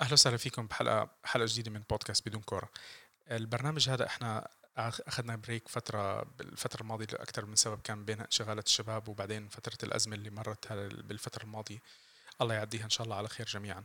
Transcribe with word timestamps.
أهلا 0.00 0.12
وسهلا 0.12 0.36
فيكم 0.36 0.66
بحلقة 0.66 1.10
حلقة 1.24 1.46
جديدة 1.48 1.70
من 1.70 1.82
بودكاست 1.90 2.28
بدون 2.28 2.42
كورة. 2.42 2.68
البرنامج 3.30 3.88
هذا 3.88 4.06
إحنا 4.06 4.48
أخذنا 4.76 5.36
break 5.36 5.68
فترة 5.68 6.22
بالفترة 6.22 6.80
الماضية 6.80 7.06
لأكثر 7.06 7.46
من 7.46 7.56
سبب 7.56 7.80
كان 7.80 8.04
بين 8.04 8.20
انشغالات 8.20 8.66
الشباب 8.66 9.08
وبعدين 9.08 9.48
فترة 9.48 9.78
الأزمة 9.82 10.14
اللي 10.16 10.30
مرت 10.30 10.72
بالفترة 10.72 11.42
الماضية. 11.42 11.78
الله 12.40 12.54
يعديها 12.54 12.84
إن 12.84 12.90
شاء 12.90 13.04
الله 13.04 13.16
على 13.16 13.28
خير 13.28 13.46
جميعا. 13.46 13.84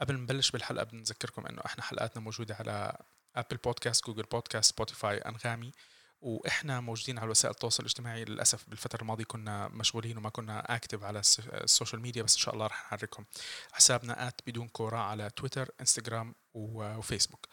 قبل 0.00 0.14
ما 0.14 0.20
نبلش 0.20 0.50
بالحلقة 0.50 0.84
بنذكركم 0.84 1.46
إنه 1.46 1.62
إحنا 1.66 1.82
حلقاتنا 1.82 2.22
موجودة 2.22 2.54
على 2.54 2.96
ابل 3.36 3.56
بودكاست 3.56 4.06
جوجل 4.06 4.22
بودكاست 4.22 4.72
سبوتيفاي 4.74 5.18
أنغامي. 5.18 5.72
وإحنا 6.20 6.80
موجودين 6.80 7.18
على 7.18 7.30
وسائل 7.30 7.54
التواصل 7.54 7.82
الاجتماعي 7.82 8.24
للأسف 8.24 8.68
بالفترة 8.68 9.00
الماضية 9.02 9.24
كنا 9.24 9.68
مشغولين 9.68 10.18
وما 10.18 10.28
كنا 10.28 10.76
active 10.76 11.02
على 11.04 11.18
ال 11.52 11.59
social 11.59 12.02
media 12.02 12.22
بس 12.22 12.34
إن 12.34 12.40
شاء 12.40 12.54
الله 12.54 12.66
رح 12.66 12.84
نحركهم. 12.84 13.26
حسابنا 13.72 14.28
at 14.28 14.40
بدون 14.46 14.68
كورة 14.68 14.96
على 14.96 15.30
تويتر 15.30 15.70
انستغرام 15.80 16.34
وفيسبوك. 16.54 17.46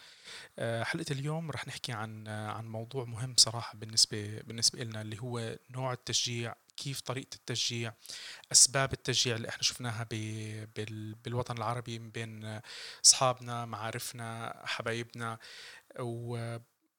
آه، 0.58 0.84
حلقة 0.84 1.12
اليوم 1.12 1.50
رح 1.50 1.66
نحكي 1.68 1.92
عن 1.92 2.28
عن 2.28 2.68
موضوع 2.68 3.04
مهم 3.04 3.34
صراحة 3.36 3.78
بالنسبة 3.78 4.40
بالنسبة 4.40 4.84
لنا 4.84 5.02
اللي 5.02 5.18
هو 5.22 5.58
نوع 5.70 5.92
التشجيع 5.92 6.54
كيف 6.76 7.00
طريقة 7.00 7.34
التشجيع 7.34 7.92
أسباب 8.52 8.92
التشجيع 8.92 9.36
اللي 9.36 9.48
إحنا 9.48 9.62
شفناها 9.62 10.06
بالوطن 11.24 11.56
العربي 11.56 11.98
من 11.98 12.10
بين 12.10 12.60
أصحابنا 13.04 13.64
معارفنا 13.64 14.62
حبايبنا. 14.66 15.38
و 16.00 16.58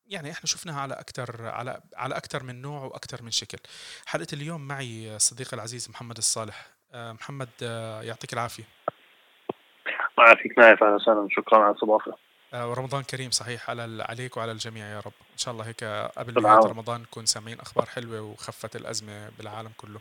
يعني 0.09 0.31
إحنا 0.31 0.45
شفناها 0.45 0.81
على 0.81 0.94
أكثر 0.94 1.45
على 1.48 1.81
على 1.95 2.17
أكثر 2.17 2.44
من 2.44 2.62
نوع 2.62 2.84
وأكثر 2.84 3.23
من 3.23 3.31
شكل. 3.31 3.58
حلقة 4.05 4.27
اليوم 4.34 4.67
معي 4.67 5.20
صديقي 5.20 5.54
العزيز 5.54 5.90
محمد 5.90 6.17
الصالح. 6.17 6.67
آه، 6.94 7.12
محمد 7.12 7.50
آه، 7.63 8.02
يعطيك 8.02 8.34
العافية. 8.34 8.64
الله 10.20 10.27
يعافيك 10.30 10.59
نايف 10.59 10.84
أهلا 10.84 10.95
وسهلا 10.95 11.27
شكرا 11.31 11.58
على 11.59 11.70
الإستضافة. 11.72 12.16
آه، 12.53 12.70
ورمضان 12.70 13.03
كريم 13.03 13.31
صحيح 13.31 13.70
على 13.70 14.03
عليك 14.09 14.38
وعلى 14.38 14.52
الجميع 14.52 14.86
يا 14.86 15.00
رب. 15.00 15.14
إن 15.33 15.38
شاء 15.38 15.53
الله 15.53 15.67
هيك 15.67 15.83
قبل 16.17 16.44
نهاية 16.44 16.66
رمضان 16.67 17.02
نكون 17.02 17.26
سامعين 17.26 17.59
أخبار 17.59 17.86
حلوة 17.86 18.22
وخفت 18.22 18.76
الأزمة 18.76 19.30
بالعالم 19.38 19.72
كله. 19.78 20.00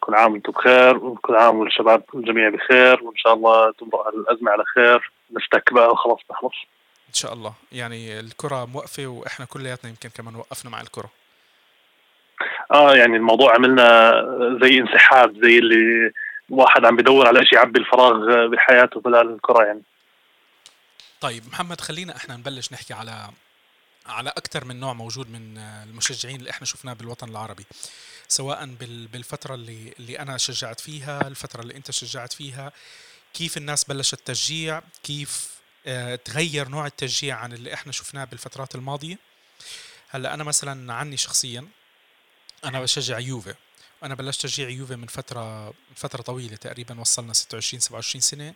كل 0.00 0.14
عام 0.14 0.32
وأنتم 0.32 0.52
بخير 0.52 0.96
وكل 0.96 1.36
عام 1.36 1.56
والشباب 1.56 2.04
الجميع 2.14 2.48
بخير 2.48 3.04
وإن 3.04 3.16
شاء 3.16 3.34
الله 3.34 3.72
تمرق 3.72 4.06
الأزمة 4.08 4.50
على 4.50 4.64
خير. 4.74 5.12
نفتك 5.30 5.72
بقى 5.72 5.90
وخلاص 5.90 6.20
نخلص. 6.30 6.54
إن 7.08 7.14
شاء 7.14 7.32
الله. 7.32 7.54
يعني 7.72 8.20
الكرة 8.20 8.64
موقفة 8.64 9.06
وإحنا 9.06 9.46
كلياتنا 9.46 9.90
يمكن 9.90 10.08
كمان 10.08 10.36
وقفنا 10.36 10.70
مع 10.70 10.80
الكرة. 10.80 11.10
آه 12.72 12.94
يعني 12.94 13.16
الموضوع 13.16 13.54
عملنا 13.54 14.12
زي 14.62 14.78
انسحاب 14.78 15.44
زي 15.44 15.58
اللي 15.58 16.12
واحد 16.50 16.84
عم 16.84 16.96
بدور 16.96 17.26
على 17.26 17.46
شيء 17.46 17.58
يعبي 17.58 17.78
الفراغ 17.78 18.46
بحياته 18.46 19.02
خلال 19.02 19.34
الكرة 19.34 19.64
يعني. 19.64 19.82
طيب 21.20 21.48
محمد 21.48 21.80
خلينا 21.80 22.16
إحنا 22.16 22.36
نبلش 22.36 22.72
نحكي 22.72 22.94
على 22.94 23.30
على 24.06 24.30
أكثر 24.30 24.64
من 24.64 24.80
نوع 24.80 24.92
موجود 24.92 25.30
من 25.30 25.58
المشجعين 25.58 26.36
اللي 26.36 26.50
إحنا 26.50 26.66
شفناه 26.66 26.92
بالوطن 26.92 27.28
العربي. 27.28 27.64
سواء 28.28 28.66
بالفترة 29.12 29.54
اللي 29.54 29.94
اللي 29.98 30.18
أنا 30.18 30.36
شجعت 30.36 30.80
فيها 30.80 31.28
الفترة 31.28 31.62
اللي 31.62 31.76
أنت 31.76 31.90
شجعت 31.90 32.32
فيها 32.32 32.72
كيف 33.34 33.56
الناس 33.56 33.84
بلشت 33.84 34.20
تشجيع 34.26 34.82
كيف 35.02 35.57
تغير 36.24 36.68
نوع 36.68 36.86
التشجيع 36.86 37.36
عن 37.36 37.52
اللي 37.52 37.74
إحنا 37.74 37.92
شفناه 37.92 38.24
بالفترات 38.24 38.74
الماضية. 38.74 39.18
هلأ 40.08 40.34
أنا 40.34 40.44
مثلا 40.44 40.94
عني 40.94 41.16
شخصيا 41.16 41.68
أنا 42.64 42.80
بشجع 42.80 43.18
يوفي. 43.18 43.54
وأنا 44.02 44.14
بلشت 44.14 44.42
تشجيع 44.42 44.68
يوفي 44.68 44.96
من 44.96 45.06
فترة 45.06 45.66
من 45.68 45.94
فترة 45.96 46.22
طويلة 46.22 46.56
تقريبا 46.56 47.00
وصلنا 47.00 47.32
26 47.32 47.80
27 47.80 48.20
سنة. 48.20 48.54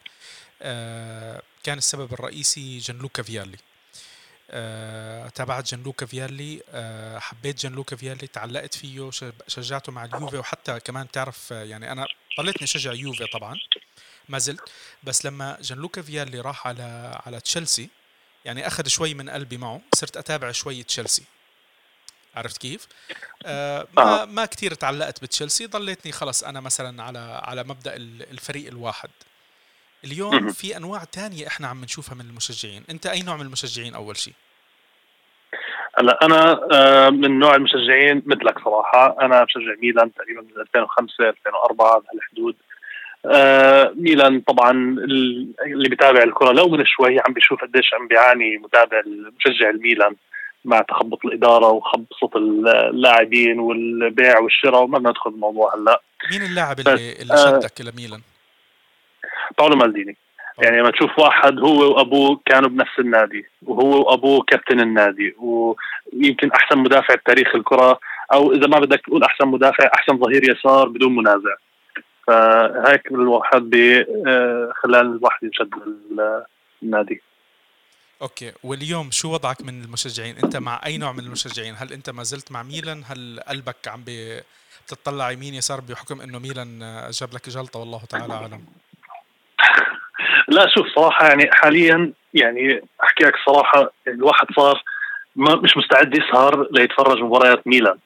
آه، 0.63 1.43
كان 1.63 1.79
السبب 1.79 2.13
الرئيسي 2.13 2.79
جنلوكا 2.79 3.23
فيالي. 3.23 3.59
أه 4.51 5.29
تابعت 5.29 5.75
جنلوكا 5.75 6.07
فيالي. 6.07 6.63
أه 6.71 7.19
حبيت 7.19 7.59
جنلوكا 7.61 7.97
فيالي 7.97 8.27
تعلقت 8.27 8.75
فيه 8.75 9.11
شجعته 9.49 9.93
مع 9.93 10.05
اليوفي. 10.05 10.37
وحتى 10.39 10.81
كمان 10.81 11.11
تعرف 11.11 11.51
يعني 11.51 11.93
أنا 11.93 12.07
ضليتني 12.41 12.65
أشجع 12.65 12.93
يوفي 12.93 13.27
طبعا. 13.27 13.57
ما 14.29 14.39
زلت. 14.39 14.73
بس 15.05 15.27
لما 15.27 15.59
جانلوكا 15.61 16.03
فيالي 16.03 16.41
راح 16.41 16.67
على 16.67 17.21
على 17.27 17.41
تشيلسي 17.41 17.89
يعني 18.45 18.67
أخذ 18.67 18.87
شوي 18.87 19.15
من 19.15 19.31
قلبي 19.31 19.57
معه 19.57 19.81
صرت 19.95 20.17
أتابع 20.17 20.51
شوي 20.51 20.83
تشيلسي. 20.83 21.25
عرفت 22.37 22.59
كيف؟ 22.59 22.89
آه 23.47 23.87
ما 23.97 24.23
آه. 24.23 24.25
ما 24.25 24.45
كثير 24.47 24.75
تعلقت 24.75 25.23
بتشيلسي 25.23 25.67
ضليتني 25.67 26.13
خلص 26.13 26.45
أنا 26.45 26.61
مثلا 26.61 27.03
على 27.03 27.41
على 27.45 27.65
مبدأ 27.65 27.97
الفريق 27.97 28.67
الواحد. 28.69 29.11
اليوم 30.05 30.53
في 30.53 30.77
أنواع 30.77 31.05
تانية 31.05 31.47
إحنا 31.47 31.69
عم 31.69 31.85
نشوفها 31.85 32.15
من 32.15 32.21
المشجعين. 32.21 32.85
أنت 32.91 33.07
أي 33.07 33.23
نوع 33.23 33.37
من 33.37 33.47
المشجعين 33.47 33.95
أول 33.95 34.17
شيء؟ 34.17 34.35
هلأ 35.99 36.19
أنا 36.23 36.61
آه، 36.73 37.11
من 37.11 37.39
نوع 37.39 37.55
المشجعين 37.55 38.23
مثلك 38.27 38.59
صراحة. 38.65 39.17
أنا 39.21 39.45
بشجع 39.45 39.75
ميلان 39.83 40.15
تقريبا 40.15 40.41
من 40.41 40.61
2005 40.61 41.29
2004 41.29 41.99
بهالحدود. 41.99 42.57
آه 43.27 43.93
ميلان 43.97 44.41
طبعا 44.41 44.71
اللي 45.67 45.89
بيتابع 45.89 46.23
الكرة 46.23 46.53
لو 46.53 46.69
من 46.69 46.85
شوي 46.87 47.21
عم 47.21 47.33
بيشوف 47.33 47.63
قديش 47.63 47.95
عم 47.95 48.09
بيعاني 48.09 48.57
متابع 48.57 49.03
مشجع 49.39 49.71
الميلان 49.71 50.15
مع 50.65 50.81
تخبط 50.81 51.25
الإدارة 51.25 51.69
وخبصة 51.69 52.31
اللاعبين 52.37 53.59
والبيع 53.59 54.39
والشراء 54.39 54.83
وما 54.83 54.99
ندخل 54.99 55.31
الموضوع 55.31 55.75
هلأ. 55.75 56.01
مين 56.33 56.43
اللاعب 56.43 56.81
اللي, 56.81 57.13
اللي 57.23 57.35
آه، 57.35 57.61
شدك 57.61 57.81
آه 57.81 57.91
لميلان؟ 57.91 58.21
باولو 59.59 59.77
مالديني. 59.77 60.17
يعني 60.59 60.81
لما 60.81 60.91
تشوف 60.91 61.19
واحد 61.19 61.59
هو 61.59 61.95
وأبوه 61.95 62.41
كانوا 62.47 62.69
بنفس 62.69 62.99
النادي 62.99 63.47
وهو 63.63 64.01
وأبوه 64.01 64.45
كابتن 64.49 64.81
النادي 64.81 65.35
ويمكن 65.39 66.51
أحسن 66.51 66.79
مدافع 66.79 67.15
بتاريخ 67.15 67.55
الكرة 67.55 67.99
أو 68.33 68.53
إذا 68.53 68.67
ما 68.67 68.79
بدك 68.79 69.01
تقول 69.01 69.25
أحسن 69.25 69.49
مدافع 69.49 69.91
أحسن 69.95 70.19
ظهير 70.19 70.51
يسار 70.51 70.89
بدون 70.89 71.17
منازع. 71.17 71.55
فهيك 72.27 73.07
الواحد 73.13 73.75
آه، 74.27 74.73
خلال 74.77 75.17
الواحد 75.17 75.43
ينشد 75.43 75.71
النادي. 76.83 77.23
أوكي 78.23 78.53
واليوم 78.65 79.11
شو 79.11 79.33
وضعك 79.33 79.61
من 79.61 79.85
المشجعين؟ 79.85 80.37
أنت 80.45 80.57
مع 80.57 80.81
أي 80.87 80.99
نوع 80.99 81.13
من 81.13 81.21
المشجعين؟ 81.21 81.75
هل 81.79 81.93
أنت 81.93 82.11
ما 82.11 82.23
زلت 82.23 82.53
مع 82.53 82.63
ميلان؟ 82.63 83.03
هل 83.07 83.41
قلبك 83.49 83.89
عم 83.89 84.05
بتطلع 84.87 85.31
يمين 85.31 85.55
يسار 85.55 85.81
بحكم 85.81 86.21
إنه 86.21 86.39
ميلان 86.39 86.79
جاب 87.11 87.35
لك 87.35 87.49
جلطة؟ 87.49 87.81
والله 87.81 88.01
تعالى 88.09 88.35
أعلم. 88.35 88.65
لا 90.49 90.69
شوف 90.75 90.87
صراحة 90.95 91.27
يعني 91.27 91.51
حاليا 91.53 92.13
يعني 92.35 92.83
احكي 93.05 93.25
لك 93.25 93.35
صراحة 93.47 93.93
الواحد 94.09 94.47
صار 94.57 94.83
ما 95.37 95.55
مش 95.55 95.77
مستعد 95.77 96.15
يسهر 96.17 96.69
ليتفرج 96.71 97.23
مباريات 97.23 97.67
ميلان. 97.67 97.99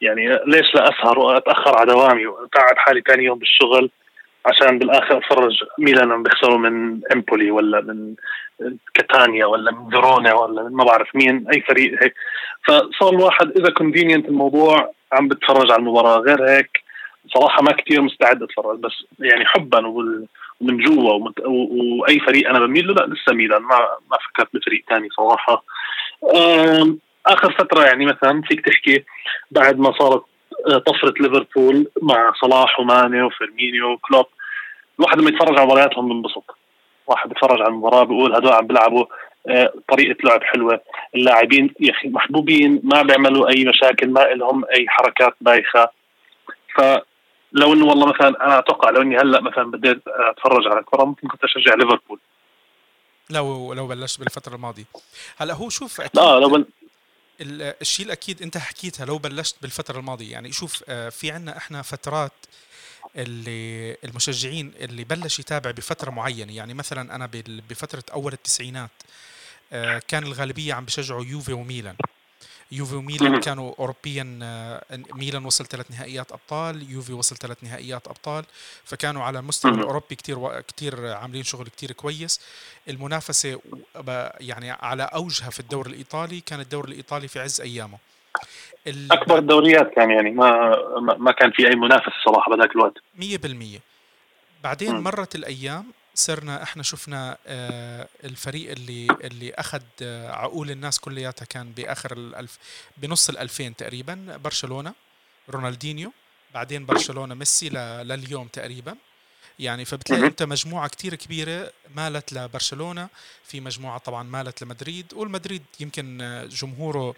يعني 0.00 0.38
ليش 0.46 0.74
لا 0.74 0.88
أسهر 0.88 1.18
وأتأخر 1.18 1.78
على 1.78 1.92
دوامي 1.92 2.26
وقاعد 2.26 2.76
حالي 2.76 3.02
ثاني 3.08 3.24
يوم 3.24 3.38
بالشغل 3.38 3.90
عشان 4.46 4.78
بالآخر 4.78 5.18
اتفرج 5.18 5.64
ميلان 5.78 6.12
عم 6.12 6.22
بيخسروا 6.22 6.58
من 6.58 7.00
إمبولي 7.12 7.50
ولا 7.50 7.80
من 7.80 8.14
كاتانيا 8.94 9.46
ولا 9.46 9.72
من 9.72 9.90
فيرونا 9.90 10.34
ولا 10.34 10.62
من 10.62 10.72
ما 10.72 10.84
بعرف 10.84 11.08
مين 11.14 11.46
أي 11.54 11.60
فريق 11.60 12.02
هيك. 12.02 12.14
فصار 12.66 13.10
الواحد 13.12 13.50
إذا 13.58 13.70
convenient 13.70 14.28
الموضوع 14.28 14.92
عم 15.12 15.28
بتفرج 15.28 15.70
على 15.70 15.80
المباراة. 15.80 16.18
غير 16.18 16.48
هيك 16.48 16.82
صراحة 17.34 17.62
ما 17.62 17.72
كثير 17.72 18.02
مستعد 18.02 18.42
أتفرج 18.42 18.78
بس 18.78 18.92
يعني 19.18 19.46
حبا 19.46 19.86
ومن 19.86 20.76
جوا 20.78 21.30
وأي 21.44 22.20
فريق 22.20 22.48
أنا 22.48 22.58
بميل 22.58 22.86
له 22.86 22.94
لا 22.94 23.14
لسه 23.14 23.32
ميلان. 23.32 23.62
ما 23.62 23.78
ما 24.10 24.18
فكرت 24.28 24.48
بفريق 24.54 24.84
ثاني 24.88 25.08
صراحة. 25.10 25.64
آخر 27.26 27.52
فترة 27.52 27.84
يعني 27.84 28.06
مثلا 28.06 28.42
فيك 28.42 28.66
تحكي 28.66 29.04
بعد 29.50 29.78
ما 29.78 29.92
صارت 29.98 30.24
آه، 30.66 30.78
طفرة 30.78 31.14
ليفربول 31.20 31.90
مع 32.02 32.32
صلاح 32.40 32.80
وماني 32.80 33.22
وفيرمينيو 33.22 33.92
وكلوب 33.92 34.26
الواحد 34.98 35.18
لما 35.18 35.30
يتفرج 35.30 35.58
على 35.58 35.66
مبارياتهم 35.66 36.08
بينبسط. 36.08 36.56
واحد 37.06 37.28
بيتفرج 37.28 37.60
على 37.60 37.68
المباراة 37.68 38.04
بيقول 38.04 38.34
هدول 38.34 38.52
عم 38.52 38.66
بيلعبوا 38.66 39.04
آه، 39.48 39.72
طريقة 39.88 40.16
لعب 40.24 40.42
حلوة. 40.42 40.80
اللاعبين 41.14 41.74
يا 41.80 41.92
أخي 41.92 42.08
محبوبين 42.08 42.80
ما 42.84 43.02
بيعملوا 43.02 43.48
أي 43.48 43.64
مشاكل 43.64 44.10
ما 44.10 44.20
لهم 44.20 44.64
أي 44.64 44.86
حركات 44.88 45.34
بايخة. 45.40 45.88
فلو 46.76 47.72
إنه 47.72 47.86
والله 47.86 48.06
مثلا 48.06 48.46
أنا 48.46 48.58
أتوقع 48.58 48.90
لو 48.90 49.02
إني 49.02 49.16
هلأ 49.16 49.40
مثلا 49.40 49.70
بديت 49.70 50.02
أتفرج 50.06 50.66
على 50.66 50.80
الكره 50.80 51.04
ممكن 51.04 51.28
كنت 51.28 51.44
أشجع 51.44 51.74
ليفربول. 51.74 52.18
لو 53.30 53.72
لو 53.72 53.86
بلشت 53.86 54.20
بالفترة 54.20 54.54
الماضية. 54.54 54.84
هلأ 55.38 55.54
هو 55.54 55.68
شوف 55.68 56.00
أكيد 56.00 56.20
لا 56.20 56.38
لو 56.38 56.48
بل... 56.48 56.64
الشيء 57.40 58.06
الأكيد 58.06 58.42
أنت 58.42 58.58
حكيتها 58.58 59.06
لو 59.06 59.18
بلشت 59.18 59.56
بالفترة 59.62 59.98
الماضية. 59.98 60.32
يعني 60.32 60.52
شوف 60.52 60.84
آه، 60.88 61.08
في 61.08 61.30
عنا 61.30 61.56
إحنا 61.56 61.82
فترات 61.82 62.32
اللي 63.16 63.96
المشجعين 64.04 64.72
اللي 64.80 65.04
بلش 65.04 65.38
يتابع 65.38 65.70
بفترة 65.70 66.10
معينة. 66.10 66.56
يعني 66.56 66.74
مثلا 66.74 67.14
أنا 67.14 67.30
بفترة 67.70 68.04
أول 68.12 68.32
التسعينات 68.32 68.90
آه، 69.72 70.02
كان 70.08 70.22
الغالبية 70.22 70.74
عم 70.74 70.84
بشجعوا 70.84 71.24
يوفي 71.24 71.52
وميلان. 71.52 71.96
يوفي 72.72 72.96
وميلان 72.96 73.40
كانوا 73.40 73.74
اوروبيا 73.78 74.38
آه، 74.42 74.82
ميلان 75.14 75.44
وصل 75.44 75.66
ثلاث 75.66 75.90
نهائيات 75.90 76.32
أبطال 76.32 76.90
يوفي 76.90 77.12
وصل 77.12 77.36
ثلاث 77.36 77.64
نهائيات 77.64 78.08
أبطال 78.08 78.44
فكانوا 78.84 79.22
على 79.22 79.38
المستوى 79.38 79.72
الأوروبي 79.72 80.14
كثير 80.14 80.60
كثير 80.60 81.06
عاملين 81.06 81.42
شغل 81.42 81.68
كثير 81.68 81.92
كويس. 81.92 82.40
المنافسة 82.88 83.60
يعني 84.40 84.70
على 84.70 85.02
أوجها 85.02 85.50
في 85.50 85.60
الدوري 85.60 85.90
الإيطالي 85.90 86.40
كان 86.40 86.60
الدوري 86.60 86.92
الإيطالي 86.92 87.28
في 87.28 87.40
عز 87.40 87.60
أيامه. 87.60 87.98
أكبر 88.86 89.38
الدوريات 89.38 89.94
كان 89.94 90.10
يعني 90.10 90.30
ما 90.30 90.76
ما 91.18 91.32
كان 91.32 91.50
في 91.50 91.68
أي 91.68 91.76
منافس 91.76 92.12
صراحة 92.24 92.50
بهذاك 92.50 92.70
الوقت. 92.70 92.98
100% 93.20 93.80
بعدين. 94.62 95.00
مرت 95.00 95.34
الأيام 95.34 95.84
صرنا 96.20 96.62
إحنا 96.62 96.82
شفنا 96.82 97.38
آه، 97.46 98.08
الفريق 98.24 98.70
اللي 98.70 99.06
اللي 99.24 99.54
أخذ 99.54 99.82
آه، 100.02 100.30
عقول 100.30 100.70
الناس 100.70 100.98
كلياتها 100.98 101.44
كان 101.44 101.72
بآخر 101.72 102.12
الألف 102.12 102.58
بنص 102.96 103.28
الألفين 103.28 103.76
تقريبا 103.76 104.36
برشلونة 104.44 104.94
رونالدينيو 105.50 106.12
بعدين 106.54 106.86
برشلونة 106.86 107.34
ميسي 107.34 107.68
لليوم 107.68 108.48
تقريبا. 108.48 108.96
يعني 109.58 109.84
فبتلاقي 109.84 110.26
أنت 110.26 110.42
مجموعة 110.42 110.88
كتير 110.88 111.14
كبيرة 111.14 111.72
مالت 111.94 112.32
لبرشلونة 112.32 113.08
في 113.44 113.60
مجموعة 113.60 113.98
طبعا 113.98 114.22
مالت 114.22 114.62
لمدريد 114.62 115.14
والمدريد 115.14 115.62
يمكن 115.80 116.20
آه، 116.20 116.44
جمهوره 116.44 117.14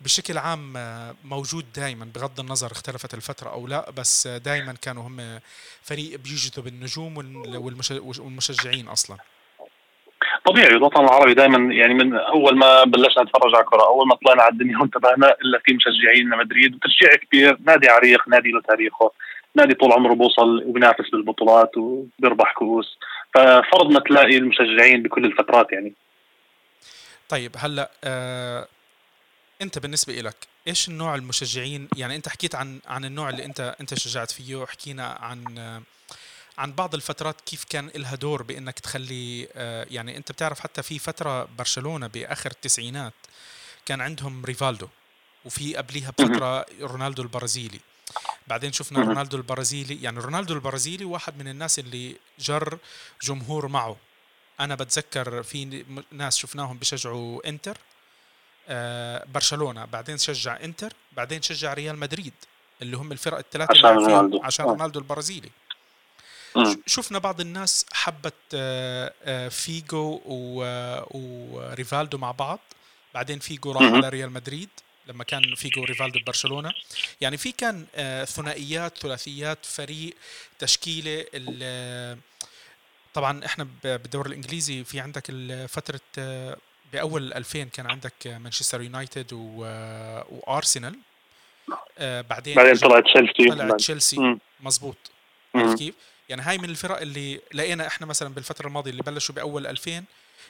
بشكل 0.00 0.38
عام 0.38 0.72
موجود 1.24 1.64
دائما 1.76 2.08
بغض 2.14 2.40
النظر 2.40 2.72
اختلفت 2.72 3.14
الفترة 3.14 3.50
أو 3.50 3.66
لا 3.66 3.90
بس 3.90 4.26
دائما 4.26 4.72
كانوا 4.72 5.02
هم 5.02 5.40
فريق 5.82 6.18
بيجذب 6.18 6.66
النجوم 6.66 7.16
والمشجعين 8.18 8.88
أصلا. 8.88 9.16
طبيعي 10.46 10.68
الوطن 10.68 11.04
العربي 11.04 11.34
دائما 11.34 11.74
يعني 11.74 11.94
من 11.94 12.16
أول 12.16 12.58
ما 12.58 12.84
بلشنا 12.84 13.22
نتفرج 13.22 13.54
على 13.54 13.64
الكرة 13.64 13.82
أول 13.82 14.06
ما 14.08 14.14
طلعنا 14.14 14.42
على 14.42 14.52
الدنيا 14.52 14.78
وانتبهنا 14.78 15.36
إلا 15.42 15.60
في 15.64 15.74
مشجعين 15.74 16.30
لمدريد 16.30 16.74
وتشجيع 16.74 17.14
كبير 17.14 17.58
نادي 17.66 17.88
عريق 17.88 18.28
نادي 18.28 18.50
له 18.50 18.60
تاريخه 18.60 19.12
نادي 19.54 19.74
طول 19.74 19.92
عمره 19.92 20.14
بوصل 20.14 20.64
وبينافس 20.66 21.10
بالبطولات 21.12 21.76
وبيربح 21.76 22.52
كؤوس. 22.52 22.98
ففرض 23.34 23.90
ما 23.90 24.00
تلاقي 24.00 24.36
المشجعين 24.36 25.02
بكل 25.02 25.24
الفترات 25.24 25.72
يعني. 25.72 25.94
طيب 27.28 27.52
هلأ 27.58 27.90
آه 28.04 28.68
انت 29.62 29.78
بالنسبة 29.78 30.20
لك 30.20 30.36
إيش 30.68 30.88
النوع 30.88 31.14
المشجعين؟ 31.14 31.88
يعني 31.96 32.16
أنت 32.16 32.28
حكيت 32.28 32.54
عن 32.54 32.80
عن 32.86 33.04
النوع 33.04 33.28
اللي 33.28 33.44
أنت 33.44 33.76
أنت 33.80 33.94
شجعت 33.94 34.30
فيه 34.30 34.66
حكينا 34.66 35.06
عن 35.06 35.82
عن 36.58 36.72
بعض 36.72 36.94
الفترات 36.94 37.40
كيف 37.40 37.64
كان 37.64 37.90
لها 37.94 38.14
دور 38.14 38.42
بأنك 38.42 38.78
تخلي 38.78 39.48
آه، 39.54 39.86
يعني 39.90 40.16
أنت 40.16 40.32
بتعرف 40.32 40.60
حتى 40.60 40.82
في 40.82 40.98
فترة 40.98 41.44
برشلونة 41.44 42.06
بآخر 42.06 42.50
التسعينات 42.50 43.12
كان 43.86 44.00
عندهم 44.00 44.44
ريفالدو 44.44 44.88
وفي 45.44 45.76
قبليها 45.76 46.10
بفترة 46.10 46.66
رونالدو 46.80 47.22
البرازيلي. 47.22 47.80
بعدين 48.46 48.72
شفنا 48.72 49.00
رونالدو 49.00 49.36
البرازيلي 49.36 50.02
يعني 50.02 50.20
رونالدو 50.20 50.54
البرازيلي 50.54 51.04
واحد 51.04 51.38
من 51.38 51.48
الناس 51.48 51.78
اللي 51.78 52.16
جر 52.38 52.78
جمهور 53.22 53.68
معه. 53.68 53.96
أنا 54.60 54.74
بتذكر 54.74 55.42
في 55.42 55.84
ناس 56.12 56.36
شفناهم 56.36 56.78
بشجعوا 56.78 57.48
إنتر. 57.48 57.78
برشلونة 59.26 59.84
بعدين 59.84 60.18
شجع 60.18 60.64
إنتر 60.64 60.92
بعدين 61.12 61.42
شجع 61.42 61.74
ريال 61.74 61.98
مدريد 61.98 62.34
اللي 62.82 62.96
هم 62.96 63.12
الفرق 63.12 63.38
الثلاثة 63.38 63.72
عشان 63.72 63.96
رونالدو. 63.96 64.42
عشان 64.42 64.64
آه. 64.64 64.68
رونالدو 64.68 64.98
البرازيلي. 65.00 65.50
شفنا 66.86 67.18
بعض 67.18 67.40
الناس 67.40 67.86
حبت 67.92 68.34
آه، 68.54 69.48
فيجو 69.48 70.20
وريفالدو 71.10 72.18
مع 72.18 72.30
بعض. 72.30 72.58
بعدين 73.14 73.38
فيجو 73.38 73.72
راح 73.72 73.82
على 73.82 74.08
ريال 74.08 74.30
مدريد 74.30 74.68
لما 75.06 75.24
كان 75.24 75.54
فيجو 75.54 75.84
ريفالدو 75.84 76.18
ببرشلونه 76.18 76.72
يعني 77.20 77.36
في 77.36 77.52
كان 77.52 77.86
ثنائيات 78.26 78.98
ثلاثيات 78.98 79.66
فريق 79.66 80.16
تشكيلة 80.58 81.26
طبعا 83.14 83.44
إحنا 83.44 83.68
بالدوري 83.84 84.28
الإنجليزي 84.28 84.84
في 84.84 85.00
عندك 85.00 85.24
فترة 85.68 86.00
بأول 86.92 87.32
2000 87.32 87.64
كان 87.64 87.86
عندك 87.90 88.12
مانشستر 88.26 88.82
يونايتد 88.82 89.32
وارسنال 89.32 90.98
آه 91.98 92.20
بعدين 92.20 92.54
بعدين 92.54 92.76
طلعت 92.76 93.04
تشيلسي. 93.04 93.50
طلعت 93.50 93.78
تشيلسي. 93.78 94.16
عرفت 95.54 95.78
كيف؟ 95.78 95.94
يعني 96.28 96.42
هاي 96.42 96.58
من 96.58 96.70
الفرق 96.70 97.00
اللي 97.00 97.40
لقينا 97.54 97.86
إحنا 97.86 98.06
مثلا 98.06 98.34
بالفترة 98.34 98.66
الماضية 98.66 98.90
اللي 98.90 99.02
بلشوا 99.02 99.34
بأول 99.34 99.66
2000 99.66 100.04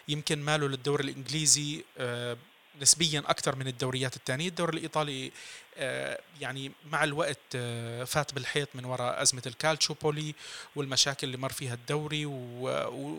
يمكن 0.09 0.39
مالوا 0.39 0.69
للدوري 0.69 1.05
الإنجليزي 1.05 1.85
آه 1.99 2.37
نسبيا 2.83 3.23
أكثر 3.27 3.57
من 3.57 3.67
الدوريات 3.67 4.17
الثانية. 4.17 4.49
الدوري 4.49 4.79
الإيطالي 4.79 5.33
آه، 5.79 6.19
يعني 6.41 6.73
مع 6.93 7.05
الوقت 7.05 7.39
آه، 7.57 8.05
فات 8.05 8.35
بالحيط 8.35 8.69
من 8.75 8.85
وراء 8.85 9.23
أزمة 9.23 9.43
الكالتشوبولي 9.47 10.35
والمشاكل 10.77 11.27
اللي 11.27 11.37
مر 11.37 11.49
فيها 11.49 11.75
الدوري 11.75 12.27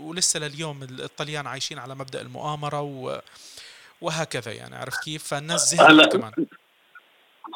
ولسه 0.07 0.39
لليوم 0.39 0.83
الطليان 0.83 1.47
عايشين 1.47 1.79
على 1.79 1.95
مبدأ 1.95 2.21
المؤامرة 2.21 2.81
وهكذا 4.01 4.51
يعني. 4.51 4.75
عرفت 4.75 5.03
كيف؟ 5.03 5.23
فالناس 5.23 5.75
زهقت 5.75 6.15
كمان. 6.17 6.31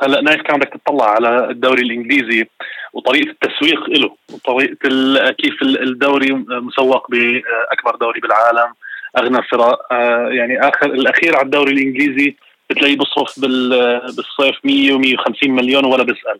هلا 0.01 0.21
نايف 0.21 0.41
كان 0.41 0.59
بدك 0.59 0.73
تطلع 0.85 1.09
على 1.09 1.49
الدوري 1.49 1.81
الإنجليزي 1.81 2.47
وطريقة 2.93 3.29
التسويق 3.31 3.89
له 3.89 4.15
وطريقة 4.33 5.31
كيف 5.31 5.61
الدوري 5.61 6.33
مسوق 6.49 7.11
بأكبر 7.11 7.95
دوري 7.95 8.19
بالعالم. 8.19 8.73
أغنى 9.17 9.41
فرق 9.43 9.93
آه، 9.93 10.29
يعني 10.29 10.59
اخر 10.59 10.85
الأخير 10.85 11.35
على 11.35 11.45
الدوري 11.45 11.71
الإنجليزي 11.71 12.35
بتلاقيه 12.69 12.97
بصرف 12.97 13.39
بالصيف 13.39 14.55
100 14.63 14.97
و150 14.97 15.49
مليون 15.49 15.85
ولا 15.85 16.03
بيسأل. 16.03 16.39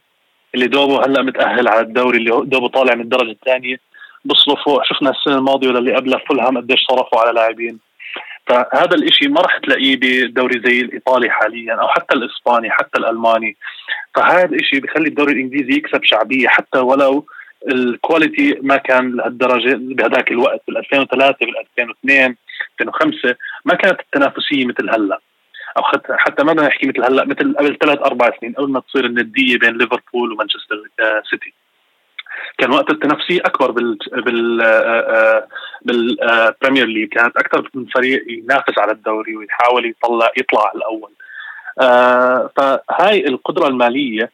اللي 0.56 0.68
دوبه 0.68 1.06
هلأ 1.06 1.22
متأهل 1.22 1.68
على 1.68 1.82
الدوري 1.82 2.18
اللي 2.18 2.30
دوبه 2.30 2.68
طالع 2.68 2.96
من 2.96 3.02
الدرجة 3.02 3.32
الثانية 3.32 3.78
بصرفوا 4.26 4.84
شفنا 4.84 5.10
السنة 5.10 5.38
الماضية 5.38 5.68
ولا 5.68 5.80
اللي 5.80 5.96
قبلها 5.96 6.20
فولهام 6.28 6.58
قديش 6.58 6.80
صرفوا 6.90 7.20
على 7.20 7.32
لاعبين. 7.32 7.80
فهذا 8.48 8.96
الإشي 8.96 9.28
ما 9.28 9.42
راح 9.42 9.58
تلاقيه 9.58 10.00
بدوري 10.02 10.62
زي 10.66 10.82
الإيطالي 10.82 11.30
حاليا 11.30 11.74
أو 11.74 11.88
حتى 11.88 12.16
الإسباني 12.16 12.72
حتى 12.72 13.00
الألماني. 13.00 13.58
فهذا 14.16 14.46
الإشي 14.46 14.80
بخلي 14.80 15.08
الدوري 15.08 15.34
الإنجليزي 15.34 15.78
يكسب 15.78 16.04
شعبية 16.04 16.48
حتى 16.48 16.80
ولو 16.80 17.26
ال 17.68 17.79
quality 17.79 18.60
ما 18.62 18.78
كان 18.78 19.12
لهالدرجة 19.16 19.76
بهذاك 19.76 20.32
الوقت 20.32 20.62
بال 20.68 20.78
2003 20.78 21.46
بال 21.46 21.58
2002 21.58 22.36
2005 22.82 23.36
ما 23.66 23.76
كانت 23.76 24.00
التنافسيه 24.00 24.66
مثل 24.66 24.90
هلأ. 24.90 25.20
أو 25.78 25.84
حتى 26.10 26.44
ما 26.44 26.54
بدنا 26.54 26.68
نحكي 26.68 26.88
مثل 26.88 27.04
هلأ 27.04 27.26
مثل 27.26 27.56
قبل 27.58 27.78
ثلاث 27.78 28.00
أربع 28.00 28.32
سنين 28.40 28.54
قبل 28.54 28.72
ما 28.72 28.80
تصير 28.80 29.06
الندية 29.06 29.58
بين 29.58 29.78
ليفربول 29.78 30.32
ومانشستر 30.32 30.76
آه، 31.00 31.22
سيتي. 31.30 31.54
كان 32.58 32.72
وقت 32.72 32.90
التنافسية 32.90 33.40
أكبر 33.40 33.72
بال 33.72 33.98
بال 34.12 34.58
بال 35.82 36.05
Premier 36.05 36.86
League 36.86 37.10
كانت 37.10 37.38
أكثر 37.38 37.70
من 37.74 37.86
فريق 37.86 38.24
ينافس 38.28 38.80
على 38.80 38.92
الدوري 38.92 39.36
ويحاول 39.36 39.86
يطلع 39.86 40.32
يطلع 40.38 40.72
الأول. 40.76 41.12
آه، 41.82 42.50
فهاي 42.58 43.28
القدرة 43.28 43.68
المالية 43.68 44.32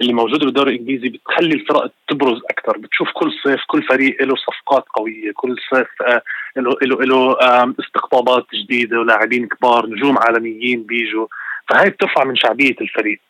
اللي 0.00 0.12
موجوده 0.12 0.46
بالدوري 0.46 0.74
الإنجليزي 0.74 1.08
بتخلي 1.08 1.54
الفرق 1.54 1.90
تبرز 2.08 2.40
أكثر 2.50 2.78
بتشوف 2.78 3.08
كل 3.14 3.32
صيف 3.44 3.60
كل 3.66 3.82
فريق 3.82 4.22
له 4.22 4.34
صفقات 4.36 4.84
قوية 4.94 5.32
كل 5.34 5.56
صيف 5.70 6.02
آه، 6.02 6.22
له 6.56 6.76
له 6.82 7.02
له 7.02 7.36
استقطابات 7.80 8.46
جديدة 8.54 9.00
ولاعبين 9.00 9.48
كبار 9.48 9.86
نجوم 9.86 10.18
عالميين 10.18 10.82
بيجوا. 10.82 11.26
فهي 11.68 11.90
بترفع 11.90 12.24
من 12.24 12.36
شعبية 12.36 12.76
الفريق. 12.80 13.20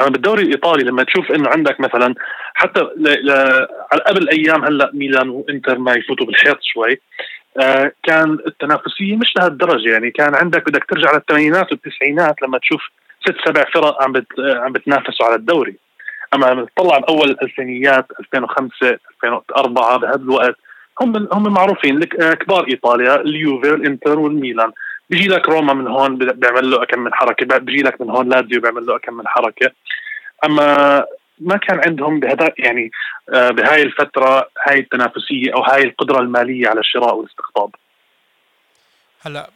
أما 0.00 0.08
بالدوري 0.08 0.42
الإيطالي 0.42 0.84
لما 0.84 1.02
تشوف 1.02 1.32
إنه 1.32 1.48
عندك 1.48 1.80
مثلا 1.80 2.14
حتى 2.54 2.80
على 3.92 4.02
قبل 4.06 4.28
أيام 4.28 4.64
هلأ 4.64 4.90
ميلان 4.94 5.28
وإنتر 5.28 5.78
ما 5.78 5.94
يفوتوا 5.94 6.26
بالحيط 6.26 6.58
شوي 6.62 7.00
آه 7.62 7.92
كان 8.02 8.38
التنافسية 8.46 9.16
مش 9.16 9.34
لهالدرجة 9.36 9.90
يعني. 9.92 10.10
كان 10.10 10.34
عندك 10.34 10.66
بدك 10.68 10.84
ترجع 10.84 11.12
للثمانينات 11.14 11.72
والتسعينات 11.72 12.42
لما 12.42 12.58
تشوف 12.58 12.82
ست 13.20 13.36
سبع 13.46 13.64
فرق 13.74 14.02
عم 14.02 14.12
بت 14.12 14.26
عم 14.38 14.72
بتنافسوا 14.72 15.26
على 15.26 15.34
الدوري. 15.34 15.76
أما 16.34 16.46
لما 16.46 16.66
تطلع 16.76 16.98
باول 16.98 17.30
الالفينيات 17.30 18.06
2005 18.20 18.98
2004 19.24 19.96
بهذا 19.96 20.14
الوقت 20.14 20.56
هم 21.00 21.28
هم 21.32 21.52
معروفين 21.52 21.98
لك 21.98 22.20
آه، 22.20 22.34
كبار 22.34 22.68
إيطاليا 22.68 23.20
اليوفي 23.20 23.70
والانتر 23.70 24.18
والميلان. 24.18 24.72
بيجي 25.10 25.28
لك 25.28 25.48
روما 25.48 25.74
من 25.74 25.86
هون 25.86 26.18
بيعمل 26.18 26.70
له 26.70 26.84
كم 26.84 27.00
من 27.00 27.14
حركة 27.14 27.58
بيجي 27.58 27.82
لك 27.82 28.00
من 28.00 28.10
هون 28.10 28.28
لازيو 28.28 28.60
بيعمل 28.60 28.86
له 28.86 28.98
كم 28.98 29.14
من 29.14 29.28
حركة. 29.28 29.70
أما 30.44 31.04
ما 31.38 31.56
كان 31.56 31.80
عندهم 31.86 32.20
بهذا 32.20 32.52
يعني 32.58 32.90
آه، 33.34 33.50
بهاي 33.50 33.82
الفترة 33.82 34.48
هاي 34.66 34.78
التنافسية 34.78 35.54
أو 35.54 35.62
هاي 35.62 35.82
القدرة 35.82 36.20
المالية 36.20 36.68
على 36.68 36.80
الشراء 36.80 37.14
والاستقطاب. 37.16 37.70
هلا 39.20 39.50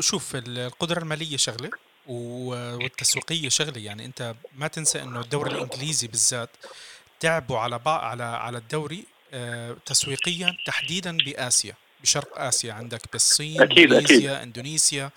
شوف 0.00 0.36
القدرة 0.36 0.98
المالية 0.98 1.36
شغلة. 1.36 1.70
والتسويقية 2.06 3.48
شغلة. 3.48 3.78
يعني 3.78 4.04
أنت 4.04 4.34
ما 4.56 4.68
تنسى 4.68 5.02
إنه 5.02 5.20
الدوري 5.20 5.50
الإنجليزي 5.50 6.08
بالذات 6.08 6.50
تعبوا 7.20 7.58
على 7.58 7.80
على 7.86 8.24
على 8.24 8.58
الدوري 8.58 9.04
آه، 9.34 9.76
تسويقيا 9.86 10.56
تحديدا 10.66 11.16
بآسيا 11.16 11.74
بشرق 12.02 12.38
آسيا. 12.38 12.72
عندك 12.72 13.00
بالصين 13.12 13.62
أكيد 13.62 13.92
ماليزيا 13.94 14.32
أكيد. 14.32 14.42
إندونيسيا 14.42 15.10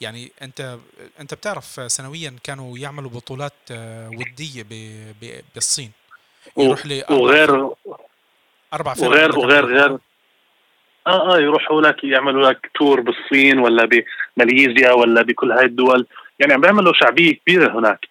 يعني 0.00 0.32
أنت 0.42 0.78
أنت 1.20 1.34
بتعرف 1.34 1.92
سنويا 1.92 2.36
كانوا 2.44 2.78
يعملوا 2.78 3.10
بطولات 3.10 3.52
آه، 3.70 4.08
ودية 4.08 4.66
بالصين. 5.54 5.92
يروح 6.58 6.86
لي 6.86 7.04
وغير 7.10 7.70
أربع 8.72 8.94
فرق 8.94 9.08
وغير 9.08 9.38
وغير 9.38 9.66
غير 9.66 9.98
آه 11.06 11.34
آه 11.34 11.38
يروحوا 11.40 11.82
لك 11.82 12.04
يعملوا 12.04 12.50
لك 12.50 12.70
tour 12.74 13.00
بالصين 13.00 13.58
ولا 13.58 13.88
بماليزيا 14.36 14.92
ولا 14.92 15.22
بكل 15.22 15.52
هاي 15.52 15.64
الدول. 15.64 16.06
يعني 16.38 16.52
عم 16.52 16.60
بيعملوا 16.60 16.92
شعبية 16.92 17.32
كبيرة 17.32 17.78
هناك. 17.78 18.08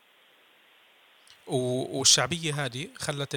والشعبية 1.48 2.66
هذه 2.66 2.88
خلت 2.98 3.36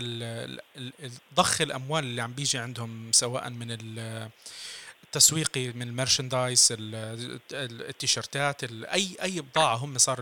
ضخ 1.34 1.60
الأموال 1.60 2.04
اللي 2.04 2.22
عم 2.22 2.32
بيجي 2.32 2.58
عندهم 2.58 3.12
سواء 3.12 3.50
من 3.50 3.76
التسويقي 5.04 5.72
من 5.72 5.82
ال 5.82 5.90
merchandise 5.90 6.76
التيشيرتات 7.52 9.16
أي 9.22 9.31
أي 9.31 9.40
بضاعة 9.40 9.76
هم 9.76 9.98
صار 9.98 10.18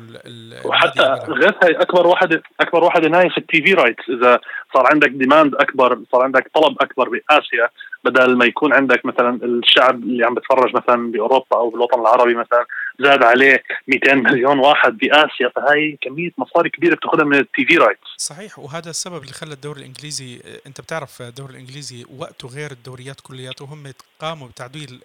وحتى 0.64 1.02
غير 1.28 1.54
هي 1.64 1.70
أكبر 1.70 2.06
واحد 2.06 2.42
أكبر 2.60 2.84
واحد 2.84 3.04
هنا 3.04 3.28
في 3.28 3.38
ال 3.38 3.62
TV 3.62 3.72
rights 3.72 4.08
إذا 4.08 4.40
صار 4.74 4.86
عندك 4.92 5.08
demand 5.08 5.54
أكبر 5.54 6.00
صار 6.12 6.22
عندك 6.22 6.50
طلب 6.54 6.76
أكبر 6.80 7.08
بآسيا 7.08 7.68
بدل 8.10 8.36
ما 8.36 8.44
يكون 8.44 8.72
عندك 8.72 9.06
مثلا 9.06 9.44
الشعب 9.44 10.02
اللي 10.02 10.26
عم 10.26 10.34
بتفرج 10.34 10.76
مثلا 10.76 11.12
بأوروبا 11.12 11.56
أو 11.56 11.70
بالوطن 11.70 12.00
العربي 12.00 12.34
مثلا 12.34 12.66
زاد 13.00 13.22
عليه 13.24 13.62
200 13.88 14.14
مليون 14.14 14.58
واحد 14.58 14.98
بآسيا 14.98 15.48
فهي 15.56 15.96
كمية 16.02 16.30
مصاري 16.38 16.70
كبيرة 16.70 16.94
بتأخذها 16.94 17.24
من 17.24 17.34
ال 17.38 17.64
TV 17.64 17.76
rights 17.76 18.08
صحيح 18.16 18.58
وهذا 18.58 18.90
السبب 18.90 19.22
اللي 19.22 19.32
خلى 19.32 19.54
الدوري 19.54 19.80
الإنجليزي 19.80 20.40
أنت 20.66 20.80
بتعرف 20.80 21.22
الدوري 21.22 21.52
الإنجليزي 21.52 22.04
وقته 22.18 22.48
غير 22.48 22.70
الدوريات 22.70 23.20
كلياته 23.20 23.64
هم 23.64 23.92
قاموا 24.20 24.48
بتعديل 24.48 25.00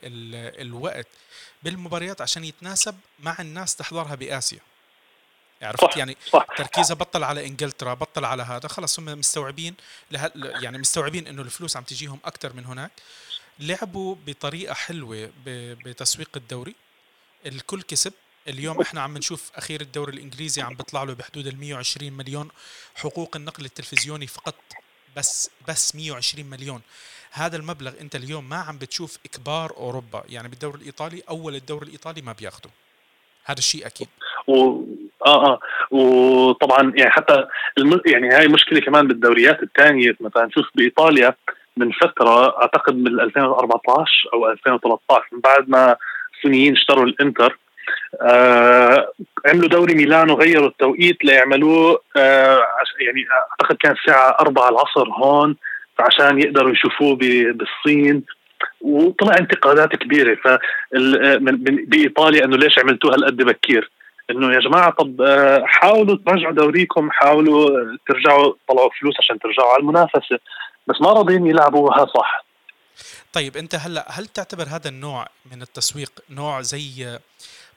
الوقت 0.62 1.08
بالمباريات 1.64 2.22
عشان 2.22 2.44
يتناسب 2.44 2.96
مع 3.24 3.36
الناس 3.40 3.76
تحضرها 3.76 4.16
بآسيا. 4.16 4.60
عرفت؟ 5.62 5.98
يعني 5.98 6.18
صح. 6.30 6.46
تركيزها 6.58 6.96
بطل 6.96 7.24
على 7.24 7.48
إنجلترا 7.48 7.94
بطل 7.94 8.26
على 8.26 8.44
هذا 8.44 8.68
خلص 8.68 9.00
هم 9.00 9.06
مستوعبين 9.06 9.76
له 10.12 10.32
يعني 10.36 10.78
مستوعبين 10.78 11.28
إنه 11.28 11.42
الفلوس 11.42 11.78
عم 11.78 11.84
تجيهم 11.84 12.20
أكثر 12.26 12.54
من 12.54 12.66
هناك. 12.66 12.92
لعبوا 13.60 14.16
بطريقة 14.26 14.74
حلوة 14.74 15.32
بتسويق 15.46 16.30
الدوري. 16.36 16.76
الكل 17.46 17.82
كسب. 17.82 18.14
اليوم 18.48 18.82
إحنا 18.82 19.02
عم 19.02 19.18
نشوف 19.18 19.52
أخير 19.56 19.82
الدوري 19.82 20.14
الإنجليزي 20.14 20.62
عم 20.62 20.76
بيطلع 20.76 21.04
له 21.04 21.14
بحدود 21.14 21.48
ال 21.48 21.60
120 21.60 22.14
مليون 22.14 22.50
حقوق 22.96 23.36
النقل 23.36 23.66
التلفزيوني 23.66 24.28
فقط 24.28 24.56
بس 25.18 25.50
بس 25.68 25.96
120 25.96 26.46
مليون. 26.46 26.82
هذا 27.32 27.58
المبلغ 27.58 27.94
أنت 28.00 28.16
اليوم 28.16 28.50
ما 28.50 28.56
عم 28.56 28.78
بتشوف 28.78 29.18
إكبار 29.26 29.72
أوروبا 29.78 30.24
يعني 30.30 30.48
بالدوري 30.48 30.82
الإيطالي 30.82 31.24
أول 31.30 31.56
الدوري 31.56 31.86
الإيطالي 31.86 32.22
ما 32.22 32.34
بياخده. 32.34 32.70
هذا 33.44 33.60
الشيء 33.60 33.86
أكيد. 33.86 34.08
و... 34.48 34.82
آه 35.26 35.46
آه. 35.46 35.60
وطبعا 35.92 36.94
يعني 36.96 37.12
حتى 37.12 37.46
الم... 37.78 38.02
يعني 38.06 38.30
هاي 38.30 38.48
مشكلة 38.48 38.80
كمان 38.80 39.08
بالدوريات 39.08 39.64
الثانية 39.64 40.16
مثلا 40.20 40.50
شوف 40.56 40.66
بإيطاليا 40.76 41.34
من 41.78 41.92
فترة 41.92 42.62
أعتقد 42.62 42.96
من 42.96 43.20
2014 43.20 44.12
أو 44.34 44.50
2013 44.52 45.24
من 45.32 45.40
بعد 45.40 45.70
ما 45.70 45.96
الصينيين 46.36 46.74
اشتروا 46.74 47.06
الإنتر 47.06 47.58
آه 48.22 49.12
عملوا 49.46 49.70
دوري 49.70 49.96
ميلانو 49.96 50.34
غيروا 50.34 50.68
التوقيت 50.68 51.26
ليعملوه 51.26 52.02
آه 52.18 52.62
يعني 53.00 53.26
أعتقد 53.52 53.76
كان 53.76 53.92
الساعة 53.92 54.38
4 54.40 54.70
العصر 54.70 55.10
هون 55.10 55.56
عشان 56.00 56.40
يقدروا 56.40 56.72
يشوفوه 56.72 57.16
بالصين. 57.16 58.24
وطلع 58.82 59.36
انتقادات 59.40 59.96
كبيرة 59.96 60.36
ف 60.36 60.48
بإيطاليا 61.88 62.46
إنه 62.46 62.58
ليش 62.58 62.80
عملتوها 62.80 63.16
هالقد 63.16 63.38
بكير. 63.38 63.92
إنه 64.32 64.54
يا 64.54 64.60
جماعة 64.60 64.92
طب 64.92 65.22
آه، 65.22 65.64
حاولوا 65.66 66.18
ترجعوا 66.26 66.54
دوريكم 66.54 67.12
حاولوا 67.12 67.70
ترجعوا 68.08 68.54
طلعوا 68.68 68.90
فلوس 69.00 69.16
عشان 69.20 69.40
ترجعوا 69.40 69.70
على 69.70 69.80
المنافسة. 69.80 70.40
بس 70.88 71.02
ما 71.02 71.14
راضيين 71.14 71.48
يلعبوها 71.48 72.06
صح. 72.06 72.46
طيب 73.34 73.58
أنت 73.58 73.76
هلأ 73.76 74.06
هل 74.10 74.28
تعتبر 74.28 74.64
هذا 74.64 74.90
النوع 74.90 75.28
من 75.52 75.62
التسويق 75.62 76.12
نوع 76.30 76.62
زي 76.62 77.20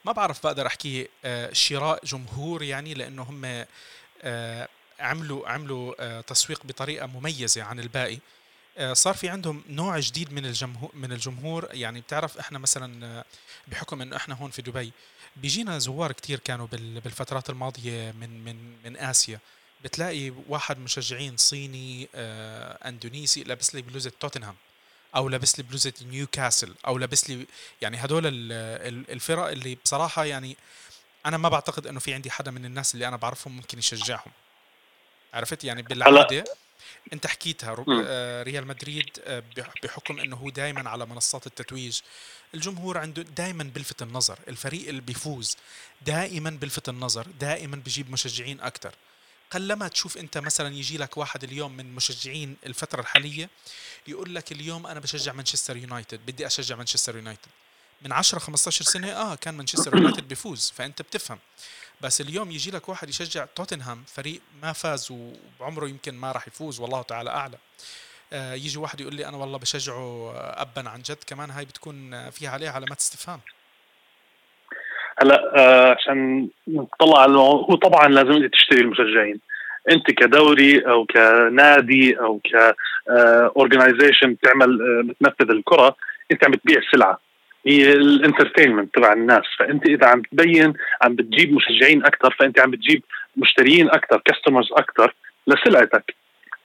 ما 0.05 0.11
بعرف 0.11 0.43
بقدر 0.43 0.67
أحكي 0.67 1.07
آه، 1.25 1.49
شراء 1.53 1.99
جمهور 2.05 2.63
يعني 2.63 2.93
لأنه 2.93 3.23
هم 3.23 3.65
آه، 4.23 4.67
عملوا 4.99 5.49
عملوا 5.49 6.21
تسويق 6.21 6.61
بطريقة 6.63 7.07
مميزة 7.07 7.63
عن 7.63 7.79
الباقي. 7.79 8.17
صار 8.93 9.13
في 9.13 9.29
عندهم 9.29 9.63
نوع 9.69 9.99
جديد 9.99 10.33
من 10.33 10.45
الجمهور 10.45 10.89
من 10.93 11.11
الجمهور؟ 11.11 11.67
يعني 11.73 12.01
بتعرف 12.01 12.37
إحنا 12.37 12.59
مثلا 12.59 13.23
بحكم 13.67 14.01
إنه 14.01 14.15
إحنا 14.15 14.35
هون 14.35 14.49
في 14.49 14.61
دبي 14.61 14.91
بيجينا 15.35 15.79
زوار 15.79 16.11
كتير 16.11 16.39
كانوا 16.39 16.67
بالفترات 16.71 17.49
الماضية 17.49 18.11
من 18.11 18.43
من 18.45 18.75
من 18.85 18.97
آسيا. 18.97 19.39
بتلاقي 19.83 20.33
واحد 20.47 20.79
مشجعين 20.79 21.37
صيني 21.37 22.09
آه 22.15 22.89
إندونيسي 22.89 23.43
لابس 23.43 23.75
لي 23.75 23.81
بلوزة 23.81 24.11
توتنهام 24.19 24.55
أو 25.15 25.29
لابس 25.29 25.59
لي 25.59 25.63
بلوزة 25.63 25.93
نيوكاسل 26.01 26.75
أو 26.87 26.97
لابس 26.97 27.29
لي 27.29 27.47
يعني 27.81 27.97
هدول 27.97 28.23
الفرق 29.09 29.47
اللي 29.47 29.77
بصراحة 29.83 30.25
يعني 30.25 30.57
أنا 31.25 31.37
ما 31.37 31.49
بعتقد 31.49 31.87
إنه 31.87 31.99
في 31.99 32.13
عندي 32.13 32.31
حدا 32.31 32.51
من 32.51 32.65
الناس 32.65 32.93
اللي 32.93 33.07
أنا 33.07 33.17
بعرفهم 33.17 33.55
ممكن 33.55 33.79
يشجعهم. 33.79 34.31
عرفت؟ 35.33 35.63
يعني 35.63 35.81
بالعادة 35.81 36.43
أنت 37.13 37.27
حكيتها 37.27 37.85
آه، 37.89 38.43
ريال 38.43 38.67
مدريد 38.67 39.09
آه، 39.23 39.43
بحكم 39.83 40.19
إنه 40.19 40.35
هو 40.35 40.49
دائما 40.49 40.89
على 40.89 41.05
منصات 41.05 41.47
التتويج 41.47 41.99
الجمهور 42.55 42.97
عنده 42.97 43.21
دائما 43.21 43.63
بلفت 43.63 44.01
النظر. 44.01 44.39
الفريق 44.47 44.87
اللي 44.87 45.01
بيفوز 45.01 45.57
دائما 46.01 46.49
بلفت 46.49 46.89
النظر 46.89 47.27
دائما 47.39 47.75
بجيب 47.75 48.11
مشجعين 48.11 48.61
أكثر 48.61 48.95
قلما 49.51 49.87
تشوف 49.87 50.17
أنت 50.17 50.37
مثلا 50.37 50.75
يجي 50.75 50.97
لك 50.97 51.17
واحد 51.17 51.43
اليوم 51.43 51.77
من 51.77 51.95
مشجعين 51.95 52.57
الفترة 52.65 53.01
الحالية 53.01 53.49
يقول 54.07 54.35
لك 54.35 54.51
اليوم 54.51 54.87
أنا 54.87 54.99
بشجع 54.99 55.33
مانشستر 55.33 55.77
يونايتد 55.77 56.19
بدي 56.25 56.47
أشجع 56.47 56.75
مانشستر 56.75 57.15
يونايتد. 57.15 57.49
من 58.01 58.11
10 58.11 58.39
15 58.39 58.85
سنة 58.85 59.11
آه 59.11 59.35
كان 59.35 59.53
مانشستر 59.53 59.95
يونايتد 59.97 60.27
بيفوز 60.27 60.73
فأنت 60.75 61.01
بتفهم. 61.01 61.39
بس 62.01 62.21
اليوم 62.21 62.51
يجي 62.51 62.71
لك 62.71 62.89
واحد 62.89 63.09
يشجع 63.09 63.45
توتنهام 63.45 64.03
فريق 64.07 64.41
ما 64.61 64.73
فاز 64.73 65.07
وبعمره 65.11 65.87
يمكن 65.87 66.15
ما 66.15 66.31
راح 66.31 66.47
يفوز 66.47 66.79
والله 66.79 67.01
تعالى 67.01 67.29
أعلم. 67.29 67.57
يجي 68.35 68.77
واحد 68.79 69.01
يقول 69.01 69.15
لي 69.15 69.27
أنا 69.27 69.37
والله 69.37 69.57
بشجعه 69.57 70.31
ابا 70.35 70.89
عن 70.89 70.99
جد. 70.99 71.23
كمان 71.27 71.49
هاي 71.49 71.65
بتكون 71.65 72.29
فيها 72.29 72.49
عليها 72.49 72.71
علامات 72.71 72.99
استفهام. 72.99 73.39
هلا 75.19 75.51
آه 75.57 75.93
عشان 75.93 76.49
نطلع 76.67 77.21
على 77.21 77.37
هو 77.37 77.75
طبعا 77.75 78.07
لازم 78.07 78.47
تشتري 78.47 78.81
المشجعين. 78.81 79.39
انت 79.91 80.11
كدوري 80.11 80.79
أو 80.79 81.05
كنادي 81.05 82.19
أو 82.19 82.39
ك 82.39 82.75
اورجنايزيشن 83.57 84.33
بتعمل 84.33 84.81
آه، 84.81 85.01
بتنفذ 85.11 85.51
الكرة 85.51 85.95
انت 86.31 86.45
عم 86.45 86.51
بتبيع 86.51 86.81
سلعة. 86.91 87.19
هي 87.67 87.93
ال 87.93 88.00
entertainment 88.00 88.95
تبع 88.95 89.13
الناس. 89.13 89.43
فانت 89.59 89.85
إذا 89.85 90.07
عم 90.07 90.21
تبين 90.21 90.73
عم 91.01 91.15
بتجيب 91.15 91.53
مشجعين 91.53 92.05
أكثر 92.05 92.35
فانت 92.39 92.59
عم 92.59 92.71
بتجيب 92.71 93.03
مشتريين 93.37 93.89
أكثر 93.89 94.21
customers 94.25 94.67
أكثر 94.71 95.15
لسلعتك. 95.47 96.15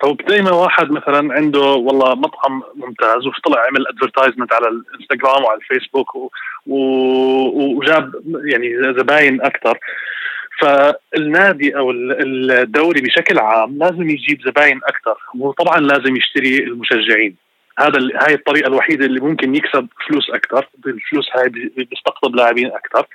طب 0.00 0.16
زي 0.28 0.42
ما 0.42 0.50
واحد 0.50 0.90
مثلا 0.90 1.35
عنده 1.35 1.61
والله 1.61 2.14
مطعم 2.14 2.62
ممتاز 2.75 3.26
وطلع 3.26 3.66
عمل 3.69 3.88
advertisement 3.88 4.52
على 4.52 4.69
الإنستغرام 4.69 5.45
وعلى 5.45 5.61
الفيسبوك 5.61 6.14
و... 6.14 6.30
و... 6.66 6.76
وجاب 7.76 8.12
يعني 8.45 8.83
زباين 8.99 9.42
أكثر. 9.42 9.78
فالنادي 10.61 11.76
أو 11.76 11.90
الدوري 11.90 13.00
بشكل 13.00 13.38
عام 13.38 13.78
لازم 13.78 14.11
يجيب 14.11 14.40
زباين 14.47 14.80
أكثر 14.85 15.16
وطبعا 15.38 15.80
لازم 15.80 16.16
يشتري 16.16 16.59
المشجعين. 16.59 17.37
هذا 17.78 17.99
هاي 18.14 18.35
الطريقة 18.35 18.69
الوحيدة 18.69 19.07
اللي 19.07 19.21
ممكن 19.21 19.54
يكسب 19.54 19.87
فلوس 20.09 20.30
أكثر 20.30 20.69
بالفلوس 20.78 21.28
هاي 21.37 21.49
بيستقطب 21.76 22.35
لاعبين 22.37 22.66
أكثر 22.66 23.07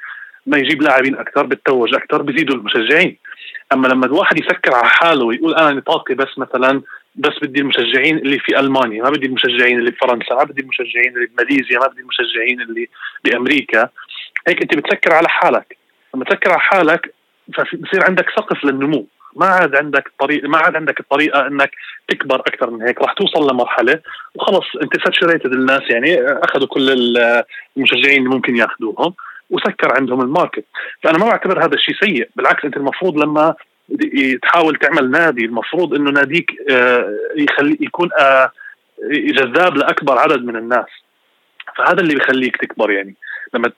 ما 0.45 0.57
يجيب 0.57 0.81
لاعبين 0.81 1.15
أكثر 1.15 1.45
بتتوج 1.45 1.95
أكثر 1.95 2.21
بزيدوا 2.21 2.55
المشجعين. 2.55 3.17
أما 3.73 3.87
لما 3.87 4.05
الواحد 4.05 4.39
يفكر 4.39 4.75
على 4.75 4.89
حاله 4.89 5.25
ويقول 5.25 5.55
أنا 5.55 5.71
نطاقي 5.71 6.15
بس 6.15 6.37
مثلا 6.37 6.81
بس 7.15 7.33
بدي 7.41 7.59
المشجعين 7.61 8.17
اللي 8.17 8.39
في 8.39 8.59
ألمانيا 8.59 9.03
ما 9.03 9.09
بدي 9.09 9.25
المشجعين 9.25 9.79
اللي 9.79 9.91
بفرنسا 9.91 10.35
ما 10.35 10.43
بدي 10.43 10.61
المشجعين 10.61 11.15
اللي 11.15 11.25
بماليزيا 11.25 11.79
ما 11.79 11.87
بدي 11.87 12.01
المشجعين 12.01 12.61
اللي 12.61 12.89
بأمريكا 13.23 13.89
هيك 14.47 14.61
أنت 14.61 14.77
بتفكر 14.77 15.13
على 15.13 15.29
حالك. 15.29 15.77
لما 16.15 16.25
تفكر 16.25 16.51
على 16.51 16.59
حالك 16.59 17.13
فبصير 17.53 18.03
عندك 18.03 18.29
سقف 18.29 18.65
للنمو. 18.65 19.07
ما 19.35 19.45
عاد 19.45 19.75
عندك 19.75 20.11
طريق 20.19 20.43
ما 20.43 20.57
عاد 20.57 20.75
عندك 20.75 20.99
الطريقة 20.99 21.47
إنك 21.47 21.71
تكبر 22.07 22.39
أكثر 22.39 22.69
من 22.69 22.81
هيك. 22.81 23.01
راح 23.01 23.13
توصل 23.13 23.51
لمرحلة 23.51 23.99
وخلص 24.35 24.65
أنت 24.83 25.03
saturated 25.03 25.53
الناس 25.53 25.81
يعني 25.89 26.21
أخذوا 26.21 26.67
كل 26.67 26.89
المشجعين 27.77 28.17
اللي 28.17 28.35
ممكن 28.35 28.55
يأخذوهم. 28.55 29.13
وسكر 29.49 29.93
عندهم 29.99 30.21
ال 30.21 30.27
market. 30.27 30.65
فأنا 31.03 31.17
ما 31.17 31.25
بعتبر 31.25 31.65
هذا 31.65 31.73
الشيء 31.75 31.95
سيء 31.95 32.29
بالعكس 32.35 32.65
أنت 32.65 32.77
المفروض 32.77 33.17
لما 33.17 33.55
تحاول 34.41 34.75
تعمل 34.75 35.11
نادي 35.11 35.45
المفروض 35.45 35.93
إنه 35.93 36.11
ناديك 36.11 36.51
آه، 36.71 37.13
يخلي 37.35 37.77
يكون 37.81 38.09
آه، 38.19 38.51
جذاب 39.11 39.77
لأكبر 39.77 40.17
عدد 40.17 40.45
من 40.45 40.55
الناس. 40.55 40.89
فهذا 41.77 42.01
اللي 42.01 42.15
بيخليك 42.15 42.57
تكبر 42.57 42.91
يعني. 42.91 43.15
لما 43.53 43.71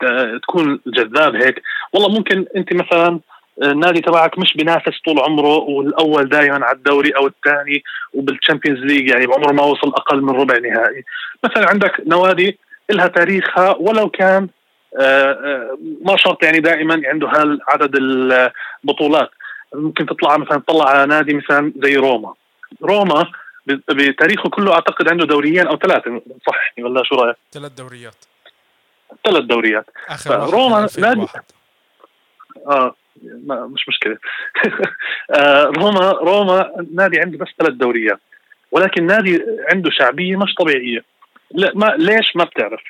تكون 0.44 0.80
جذاب 0.88 1.36
هيك 1.36 1.62
والله 1.94 2.10
ممكن 2.10 2.46
أنت 2.56 2.74
مثلا 2.74 3.20
النادي 3.64 4.02
تبعك 4.02 4.40
مش 4.40 4.54
بينافس 4.58 5.02
طول 5.06 5.20
عمره 5.20 5.58
والأول 5.58 6.30
دائما 6.30 6.66
على 6.66 6.78
الدوري 6.78 7.12
أو 7.12 7.28
الثاني 7.28 7.84
وبال 8.14 8.30
Champions 8.30 8.80
League 8.80 9.10
يعني 9.10 9.28
بعمره 9.28 9.52
ما 9.52 9.64
وصل 9.64 9.88
أقل 9.88 10.22
من 10.22 10.30
ربع 10.30 10.58
نهائي. 10.58 11.04
مثلا 11.44 11.70
عندك 11.70 11.92
نوادي 12.08 12.60
لها 12.90 13.08
تاريخها 13.08 13.76
ولو 13.80 14.10
كان 14.10 14.44
آه، 14.44 14.48
آه، 14.48 14.57
ما 16.02 16.18
شرط 16.18 16.44
يعني 16.44 16.60
دائما 16.60 17.02
عنده 17.06 17.28
هالعدد 17.28 17.96
البطولات. 17.96 19.30
ممكن 19.74 20.06
تطلع 20.06 20.38
مثلا 20.38 20.58
تطلع 20.60 20.90
على 20.90 21.06
نادي 21.06 21.34
مثلا 21.34 21.74
زي 21.84 21.96
روما. 21.96 22.34
روما 22.84 23.32
بتاريخه 23.68 24.50
كله 24.50 24.74
أعتقد 24.74 25.10
عنده 25.10 25.26
دوريين 25.26 25.68
أو 25.68 25.78
ثلاثة 25.78 26.22
صححني 26.48 26.84
ولا 26.84 27.04
شو 27.04 27.16
رأيك؟ 27.16 27.38
ثلاث 27.52 27.72
دوريات. 27.72 28.26
ثلاث 29.26 29.44
دوريات. 29.44 29.86
آخر 30.10 30.50
روما 30.50 30.88
نادي 30.98 31.26
آه 32.68 32.96
ما 33.22 33.68
مش 33.68 33.90
مشكلة. 33.90 34.18
آه 35.40 35.64
روما 35.64 36.12
روما 36.12 36.86
نادي 36.94 37.20
عنده 37.20 37.38
بس 37.38 37.48
ثلاث 37.60 37.74
دوريات. 37.74 38.20
ولكن 38.72 39.06
نادي 39.06 39.44
عنده 39.74 39.90
شعبية 39.92 40.38
مش 40.38 40.54
طبيعية. 40.60 41.04
لا 41.52 41.72
ما 41.76 41.96
ليش 41.98 42.36
ما 42.36 42.44
بتعرف؟ 42.44 42.82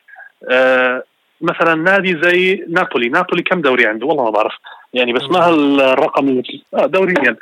آه 0.51 1.03
مثلا 1.41 1.75
نادي 1.75 2.21
زي 2.21 2.65
نابولي. 2.69 3.09
نابولي 3.09 3.41
كم 3.41 3.61
دوري 3.61 3.85
عنده؟ 3.85 4.05
والله 4.05 4.23
ما 4.23 4.29
بعرف. 4.29 4.53
يعني 4.93 5.13
بس 5.13 5.23
ما 5.23 5.39
هالرقم 5.39 6.41
آه 6.73 6.85
دوريا. 6.85 7.35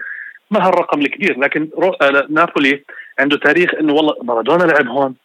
ما 0.51 0.67
هالرقم 0.67 1.01
الكبير. 1.01 1.39
لكن 1.39 1.69
آه 2.01 2.27
نابولي 2.29 2.83
عنده 3.19 3.37
تاريخ 3.37 3.73
إنه 3.75 3.93
والله 3.93 4.15
مارادونا 4.23 4.63
لعب 4.63 4.87
هون. 4.87 5.15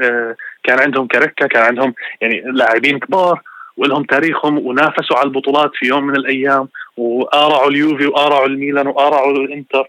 آه 0.00 0.36
كان 0.62 0.78
عندهم 0.80 1.06
كاركا 1.06 1.46
كان 1.46 1.62
عندهم 1.62 1.94
يعني 2.20 2.42
لاعبين 2.52 2.98
كبار 2.98 3.42
ولهم 3.76 4.04
تاريخهم 4.04 4.66
ونافسوا 4.66 5.16
على 5.16 5.26
البطولات 5.26 5.70
في 5.74 5.86
يوم 5.86 6.06
من 6.06 6.16
الأيام 6.16 6.68
وآرعوا 6.96 7.70
اليوفي 7.70 8.06
وآرعوا 8.06 8.46
الميلان 8.46 8.86
وآرعوا 8.86 9.32
الإنتر. 9.32 9.88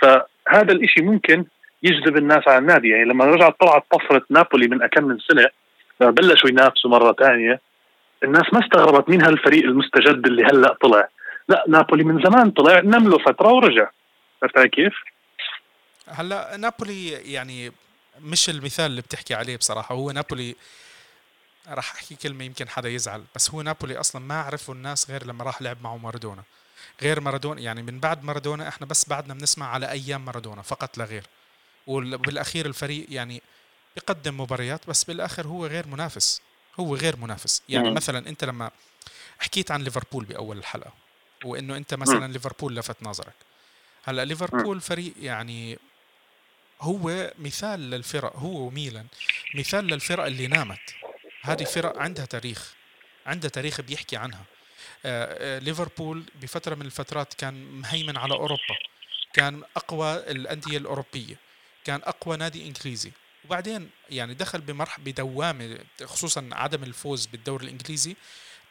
فهذا 0.00 0.72
الإشي 0.72 1.02
ممكن 1.02 1.44
يجذب 1.82 2.16
الناس 2.16 2.48
على 2.48 2.58
النادي. 2.58 2.88
يعني 2.88 3.04
لما 3.04 3.24
رجعت 3.24 3.60
طلعت 3.60 3.84
طفرة 3.90 4.22
نابولي 4.30 4.68
من 4.68 4.82
أكم 4.82 5.04
من 5.04 5.18
سنة 5.18 5.46
بلشوا 6.10 6.48
ينافسوا 6.48 6.90
مرة 6.90 7.12
ثانية 7.12 7.60
الناس 8.24 8.44
ما 8.52 8.64
استغربت 8.64 9.08
مين 9.08 9.22
هالفريق 9.22 9.64
المستجد 9.64 10.26
اللي 10.26 10.44
هلأ 10.44 10.76
طلع. 10.82 11.08
لا 11.48 11.64
نابولي 11.68 12.04
من 12.04 12.22
زمان 12.24 12.50
طلع 12.50 12.80
نم 12.80 13.08
له 13.08 13.18
فترة 13.18 13.52
ورجع. 13.52 13.90
عرفت 14.42 14.58
كيف؟ 14.58 14.94
هلأ 16.08 16.56
نابولي 16.56 17.08
يعني 17.10 17.72
مش 18.20 18.50
المثال 18.50 18.86
اللي 18.86 19.00
بتحكي 19.00 19.34
عليه 19.34 19.56
بصراحة. 19.56 19.94
هو 19.94 20.10
نابولي 20.10 20.56
راح 21.68 21.92
أحكي 21.94 22.14
كلمة 22.14 22.44
يمكن 22.44 22.68
حدا 22.68 22.88
يزعل 22.88 23.22
بس 23.34 23.50
هو 23.50 23.62
نابولي 23.62 24.00
أصلا 24.00 24.22
ما 24.22 24.40
عرفوا 24.40 24.74
الناس 24.74 25.10
غير 25.10 25.26
لما 25.26 25.44
راح 25.44 25.62
لعب 25.62 25.76
معه 25.84 25.96
مارادونا. 25.96 26.42
غير 27.02 27.20
مارادونا 27.20 27.60
يعني 27.60 27.82
من 27.82 28.00
بعد 28.00 28.24
مارادونا 28.24 28.68
إحنا 28.68 28.86
بس 28.86 29.08
بعدنا 29.08 29.34
بنسمع 29.34 29.66
على 29.66 29.90
أيام 29.90 30.24
مارادونا 30.24 30.62
فقط 30.62 30.98
لا 30.98 31.04
غير. 31.04 31.22
وبالأخير 31.86 32.66
الفريق 32.66 33.06
يعني 33.08 33.42
بيقدم 33.94 34.40
مباريات 34.40 34.86
بس 34.88 35.04
بالآخر 35.04 35.46
هو 35.46 35.66
غير 35.66 35.86
منافس. 35.86 36.40
هو 36.80 36.96
غير 36.96 37.16
منافس. 37.16 37.62
يعني 37.68 37.90
م. 37.90 37.94
مثلا 37.94 38.28
أنت 38.28 38.44
لما 38.44 38.70
حكيت 39.38 39.70
عن 39.70 39.82
ليفربول 39.82 40.24
بأول 40.24 40.58
الحلقة 40.58 40.92
وإنه 41.44 41.76
أنت 41.76 41.94
مثلا. 41.94 42.32
ليفربول 42.32 42.76
لفت 42.76 43.02
نظرك. 43.02 43.34
هلأ 44.04 44.24
ليفربول 44.24 44.80
فريق 44.80 45.12
يعني 45.20 45.78
هو 46.80 47.32
مثال 47.38 47.90
للفرق 47.90 48.36
هو 48.36 48.66
وميلان 48.66 49.06
مثال 49.54 49.84
للفرق 49.84 50.24
اللي 50.24 50.46
نامت. 50.46 50.94
هذه 51.42 51.64
فرق 51.64 51.98
عندها 51.98 52.24
تاريخ 52.24 52.74
عندها 53.26 53.50
تاريخ 53.50 53.80
بيحكي 53.80 54.16
عنها. 54.16 54.44
آه، 55.04 55.56
آه، 55.56 55.58
ليفربول 55.58 56.24
بفترة 56.42 56.74
من 56.74 56.86
الفترات 56.86 57.34
كان 57.34 57.64
مهيمن 57.80 58.16
على 58.16 58.34
أوروبا 58.34 58.76
كان 59.32 59.62
أقوى 59.76 60.14
الأندية 60.14 60.78
الأوروبية 60.78 61.36
كان 61.84 62.00
أقوى 62.04 62.36
نادي 62.36 62.66
إنجليزي. 62.66 63.12
وبعدين 63.44 63.90
يعني 64.10 64.34
دخل 64.34 64.60
بمرحله 64.60 65.04
بدوامة 65.04 65.78
خصوصا 66.04 66.48
عدم 66.52 66.82
الفوز 66.82 67.26
بالدوري 67.26 67.64
الإنجليزي 67.64 68.16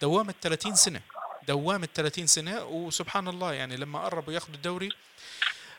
دوامة 0.02 0.34
30 0.42 0.76
سنة 0.76 1.02
دوامة 1.48 1.88
30 1.96 2.28
سنة 2.28 2.64
وسبحان 2.66 3.28
الله 3.28 3.54
يعني 3.54 3.78
لما 3.78 4.00
قربوا 4.00 4.34
ياخذوا 4.34 4.56
الدوري 4.56 4.90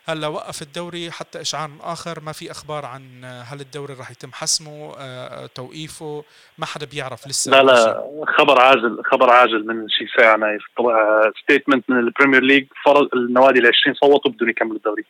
هلأ 0.09 0.26
وقف 0.26 0.62
الدوري 0.62 1.11
حتى 1.11 1.40
إشعار 1.40 1.70
آخر 1.81 2.20
ما 2.20 2.33
في 2.33 2.50
أخبار 2.50 2.87
عن 2.87 3.24
هل 3.24 3.61
الدوري 3.61 3.94
راح 3.94 4.11
يتم 4.11 4.33
حسمه 4.33 4.94
آه، 4.98 5.46
توقيفه 5.46 6.24
ما 6.59 6.66
حدا 6.66 6.87
بيعرف 6.87 7.26
لسه. 7.28 7.50
لا 7.50 7.62
لا 7.62 8.05
خبر 8.38 8.61
عاجل 8.61 9.02
خبر 9.11 9.31
عاجل 9.31 9.66
من 9.66 9.88
شي 9.88 10.07
ساعة 10.18 10.37
نايف 10.37 10.62
طلع 10.78 11.31
statement 11.42 11.90
من 11.90 11.98
ال 11.98 12.04
Premier 12.04 12.42
League 12.42 12.66
فرض 12.85 13.09
النوادي 13.14 13.59
ال 13.59 13.66
20 13.66 13.94
صوتوا 13.94 14.31
بدهم 14.31 14.48
يكملوا 14.48 14.76
الدوري. 14.76 15.05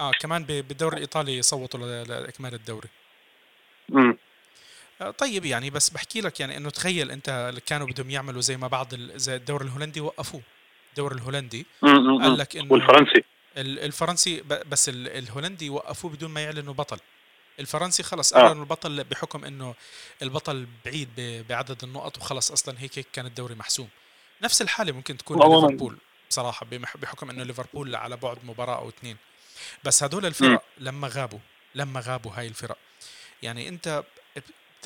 آه 0.00 0.10
كمان 0.20 0.44
بالدوري 0.44 0.96
الإيطالي 0.96 1.42
صوتوا 1.42 2.04
لإكمال 2.04 2.54
الدوري. 2.54 2.88
امم 3.92 4.16
طيب 5.18 5.44
يعني 5.44 5.70
بس 5.70 5.88
بحكي 5.88 6.20
لك 6.20 6.40
يعني 6.40 6.56
إنه 6.56 6.70
تخيل 6.70 7.10
أنت 7.10 7.54
كانوا 7.66 7.86
بدهم 7.86 8.10
يعملوا 8.10 8.40
زي 8.40 8.56
ما 8.56 8.68
بعض 8.68 8.94
زي 8.94 9.36
الدوري 9.36 9.64
الهولندي 9.64 10.00
وقفوه. 10.00 10.42
الدوري 10.90 11.14
الهولندي 11.14 11.66
قال 11.82 12.38
لك 12.38 12.56
إنه 12.56 12.72
والفرنسي. 12.72 13.24
الفرنسي 13.56 14.42
بس 14.42 14.88
الهولندي 14.88 15.70
وقفوه 15.70 16.10
بدون 16.10 16.30
ما 16.30 16.40
يعلنوا 16.40 16.74
بطل. 16.74 16.98
الفرنسي 17.60 18.02
خلص 18.02 18.32
آه. 18.32 18.40
أعلنوا 18.40 18.62
البطل 18.62 19.04
بحكم 19.04 19.44
إنه 19.44 19.74
البطل 20.22 20.66
بعيد 20.84 21.44
بعدد 21.48 21.84
النقط 21.84 22.18
وخلص 22.18 22.52
أصلا 22.52 22.80
هيك 22.80 22.98
هيك 22.98 23.06
كان 23.12 23.26
الدوري 23.26 23.54
محسوم. 23.54 23.88
نفس 24.42 24.62
الحالة 24.62 24.92
ممكن 24.92 25.16
تكون 25.16 25.36
ليفربول 25.38 25.96
بصراحة 26.30 26.66
بحكم 26.94 27.30
إنه 27.30 27.42
ليفربول 27.42 27.96
على 27.96 28.16
بعد 28.16 28.38
مباراة 28.44 28.78
أو 28.78 28.88
اثنين 28.88 29.16
بس 29.84 30.02
هدول 30.02 30.26
الفرق 30.26 30.62
لما 30.78 31.08
غابوا 31.08 31.38
لما 31.74 32.00
غابوا 32.00 32.32
هاي 32.34 32.46
الفرق. 32.46 32.78
يعني 33.42 33.68
انت 33.68 34.04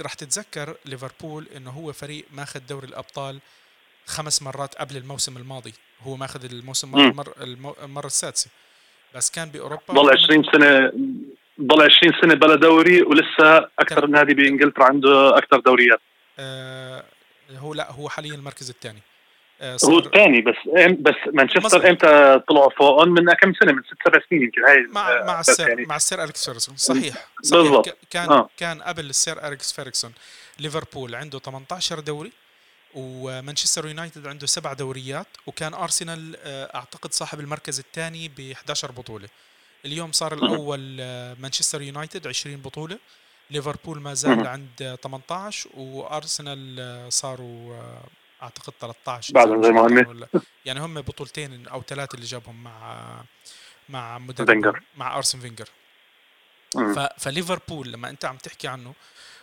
راح 0.00 0.14
تتذكر 0.14 0.76
ليفربول 0.84 1.48
انه 1.56 1.70
هو 1.70 1.92
فريق 1.92 2.24
ماخذ 2.30 2.60
دوري 2.60 2.86
الأبطال 2.86 3.40
خمس 4.06 4.42
مرات 4.42 4.74
قبل 4.74 4.96
الموسم 4.96 5.36
الماضي. 5.36 5.74
هو 6.02 6.16
ماخذ 6.16 6.44
الموسم 6.44 6.98
المر 6.98 7.32
المرة 7.82 8.06
السادسة. 8.06 8.50
بس 9.14 9.30
كان 9.30 9.48
بأوروبا 9.48 9.94
ضل 9.94 10.10
20 10.10 10.44
سنه 10.52 10.92
ضل 11.60 11.82
20 11.82 12.12
سنة 12.22 12.34
بلا 12.34 12.54
دوري 12.54 13.02
ولسه 13.02 13.58
أكثر 13.78 14.06
نادي 14.06 14.34
بإنجلترا 14.34 14.84
عنده 14.84 15.38
أكثر 15.38 15.60
دوريات. 15.60 16.00
آه 16.38 17.04
هو 17.50 17.74
لا 17.74 17.92
هو 17.92 18.08
حاليا 18.08 18.34
المركز 18.34 18.70
الثاني. 18.70 19.02
هو 19.62 19.98
الثاني 19.98 20.40
بس 20.40 20.54
بس 20.98 21.14
مانشستر 21.34 21.90
إمتى 21.90 22.40
طلعوا 22.48 22.70
فوقهم 22.70 23.08
من 23.08 23.32
كم 23.32 23.54
سنة؟ 23.54 23.72
من 23.72 23.82
ست 23.82 24.08
سبع 24.08 24.20
سنين 24.30 24.42
يمكن. 24.42 24.64
هاي 24.64 24.86
مع 24.90 25.10
آه 25.10 25.24
مع 25.24 25.40
السير 25.40 25.68
يعني. 25.68 25.84
مع 25.84 25.96
السير 25.96 26.24
أليكس 26.24 26.44
فيرجسون 26.44 26.76
صحيح, 26.76 27.14
صحيح. 27.42 27.62
بالضبط. 27.62 27.96
كان 28.10 28.28
آه. 28.28 28.48
كان 28.56 28.82
قبل 28.82 29.10
السير 29.10 29.48
أليكس 29.48 29.72
فيرجسون 29.72 30.12
ليفربول 30.58 31.14
عنده 31.14 31.38
18 31.38 32.00
دوري 32.00 32.32
ومانشستر 32.94 33.86
يونايتد 33.86 34.26
عنده 34.26 34.46
سبع 34.46 34.72
دوريات 34.72 35.26
وكان 35.46 35.74
أرسنال 35.74 36.36
آه، 36.44 36.70
أعتقد 36.74 37.12
صاحب 37.12 37.40
المركز 37.40 37.78
الثاني 37.78 38.28
ب 38.28 38.50
11 38.52 38.92
بطولة. 38.92 39.28
اليوم 39.84 40.12
صار 40.12 40.34
الأول 40.34 40.96
آه، 41.00 41.36
مانشستر 41.40 41.82
يونايتد 41.82 42.26
20 42.26 42.56
بطولة. 42.56 42.98
ليفربول 43.50 44.00
ما 44.00 44.14
زال 44.14 44.46
عند 44.46 44.98
18 45.02 45.70
وأرسنال 45.76 46.76
آه، 46.80 47.08
صاروا 47.08 47.76
أعتقد 48.42 48.72
13 48.80 49.34
بعد 49.34 49.62
زي 49.62 49.72
يعني 50.64 50.80
هم 50.80 51.00
بطولتين 51.00 51.68
أو 51.68 51.82
ثلاثة 51.82 52.14
اللي 52.14 52.26
جابهم 52.26 52.62
مع 52.62 53.24
مع 53.88 54.18
مدرب 54.18 54.74
مع 54.96 55.16
أرسن 55.16 55.40
فينجر. 55.40 55.68
فليفربول 57.18 57.92
لما 57.92 58.10
أنت 58.10 58.24
عم 58.24 58.36
تحكي 58.36 58.68
عنه 58.68 58.94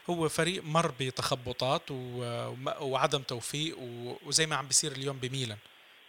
هو 0.10 0.30
فريق 0.30 0.64
مر 0.64 0.94
بتخبطات 1.00 1.82
وعدم 2.82 3.22
توفيق 3.22 3.78
وزي 4.26 4.46
ما 4.46 4.56
عم 4.56 4.68
بيصير 4.68 4.92
اليوم 4.92 5.18
بميلان. 5.18 5.58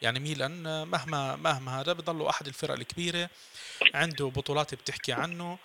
يعني 0.02 0.20
ميلان 0.20 0.86
مهما 0.88 1.36
مهما 1.36 1.80
هذا 1.80 1.92
بضله 1.92 2.30
أحد 2.30 2.46
الفرق 2.46 2.74
الكبيرة 2.74 3.30
عنده 3.94 4.26
بطولات 4.26 4.74
بتحكي 4.74 5.12
عنه. 5.12 5.58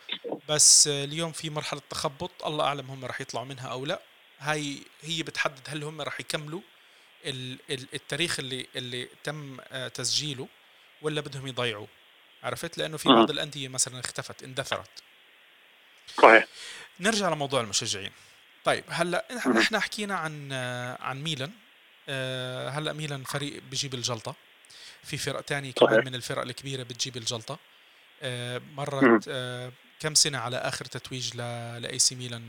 بس 0.50 0.88
اليوم 0.88 1.32
في 1.32 1.50
مرحلة 1.50 1.82
تخبط 1.90 2.46
الله 2.46 2.66
أعلم 2.66 2.92
هم 2.92 3.06
راح 3.06 3.22
يطلعوا 3.22 3.46
منها 3.46 3.68
أو 3.68 3.86
لا. 3.86 4.02
هاي 4.40 4.78
هي 5.02 5.24
بتحدد 5.24 5.62
هل 5.68 5.84
هم 5.84 6.02
راح 6.02 6.20
يكملوا 6.20 6.62
التاريخ 7.70 8.40
اللي 8.40 8.68
اللي 8.76 9.10
تم 9.24 9.58
تسجيله 9.94 10.48
ولا 11.02 11.22
بدهم 11.22 11.48
يضيعوه؟ 11.48 11.88
عرفت؟ 12.44 12.78
لأنه 12.78 12.98
في 12.98 13.10
بعض 13.10 13.30
الأندية 13.32 13.68
مثلا 13.68 14.00
اختفت 14.00 14.44
اندثرت. 14.44 15.04
صحيح. 16.08 16.46
نرجع 17.00 17.30
لموضوع 17.30 17.62
المشجعين. 17.62 18.12
طيب 18.64 18.84
هلأ 18.88 19.26
إحنا 19.58 19.80
حكينا 19.80 20.16
عن 20.16 20.54
عن 21.00 21.24
ميلان. 21.24 21.52
آه، 22.10 22.70
هلأ 22.70 22.94
ميلان 22.94 23.24
فريق 23.24 23.62
بجيب 23.72 23.94
الجلطة. 23.94 24.36
في 25.04 25.18
فرق 25.18 25.42
تانية 25.42 25.72
كمان 25.72 26.06
من 26.06 26.16
الفرق 26.16 26.42
الكبيرة 26.42 26.84
بتجيب 26.84 27.18
الجلطة. 27.18 27.60
آه، 28.22 28.62
مرت 28.74 29.26
آه، 29.28 29.72
كم 30.00 30.14
سنة 30.14 30.38
على 30.38 30.58
آخر 30.58 30.86
تتويج 30.86 31.38
ل 31.38 32.00
AC 32.00 32.16
ميلان 32.16 32.42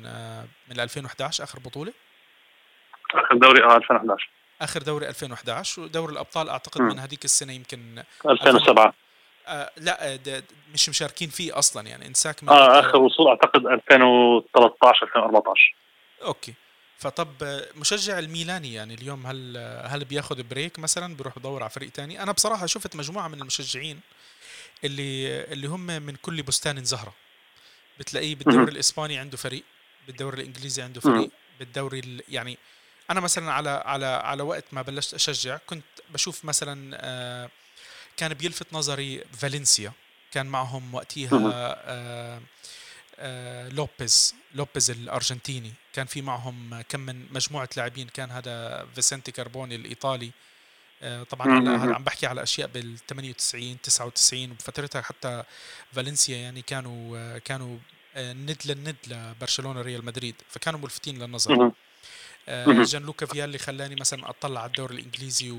من 0.69 0.81
2011 0.81 1.45
آخر 1.45 1.59
بطولة؟ 1.59 1.93
آخر 3.15 3.37
دوري 3.37 3.65
آه 3.65 3.77
2011 3.77 4.31
آخر 4.65 4.83
دوري 4.83 5.09
2011 5.09 5.83
ودوري 5.83 6.13
الأبطال 6.13 6.49
أعتقد 6.49 6.81
من 6.81 6.99
هذيك 6.99 7.25
السنة 7.25 7.53
يمكن 7.53 8.03
2007 8.27 8.95
آه 9.47 9.71
لا 9.77 10.19
مش 10.75 10.89
مشاركين 10.89 11.29
فيه 11.29 11.59
أصلا 11.59 11.89
يعني 11.89 12.07
إنساك 12.07 12.43
من 12.43 12.49
آه 12.49 12.81
آخر 12.81 12.97
وصول 12.97 13.29
أعتقد 13.29 13.67
2013 13.67 15.07
2014 15.07 15.75
okay. 16.23 16.55
فطب 16.99 17.29
مشجع 17.77 18.19
الميلاني 18.19 18.75
يعني 18.75 18.95
اليوم 18.95 19.27
هل 19.27 19.57
هل 19.87 20.05
بياخذ 20.05 20.43
break 20.43 20.79
مثلا 20.79 21.17
بيروح 21.17 21.39
بدور 21.39 21.63
على 21.63 21.71
فريق 21.71 21.91
تاني؟ 21.91 22.23
أنا 22.23 22.33
بصراحة 22.33 22.67
شفت 22.67 22.97
مجموعة 22.97 23.29
من 23.29 23.41
المشجعين 23.41 24.01
اللي 24.85 25.43
اللي 25.45 25.67
هم 25.67 25.87
من 25.87 26.17
كل 26.17 26.43
بستان 26.43 26.85
زهره 26.85 27.15
بتلاقيه 27.99 28.35
بالدوري 28.35 28.73
الإسباني 28.73 29.19
عنده 29.19 29.37
فريق 29.37 29.63
بالدوري 30.07 30.43
الإنجليزي 30.43 30.83
عنده 30.83 31.01
فريق 31.01 31.31
بالدوري 31.59 32.23
يعني 32.29 32.59
أنا 33.11 33.21
مثلا 33.21 33.53
على 33.53 33.71
على 33.71 34.07
على 34.07 34.43
وقت 34.43 34.65
ما 34.73 34.83
بلشت 34.83 35.15
أشجع 35.15 35.59
كنت 35.67 35.85
بشوف 36.11 36.45
مثلا 36.45 36.97
آه، 37.01 37.51
كان 38.17 38.35
بيلفت 38.35 38.67
نظري 38.73 39.25
فالنسيا. 39.33 39.93
كان 40.33 40.47
معهم 40.47 40.95
وقتها 40.95 41.53
آه، 41.53 42.41
آه، 43.19 43.69
لوبيز 43.69 44.35
لوبيز 44.55 44.91
الأرجنتيني. 44.91 45.73
كان 45.93 46.07
في 46.07 46.23
معهم 46.23 46.83
كم 46.89 47.01
من 47.01 47.27
مجموعة 47.33 47.69
لاعبين. 47.77 48.09
كان 48.09 48.31
هذا 48.31 48.87
فيسنتي 48.95 49.33
كاربوني 49.33 49.75
الإيطالي. 49.75 50.31
طبعا 51.31 51.59
هلا 51.59 51.95
عم 51.95 52.05
بحكي 52.05 52.27
على 52.27 52.43
أشياء 52.43 52.69
بال 52.69 52.99
98 53.09 53.81
99 53.83 54.51
وبفترتها 54.51 55.03
حتى 55.03 55.43
فالنسيا 55.93 56.37
يعني 56.37 56.63
كانوا 56.63 57.39
كانوا 57.39 57.79
ند 58.17 58.59
للند 58.65 58.97
لبرشلونه 59.07 59.81
ريال 59.81 60.05
مدريد. 60.05 60.35
فكانوا 60.49 60.81
ملفتين 60.81 61.19
للنظر. 61.19 61.73
آه، 62.49 62.83
جان 62.83 63.03
لوكا 63.03 63.27
فيالي 63.27 63.59
خلاني 63.59 63.95
مثلا 64.01 64.31
أطلع 64.31 64.61
على 64.61 64.69
الدوري 64.69 64.95
الإنجليزي 64.95 65.51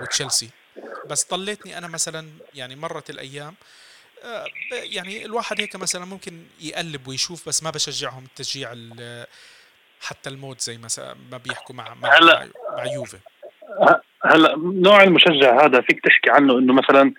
وتشيلسي. 0.00 0.50
بس 1.10 1.30
ضليتني 1.30 1.78
أنا 1.78 1.88
مثلا 1.88 2.28
يعني 2.54 2.76
مرت 2.76 3.10
الأيام 3.10 3.54
آه، 4.24 4.46
يعني 4.72 5.24
الواحد 5.24 5.60
هيك 5.60 5.76
مثلا 5.76 6.04
ممكن 6.04 6.32
يقلب 6.60 7.08
ويشوف 7.08 7.48
بس 7.48 7.62
ما 7.62 7.70
بشجعهم 7.70 8.24
التشجيع 8.24 8.74
حتى 10.00 10.30
الموت 10.30 10.60
زي 10.60 10.78
مثلا 10.78 11.14
ما 11.32 11.38
بيحكوا 11.38 11.74
مع 11.74 11.94
مع, 11.94 12.18
هلا 12.18 12.48
مع 12.76 12.84
يوفي. 12.84 13.18
هلا 14.24 14.56
نوع 14.58 15.02
المشجع 15.02 15.64
هذا 15.64 15.80
فيك 15.80 16.00
تحكي 16.04 16.30
عنه 16.30 16.58
إنه 16.58 16.72
مثلا 16.72 17.12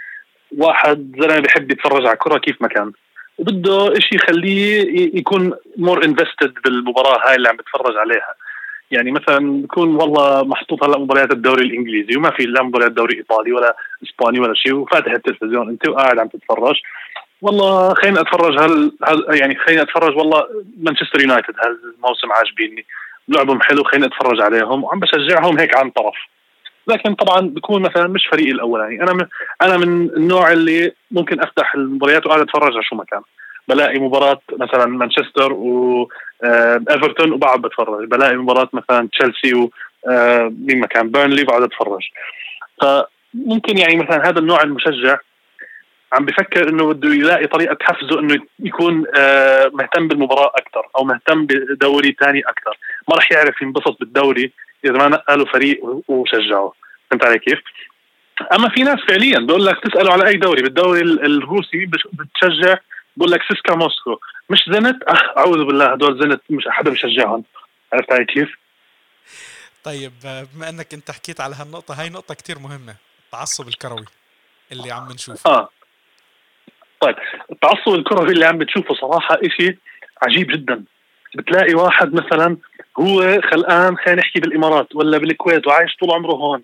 واحد 0.57 1.15
زلمة 1.19 1.39
بيحب 1.39 1.71
يتفرج 1.71 2.05
على 2.05 2.17
كره 2.17 2.37
كيف 2.37 2.61
ما 2.61 2.67
كان؟ 2.67 2.91
وبده 3.37 3.93
شيء 3.99 4.15
يخليه 4.15 5.17
يكون 5.17 5.53
مور 5.77 6.05
انفستد 6.05 6.53
بالمباراة 6.65 7.27
هاي 7.27 7.35
اللي 7.35 7.49
عم 7.49 7.57
بتفرج 7.57 7.97
عليها. 7.97 8.35
يعني 8.91 9.11
مثلا 9.11 9.61
بكون 9.61 9.95
والله 9.95 10.43
محطوط 10.43 10.83
هلا 10.83 10.99
مباريات 10.99 11.31
الدوري 11.31 11.63
الإنجليزي 11.63 12.17
وما 12.17 12.31
في 12.31 12.43
لا 12.43 12.63
مباريات 12.63 12.91
دوري 12.91 13.17
ايطالي 13.17 13.51
ولا 13.51 13.75
إسباني 14.03 14.39
ولا 14.39 14.53
شيء 14.53 14.73
وفاتح 14.73 15.11
التلفزيون 15.11 15.69
أنت 15.69 15.87
وقاعد 15.89 16.19
عم 16.19 16.27
تتفرج. 16.27 16.75
والله 17.41 17.93
خليني 17.93 18.19
أتفرج 18.19 18.59
هل, 18.59 18.91
هل 19.03 19.37
يعني 19.39 19.55
خليني 19.55 19.81
أتفرج 19.81 20.17
والله 20.17 20.43
مانشستر 20.77 21.21
يونايتد 21.21 21.53
هالموسم 21.63 22.31
عاجبيني؟ 22.31 22.85
لعبهم 23.27 23.61
حلو 23.61 23.83
خليني 23.83 24.05
أتفرج 24.05 24.41
عليهم 24.41 24.83
وعم 24.83 24.99
بشجعهم 24.99 25.59
هيك 25.59 25.77
عن 25.77 25.89
طرف. 25.89 26.15
لكن 26.87 27.15
طبعا 27.15 27.39
بكون 27.41 27.81
مثلا 27.81 28.07
مش 28.07 28.27
فريقي 28.31 28.51
الأولاني. 28.51 29.01
أنا 29.03 29.13
من 29.13 29.25
أنا 29.61 29.77
من 29.77 30.09
النوع 30.17 30.51
اللي 30.51 30.91
ممكن 31.11 31.41
أفتح 31.41 31.75
المباريات 31.75 32.25
وقاعد 32.25 32.41
أتفرج 32.41 32.73
على 32.73 32.83
شو 32.83 32.95
ما 32.95 33.03
كان. 33.03 33.21
بلاقي 33.67 33.99
مباراة 33.99 34.41
مثلا 34.51 34.85
مانشستر 34.85 35.53
وايفرتون 35.53 36.07
آه، 36.43 36.81
وبقعد 37.21 37.61
بتفرج. 37.61 38.07
بلاقي 38.07 38.35
مباراة 38.35 38.69
مثلا 38.73 39.09
تشيلسي 39.11 39.53
ومين 39.53 40.79
ما 40.79 40.87
كان 40.87 41.11
بيرنلي 41.11 41.41
وبقعد 41.43 41.63
اتفرج 41.63 42.01
فممكن 42.81 43.77
يعني 43.77 43.95
مثلا 43.95 44.29
هذا 44.29 44.39
النوع 44.39 44.63
المشجع 44.63 45.17
عم 46.13 46.25
بفكر 46.25 46.69
إنه 46.69 46.93
بده 46.93 47.09
يلاقي 47.09 47.47
طريقة 47.47 47.73
تحفزه 47.73 48.19
إنه 48.19 48.39
يكون 48.59 49.05
آه، 49.17 49.71
مهتم 49.73 50.07
بالمباراة 50.07 50.51
أكثر 50.55 50.87
أو 50.97 51.03
مهتم 51.03 51.45
بدوري 51.45 52.15
ثاني 52.19 52.39
أكثر 52.39 52.77
ما 53.09 53.15
راح 53.15 53.31
يعرف 53.31 53.61
ينبسط 53.61 53.99
بالدوري 53.99 54.51
إذا 54.85 54.93
ما 54.93 55.07
نقلوا 55.07 55.45
فريق 55.45 56.03
وشجعه 56.07 56.73
فهمت 57.09 57.25
علي 57.25 57.39
كيف؟ 57.39 57.59
أما 58.53 58.69
في 58.69 58.83
ناس 58.83 58.99
فعليا 59.07 59.39
بقول 59.39 59.65
لك 59.65 59.79
تساله 59.79 60.13
على 60.13 60.27
أي 60.27 60.33
دوري؟ 60.33 60.61
بالدوري 60.61 61.01
الروسي 61.01 61.89
بتشجع 62.13 62.77
بقول 63.17 63.31
لك 63.31 63.39
سيسكا 63.47 63.75
موسكو. 63.75 64.19
مش 64.49 64.59
زنت؟ 64.67 65.03
أخ 65.03 65.37
أعوذ 65.37 65.65
بالله 65.65 65.93
هدول 65.93 66.23
زنت 66.23 66.41
مش 66.49 66.63
حدا 66.67 66.91
بشجعهم 66.91 67.43
عرفت 67.93 68.11
علي 68.11 68.25
كيف؟ 68.25 68.49
طيب 69.83 70.11
بما 70.55 70.69
إنك 70.69 70.93
أنت 70.93 71.11
حكيت 71.11 71.41
على 71.41 71.55
هالنقطة 71.55 72.01
هاي 72.01 72.09
نقطة 72.09 72.35
كتير 72.35 72.59
مهمة 72.59 72.95
التعصب 73.25 73.67
الكروي 73.67 74.05
اللي 74.71 74.91
عم 74.91 75.11
نشوفه 75.11 75.49
آه. 75.49 75.69
طيب 76.99 77.15
التعصب 77.51 77.93
الكروي 77.95 78.31
اللي 78.31 78.45
عم 78.45 78.57
بتشوفه 78.57 78.95
صراحة 78.95 79.37
إشي 79.43 79.77
عجيب 80.21 80.47
جدا. 80.47 80.83
بتلاقي 81.35 81.73
واحد 81.73 82.13
مثلا 82.13 82.57
هو 82.99 83.41
خلقان 83.51 83.97
خلينا 83.97 84.21
نحكي 84.21 84.39
بالإمارات 84.39 84.95
ولا 84.95 85.17
بالكويت 85.17 85.67
وعايش 85.67 85.95
طول 85.95 86.11
عمره 86.11 86.31
هون 86.33 86.63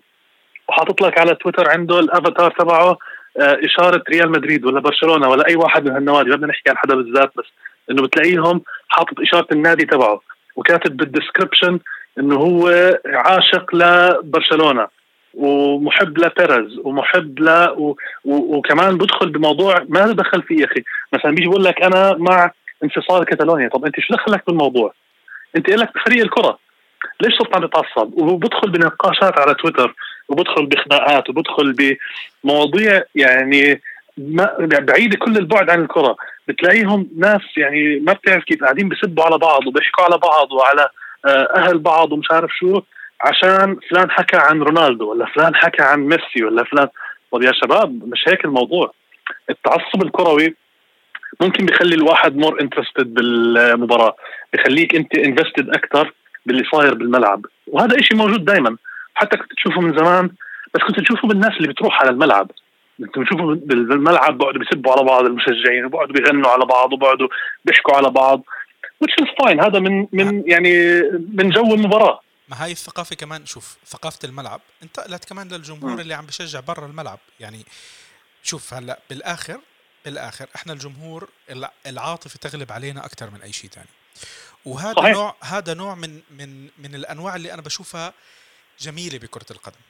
وحاطط 0.68 1.02
لك 1.02 1.18
على 1.18 1.34
تويتر 1.34 1.70
عنده 1.70 1.98
الأفاتار 1.98 2.50
تبعه 2.50 2.90
آه، 2.90 2.98
إشارة 3.38 4.02
ريال 4.10 4.30
مدريد 4.30 4.64
ولا 4.64 4.80
برشلونة 4.80 5.28
ولا 5.28 5.48
أي 5.48 5.56
واحد 5.56 5.84
من 5.84 5.90
هالنوادي 5.90 6.30
ما 6.30 6.36
بدنا 6.36 6.46
نحكي 6.46 6.70
عن 6.70 6.76
حدا 6.76 6.94
بالذات 6.94 7.32
بس 7.36 7.44
إنه 7.90 8.02
بتلاقيهم 8.02 8.62
حاطط 8.88 9.20
إشارة 9.20 9.46
النادي 9.52 9.84
تبعه 9.84 10.20
وكاتب 10.56 10.96
بالدسكربشن 10.96 11.78
إنه 12.18 12.36
هو 12.36 12.68
عاشق 13.06 13.74
لبرشلونة 13.74 14.88
ومحب 15.34 16.18
لبيرز 16.18 16.78
ومحب 16.84 17.38
ل 17.38 17.48
و... 17.76 17.96
و... 18.24 18.56
وكمان 18.56 18.98
بدخل 18.98 19.28
بموضوع 19.28 19.74
ما 19.88 19.98
له 19.98 20.12
دخل 20.12 20.42
فيه 20.42 20.60
يا 20.60 20.64
أخي. 20.64 20.82
مثلا 21.12 21.30
بيجي 21.30 21.48
بقول 21.48 21.64
لك 21.64 21.82
أنا 21.82 22.16
مع 22.18 22.50
انفصال 22.84 23.24
كتالونيا 23.24 23.68
طب 23.68 23.84
أنت 23.84 24.00
شو 24.00 24.14
دخلك 24.14 24.42
بالموضوع؟ 24.46 24.94
أنت 25.56 25.70
لك 25.70 25.90
بفريق 25.94 26.22
الكرة. 26.24 26.58
ليش 27.20 27.38
صرت 27.38 27.56
عم 27.56 27.66
تتعصب 27.66 28.18
وبدخل 28.18 28.70
بنقاشات 28.70 29.38
على 29.38 29.54
تويتر 29.54 29.94
وبدخل 30.30 30.66
بخناقات 30.66 31.30
وبدخل 31.30 31.96
بمواضيع 32.44 33.02
يعني 33.14 33.80
ما 34.18 34.56
بعيدة 34.60 35.16
كل 35.16 35.36
البعد 35.36 35.70
عن 35.70 35.82
الكرة. 35.82 36.16
بتلاقيهم 36.48 37.08
ناس 37.16 37.40
يعني 37.56 38.00
ما 38.00 38.12
بتعرف 38.12 38.44
كيف 38.44 38.64
قاعدين 38.64 38.88
بسبوا 38.88 39.24
على 39.24 39.38
بعض 39.38 39.66
وبيحكوا 39.66 40.04
على 40.04 40.18
بعض 40.18 40.52
وعلى 40.52 40.88
آه، 41.26 41.48
أهل 41.56 41.78
بعض 41.78 42.12
ومش 42.12 42.30
عارف 42.30 42.50
شو 42.58 42.80
عشان 43.20 43.76
فلان 43.90 44.10
حكى 44.10 44.36
عن 44.36 44.62
رونالدو 44.62 45.10
ولا 45.10 45.26
فلان 45.26 45.54
حكى 45.56 45.82
عن 45.82 46.00
ميسي 46.00 46.44
ولا 46.44 46.64
فلان. 46.64 46.88
طب 47.32 47.42
يا 47.42 47.52
شباب 47.52 48.08
مش 48.08 48.24
هيك 48.28 48.44
الموضوع. 48.44 48.92
التعصب 49.50 50.02
الكروي 50.02 50.54
ممكن 51.40 51.66
بيخلي 51.66 51.94
الواحد 51.94 52.36
more 52.36 52.60
interested 52.60 53.14
بالمباراة 53.14 54.16
بخليك 54.52 54.94
أنت 54.94 55.18
invested 55.18 55.70
أكثر 55.70 56.12
باللي 56.46 56.64
صاير 56.72 56.94
بالملعب. 56.94 57.46
وهذا 57.66 57.98
إشي 57.98 58.14
موجود 58.14 58.44
دائما 58.44 58.76
حتى 59.20 59.36
كنت 59.36 59.52
تشوفه 59.52 59.80
من 59.80 59.98
زمان 59.98 60.30
بس 60.74 60.80
كنت 60.86 61.00
تشوفه 61.00 61.28
بالناس 61.28 61.52
اللي 61.56 61.68
بتروح 61.68 62.00
على 62.00 62.10
الملعب. 62.10 62.50
كنت 62.98 63.18
بشوفه 63.18 63.44
بالملعب 63.54 64.38
بقعدوا 64.38 64.60
بيسبوا 64.60 64.92
على 64.92 65.04
بعض 65.04 65.24
المشجعين 65.24 65.84
وبقعدوا 65.84 66.14
بيغنوا 66.14 66.50
على 66.50 66.64
بعض 66.66 66.92
وبقعدوا 66.92 67.28
بيحكوا 67.64 67.96
على 67.96 68.10
بعض 68.10 68.42
which 69.04 69.24
is 69.24 69.28
fine. 69.42 69.64
هذا 69.64 69.78
من 69.78 70.06
من 70.12 70.42
يعني 70.46 71.02
من 71.34 71.50
جو 71.50 71.74
المباراة. 71.74 72.20
ما 72.48 72.64
هاي 72.64 72.72
الثقافة 72.72 73.16
كمان 73.16 73.46
شوف 73.46 73.76
ثقافة 73.86 74.18
الملعب. 74.28 74.60
انتقلت 74.82 75.24
كمان 75.24 75.48
للجمهور 75.48 75.96
م. 75.96 76.00
اللي 76.00 76.14
عم 76.14 76.26
بشجع 76.26 76.60
برا 76.60 76.86
الملعب. 76.86 77.18
يعني 77.40 77.64
شوف 78.42 78.74
هلأ 78.74 78.98
بالاخر 79.10 79.60
بالآخر 80.04 80.46
إحنا 80.56 80.72
الجمهور 80.72 81.28
العاطفة 81.86 82.38
تغلب 82.38 82.72
علينا 82.72 83.04
أكثر 83.04 83.30
من 83.30 83.42
أي 83.42 83.52
شيء 83.52 83.70
ثاني 83.70 83.86
وهذا 84.64 84.94
صحيح. 84.94 85.16
نوع 85.16 85.34
هذا 85.40 85.74
نوع 85.74 85.94
من 85.94 86.20
من 86.38 86.64
من 86.64 86.94
الأنواع 86.94 87.36
اللي 87.36 87.54
أنا 87.54 87.62
بشوفها 87.62 88.12
جميلة 88.80 89.18
بكرة 89.18 89.46
القدم. 89.50 89.80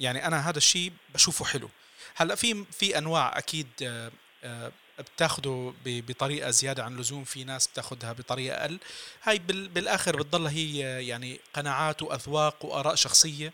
يعني 0.00 0.26
أنا 0.26 0.48
هذا 0.48 0.58
الشيء 0.58 0.92
بشوفه 1.14 1.44
حلو. 1.44 1.70
هلأ 2.14 2.34
في 2.34 2.64
في 2.72 2.98
أنواع 2.98 3.38
أكيد 3.38 3.66
آه، 3.82 4.10
آه، 4.44 4.72
بتاخده 4.98 5.72
بطريقة 5.84 6.50
زيادة 6.50 6.84
عن 6.84 6.94
اللزوم. 6.94 7.24
في 7.24 7.44
ناس 7.44 7.66
بتاخذها 7.66 8.12
بطريقة 8.12 8.56
أقل. 8.56 8.78
هاي 9.22 9.38
بالآخر 9.48 10.16
بتضل 10.16 10.46
هي 10.46 10.78
يعني 11.06 11.40
قناعات 11.54 12.02
وأذواق 12.02 12.64
وآراء 12.64 12.94
شخصية. 12.94 13.52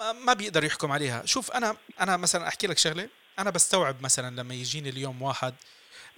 ما 0.00 0.32
بيقدر 0.32 0.64
يحكم 0.64 0.92
عليها. 0.92 1.26
شوف 1.26 1.50
أنا 1.50 1.76
أنا 2.00 2.16
مثلا 2.16 2.48
أحكي 2.48 2.66
لك 2.66 2.78
شغلة. 2.78 3.08
أنا 3.38 3.50
بستوعب 3.50 4.02
مثلا 4.02 4.36
لما 4.36 4.54
يجيني 4.54 4.88
اليوم 4.88 5.22
واحد 5.22 5.54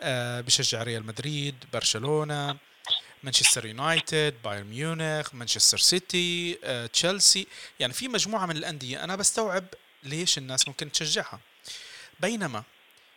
آه، 0.01 0.41
بشجع 0.41 0.83
ريال 0.83 1.07
مدريد 1.07 1.65
برشلونة 1.73 2.57
مانشستر 3.23 3.67
يونايتد 3.67 4.35
بايرن 4.45 4.67
ميونخ 4.67 5.35
مانشستر 5.35 5.79
سيتي 5.79 6.55
تشيلسي 6.93 7.47
يعني 7.81 7.93
في 7.93 8.09
مجموعة 8.09 8.47
من 8.47 8.57
الأندية 8.57 9.05
أنا 9.05 9.17
بستوعب 9.17 9.65
ليش 10.03 10.39
الناس 10.39 10.69
ممكن 10.69 10.93
تشجعها. 10.93 11.41
بينما 12.21 12.63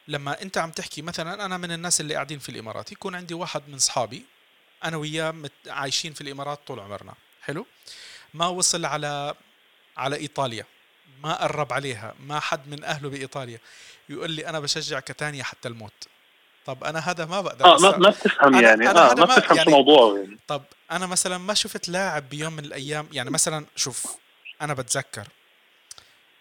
لما 0.08 0.42
أنت 0.42 0.58
عم 0.58 0.72
تحكي 0.72 1.02
مثلا 1.02 1.46
أنا 1.46 1.58
من 1.58 1.72
الناس 1.72 2.02
اللي 2.02 2.14
قاعدين 2.14 2.40
في 2.40 2.50
الإمارات 2.50 2.92
يكون 2.92 3.16
عندي 3.16 3.34
واحد 3.34 3.62
من 3.68 3.76
اصحابي 3.76 4.26
أنا 4.84 4.98
وياه 4.98 5.34
عايشين 5.68 6.14
في 6.14 6.22
الإمارات 6.22 6.60
طول 6.68 6.80
عمرنا. 6.80 7.14
حلو؟ 7.42 7.66
ما 8.34 8.48
وصل 8.48 8.86
على 8.86 9.36
على 9.98 10.16
إيطاليا. 10.16 10.66
ما 11.24 11.34
قرب 11.34 11.74
عليها. 11.74 12.16
ما 12.20 12.40
حد 12.40 12.68
من 12.68 12.84
أهله 12.84 13.10
بإيطاليا. 13.10 13.60
يقول 14.10 14.32
لي 14.32 14.48
أنا 14.48 14.60
بشجع 14.60 15.00
كتانيا 15.00 15.44
حتى 15.44 15.68
الموت. 15.68 16.08
طب 16.66 16.84
أنا 16.84 17.00
هذا 17.00 17.26
ما 17.26 17.42
بقدر 17.42 17.66
آه 17.66 17.78
ما, 17.80 17.98
ما 17.98 18.10
بتفهم 18.10 18.60
أنا- 18.60 18.64
يعني. 18.64 18.90
أنا 18.90 19.06
هذا 19.08 19.26
ما 19.26 19.36
بتفهم 19.36 19.58
يعني- 19.58 19.72
شو 19.72 19.78
موضوعه 19.78 20.18
يعني 20.18 20.38
طب 20.48 20.64
أنا 20.92 21.06
مثلا 21.08 21.38
ما 21.38 21.54
شفت 21.54 21.90
لاعب 21.90 22.30
بيوم 22.30 22.54
من 22.54 22.66
الأيام 22.66 23.08
يعني 23.12 23.30
مثلا 23.30 23.66
شوف 23.76 24.08
أنا 24.62 24.74
بتذكر 24.74 25.28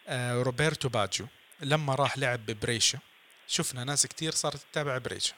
آه 0.09 0.42
روبرتو 0.42 0.88
باجيو 0.88 1.26
لما 1.61 1.94
راح 1.94 2.18
لعب 2.18 2.46
ببريشا. 2.46 2.98
شفنا 3.46 3.85
ناس 3.85 4.06
كتير 4.06 4.33
صارت 4.35 4.61
تتابع 4.72 4.98
بريشا. 4.98 5.35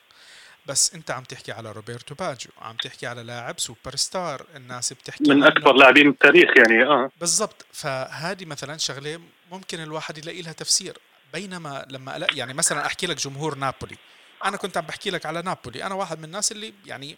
بس 0.66 0.94
أنت 0.94 1.10
عم 1.10 1.22
تحكي 1.24 1.52
على 1.52 1.72
روبرتو 1.72 2.14
باجيو 2.14 2.50
عم 2.60 2.76
تحكي 2.76 3.06
على 3.06 3.22
لاعب 3.22 3.60
سوبر 3.60 3.96
ستار 3.96 4.46
الناس 4.56 4.92
بتحكي 4.92 5.24
من. 5.34 5.44
أكبر 5.44 5.72
لاعبين 5.72 6.08
التاريخ 6.08 6.50
يعني 6.56 6.82
آه. 6.84 7.10
بالضبط. 7.20 7.66
فهذه 7.72 8.44
مثلا 8.44 8.78
شغلة 8.78 9.20
ممكن 9.50 9.80
الواحد 9.82 10.18
يلاقي 10.18 10.42
لها 10.42 10.52
تفسير. 10.52 10.98
بينما 11.32 11.86
لما 11.90 12.16
ألاقي 12.16 12.36
يعني 12.36 12.54
مثلا 12.54 12.86
أحكي 12.86 13.06
لك 13.06 13.16
جمهور 13.16 13.54
نابولي. 13.54 13.96
أنا 14.44 14.56
كنت 14.56 14.76
عم 14.76 14.86
بحكي 14.86 15.10
لك 15.10 15.26
على 15.26 15.42
نابولي. 15.42 15.84
أنا 15.84 15.94
واحد 15.94 16.18
من 16.18 16.24
الناس 16.24 16.52
اللي 16.52 16.74
يعني 16.86 17.16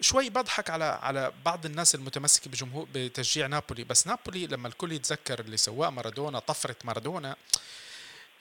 شوي 0.00 0.30
بضحك 0.30 0.70
على 0.70 0.84
على 0.84 1.32
بعض 1.44 1.66
الناس 1.66 1.94
المتمسكة 1.94 2.50
بجمهور 2.50 2.88
بتشجيع 2.94 3.46
نابولي. 3.46 3.84
بس 3.84 4.06
نابولي 4.06 4.46
لما 4.46 4.68
الكل 4.68 4.92
يتذكر 4.92 5.40
اللي 5.40 5.56
سواه 5.56 5.90
مارادونا 5.90 6.38
طفرة 6.38 6.76
مارادونا 6.84 7.36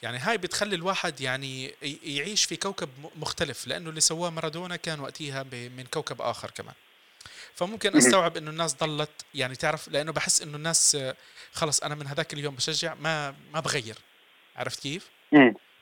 يعني 0.04 0.17
هاي 0.17 0.38
بتخلي 0.38 0.75
الواحد 0.75 1.21
يعني 1.21 1.75
يعيش 2.04 2.45
في 2.45 2.56
كوكب 2.56 2.89
مختلف. 3.15 3.67
لأنه 3.67 3.89
اللي 3.89 4.01
سواه 4.01 4.30
مارادونا 4.30 4.75
كان 4.75 4.99
وقتها 4.99 5.43
من 5.51 5.86
كوكب 5.93 6.21
آخر 6.21 6.51
كمان. 6.51 6.73
فممكن. 7.56 7.97
أستوعب 7.97 8.38
إنه 8.38 8.51
الناس 8.51 8.73
ضلت 8.75 9.10
يعني 9.34 9.56
تعرف 9.56 9.88
لأنه 9.88 10.12
بحس 10.12 10.41
إنه 10.41 10.58
الناس 10.58 10.97
خلص 11.54 11.80
أنا 11.80 11.95
من 11.95 12.08
هذاك 12.08 12.34
اليوم 12.34 12.56
بشجع 12.56 12.93
ما 12.93 13.36
ما 13.54 13.60
بغير. 13.60 13.97
عرفت 14.56 14.80
كيف؟ 14.80 15.10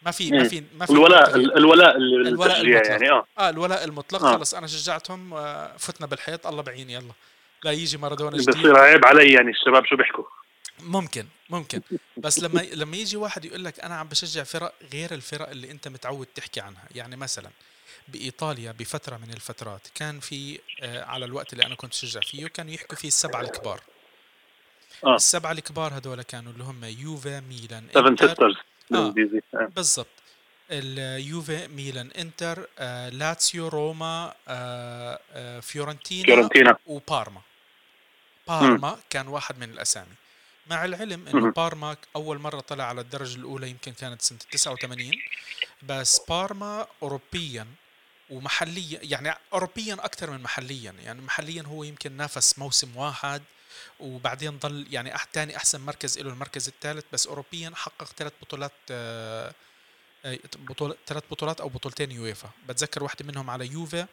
ما 0.06 0.12
في 0.12 0.32
ما 0.32 0.38
مم. 0.38 0.50
في 0.50 0.64
ما 0.80 0.86
في 0.86 0.92
الولاء. 0.92 1.36
الولاء 1.36 1.98
الولاء 1.98 1.98
للتشجيع 1.98 2.80
المطلق. 2.80 2.92
يعني 2.92 3.12
آه 3.12 3.26
آه 3.38 3.50
الولاء 3.50 3.84
المطلق 3.84 4.24
آه. 4.24 4.38
خلص 4.38 4.54
أنا 4.54 4.68
شجعتهم 4.68 5.34
آه، 5.34 5.78
فتنا 5.78 6.08
بالحيط 6.08 6.48
الله 6.48 6.62
بعين 6.62 6.90
يلا 6.90 7.14
لا 7.64 7.72
يجي 7.72 7.98
مارادونا 7.98 8.38
جديد 8.38 8.50
بصير 8.50 8.78
عيب 8.78 9.06
علي 9.06 9.34
يعني 9.34 9.52
الشباب 9.52 9.86
شو 9.86 9.96
بيحكوا 9.96 10.24
ممكن 10.80 11.26
ممكن 11.50 11.82
بس 12.18 12.44
لما 12.44 12.62
لما 12.74 12.98
يجي 12.98 13.18
واحد 13.18 13.46
يقول 13.46 13.66
لك 13.66 13.80
أنا 13.80 13.96
عم 13.96 14.08
بشجع 14.08 14.44
فرق 14.44 14.74
غير 14.94 15.14
الفرق 15.14 15.50
اللي 15.50 15.72
أنت 15.72 15.88
متعود 15.88 16.28
تحكي 16.36 16.62
عنها 16.62 16.84
يعني 16.96 17.16
مثلا 17.16 17.50
بإيطاليا 18.08 18.72
بفترة 18.72 19.18
من 19.18 19.34
الفترات 19.34 19.88
كان 19.96 20.20
في 20.20 20.60
على 20.84 21.26
الوقت 21.26 21.54
اللي 21.54 21.66
أنا 21.66 21.76
كنت 21.76 21.92
بشجع 21.92 22.20
فيه 22.22 22.48
كانوا 22.48 22.74
يحكوا 22.74 22.98
فيه 22.98 23.08
السبعة 23.08 23.42
الكبار 23.42 23.80
آه. 25.06 25.16
السبعة 25.16 25.52
الكبار 25.52 25.94
هذول 25.94 26.22
كانوا 26.22 26.52
اللي 26.52 26.64
هم 26.64 26.84
يوفا 26.84 27.40
ميلان 27.40 27.88
7 27.94 28.10
إنتر 28.10 28.28
سيسترز 28.28 28.56
آه. 28.56 28.73
بالانجليزي 28.92 29.42
آه. 29.54 29.66
بالضبط. 29.66 30.08
اليوفي 30.72 31.68
ميلان 31.68 32.12
انتر 32.12 32.68
آه، 32.80 33.10
لاتسيو 33.10 33.68
روما 33.68 34.34
آه، 34.48 35.20
آه، 35.32 35.60
فيورنتينا 35.60 36.26
فيورنتينا 36.26 36.78
وبارما 36.86 37.42
بارما 38.48 39.00
كان 39.10 39.28
واحد 39.28 39.60
من 39.60 39.70
الأسامي. 39.70 40.16
مع 40.70 40.86
العلم 40.86 41.28
إنه. 41.28 41.52
بارما 41.52 41.98
أول 42.16 42.40
مرة 42.40 42.60
طلع 42.60 42.84
على 42.84 43.02
الدرجة 43.02 43.36
الأولى 43.36 43.70
يمكن 43.70 43.92
كانت 43.92 44.22
سنة 44.22 44.40
89 44.52 45.12
بس 45.84 46.22
بارما 46.30 46.88
اوروبيا 47.02 47.68
ومحليا 48.30 49.00
يعني 49.04 49.34
اوروبيا 49.54 49.94
أكثر 49.94 50.32
من 50.32 50.42
محليا. 50.44 50.94
يعني 51.06 51.22
محليا 51.22 51.64
هو 51.64 51.84
يمكن 51.84 52.12
نافس 52.12 52.60
موسم 52.60 52.98
واحد 52.98 53.42
وبعدين 54.00 54.60
ضل 54.60 54.88
يعني 54.92 55.14
ثاني 55.34 55.58
أحسن 55.58 55.82
مركز 55.82 56.20
له 56.20 56.30
المركز 56.30 56.68
الثالث 56.68 57.06
بس 57.14 57.28
اوروبيا 57.28 57.72
حقق 57.76 58.10
ثلاث 58.18 58.34
بطولات 58.42 58.72
آه، 58.92 59.54
آه، 60.26 60.40
بطولة 60.56 60.96
ثلاث 61.08 61.24
بطولات 61.32 61.62
أو 61.62 61.70
بطولتين 61.70 62.12
يويفا. 62.12 62.50
بتذكر 62.70 63.04
واحدة 63.04 63.26
منهم 63.26 63.50
على 63.50 63.68
يوفي 63.68 64.08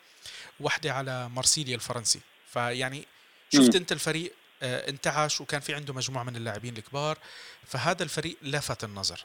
واحدة 0.61 0.93
على 0.93 1.29
مارسيليا 1.29 1.75
الفرنسي. 1.75 2.21
فيعني 2.53 3.07
شفت. 3.55 3.75
أنت 3.75 3.93
الفريق 3.93 4.35
آه، 4.63 4.89
انتعش 4.91 5.41
وكان 5.41 5.61
في 5.61 5.75
عنده 5.75 5.95
مجموعة 5.95 6.23
من 6.23 6.37
اللاعبين 6.37 6.77
الكبار. 6.77 7.19
فهذا 7.67 8.03
الفريق 8.03 8.37
لفت 8.43 8.85
النظر. 8.85 9.25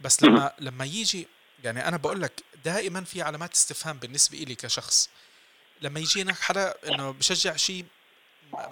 بس 0.00 0.22
لما 0.22 0.52
لما 0.58 0.84
يجي 0.84 1.28
يعني 1.64 1.88
أنا 1.88 1.96
بقول 1.96 2.22
لك 2.22 2.32
دائما 2.64 3.04
في 3.04 3.22
علامات 3.22 3.54
استفهام 3.54 3.98
بالنسبة 3.98 4.38
لي 4.38 4.54
كشخص. 4.54 5.10
لما 5.80 6.00
يجينا 6.00 6.34
حدا 6.34 6.74
إنه 6.88 7.10
بشجع 7.10 7.56
شيء 7.56 7.84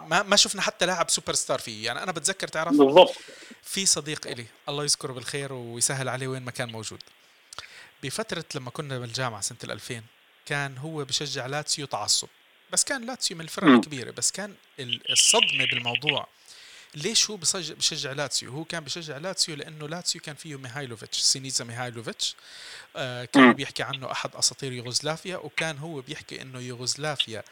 ما 0.06 0.22
ما 0.22 0.36
شفنا 0.36 0.62
حتى 0.62 0.86
لاعب 0.86 1.10
سوبر 1.10 1.34
ستار 1.34 1.58
فيه. 1.58 1.86
يعني 1.86 2.02
أنا 2.02 2.12
بتذكر 2.12 2.48
تعرف؟ 2.48 2.72
بالضبط. 2.72 3.14
في 3.62 3.86
صديق 3.86 4.26
إلي 4.26 4.46
الله 4.68 4.84
يذكره 4.84 5.12
بالخير 5.12 5.52
ويسهل 5.52 6.08
عليه 6.08 6.26
وين 6.28 6.42
ما 6.42 6.50
كان 6.50 6.72
موجود. 6.72 7.02
بفترة 8.02 8.44
لما 8.54 8.70
كنا 8.70 8.98
بالجامعة 8.98 9.40
سنة 9.40 9.58
الألفين 9.64 10.02
كان 10.46 10.78
هو 10.78 11.04
بشجع 11.04 11.46
لاتسيو 11.46 11.86
تعصب. 11.86 12.28
بس 12.72 12.84
كان 12.84 13.06
لاتسيو 13.06 13.36
من 13.36 13.44
الفرق. 13.44 13.68
الكبيرة. 13.68 14.10
بس 14.10 14.30
كان 14.30 14.54
ال- 14.80 15.12
الصدمة 15.12 15.64
بالموضوع. 15.70 16.28
ليش 16.94 17.30
هو 17.30 17.36
بشجع, 17.36 18.12
لاتسيو؟ 18.12 18.52
هو 18.52 18.64
كان 18.64 18.84
بشجع 18.84 19.16
لاتسيو 19.16 19.56
لأنه 19.56 19.88
لاتسيو 19.88 20.20
كان 20.20 20.34
فيه 20.34 20.58
ميهايلوفيتش 20.58 21.18
سينيسا 21.18 21.64
ميهايلوفيتش. 21.64 22.36
آه 22.96 23.24
كان. 23.24 23.52
بيحكي 23.52 23.82
عنه 23.82 24.12
أحد 24.12 24.36
أساطير 24.36 24.72
يوغوسلافيا 24.72 25.36
وكان 25.36 25.78
هو 25.78 26.00
بيحكي 26.00 26.42
إنه 26.42 26.58
يوغوسلافيا 26.58 27.42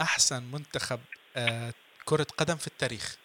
أحسن 0.00 0.42
منتخب 0.42 1.00
كرة 2.04 2.26
قدم 2.38 2.56
في 2.56 2.66
التاريخ. 2.66 3.16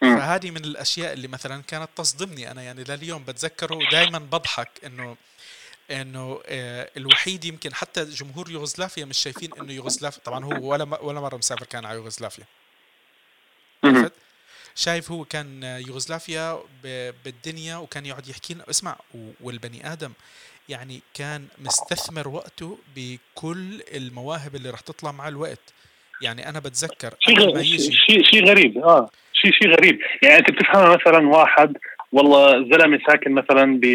فهذه 0.00 0.50
من 0.50 0.64
الأشياء 0.64 1.12
اللي 1.12 1.28
مثلا 1.28 1.62
كانت 1.62 1.88
تصدمني 1.96 2.50
أنا 2.50 2.62
يعني 2.62 2.84
لليوم 2.84 3.24
بتذكره 3.24 3.74
ودائما 3.74 4.18
بضحك 4.18 4.70
إنه 4.84 5.16
إنه 5.90 6.40
آه، 6.46 6.90
الوحيد 6.96 7.44
يمكن 7.44 7.74
حتى 7.74 8.04
جمهور 8.04 8.50
يوغوسلافيا 8.50 9.04
مش 9.04 9.18
شايفين 9.18 9.50
إنه 9.60 9.72
يوغوسلافيا 9.72 10.22
طبعا 10.24 10.44
هو 10.44 10.72
ولا 10.72 11.02
ولا 11.02 11.20
مرة 11.20 11.36
مسافر 11.36 11.66
كان 11.66 11.84
على 11.84 11.96
يوغوسلافيا؟ 11.96 12.44
شايف 14.74 15.10
هو 15.10 15.24
كان 15.24 15.64
آه، 15.64 15.78
يوغوسلافيا 15.78 16.62
بالدنيا 17.24 17.76
وكان 17.76 18.06
يقعد 18.06 18.28
يحكي 18.28 18.54
لنا 18.54 18.70
اسمع 18.70 18.98
والبني 19.40 19.92
آدم 19.92 20.12
يعني 20.68 21.02
كان 21.14 21.48
مستثمر 21.58 22.28
وقته 22.28 22.78
بكل 22.96 23.82
المواهب 23.94 24.56
اللي 24.56 24.70
راح 24.70 24.80
تطلع 24.80 25.12
مع 25.12 25.28
الوقت 25.28 25.72
يعني 26.22 26.48
أنا 26.48 26.58
بتذكر 26.58 27.10
شيء 27.18 27.62
شيء 28.06 28.22
شيء 28.22 28.48
غريب 28.48 28.78
آه 28.78 29.10
شيء 29.32 29.52
شيء 29.52 29.70
غريب. 29.70 29.98
يعني 30.22 30.38
أنت 30.38 30.50
بتفهمها 30.50 30.96
مثلا 30.96 31.28
واحد 31.28 31.76
والله 32.12 32.52
زلمة 32.52 32.98
ساكن 33.06 33.32
مثلا 33.32 33.80
ب 33.82 33.86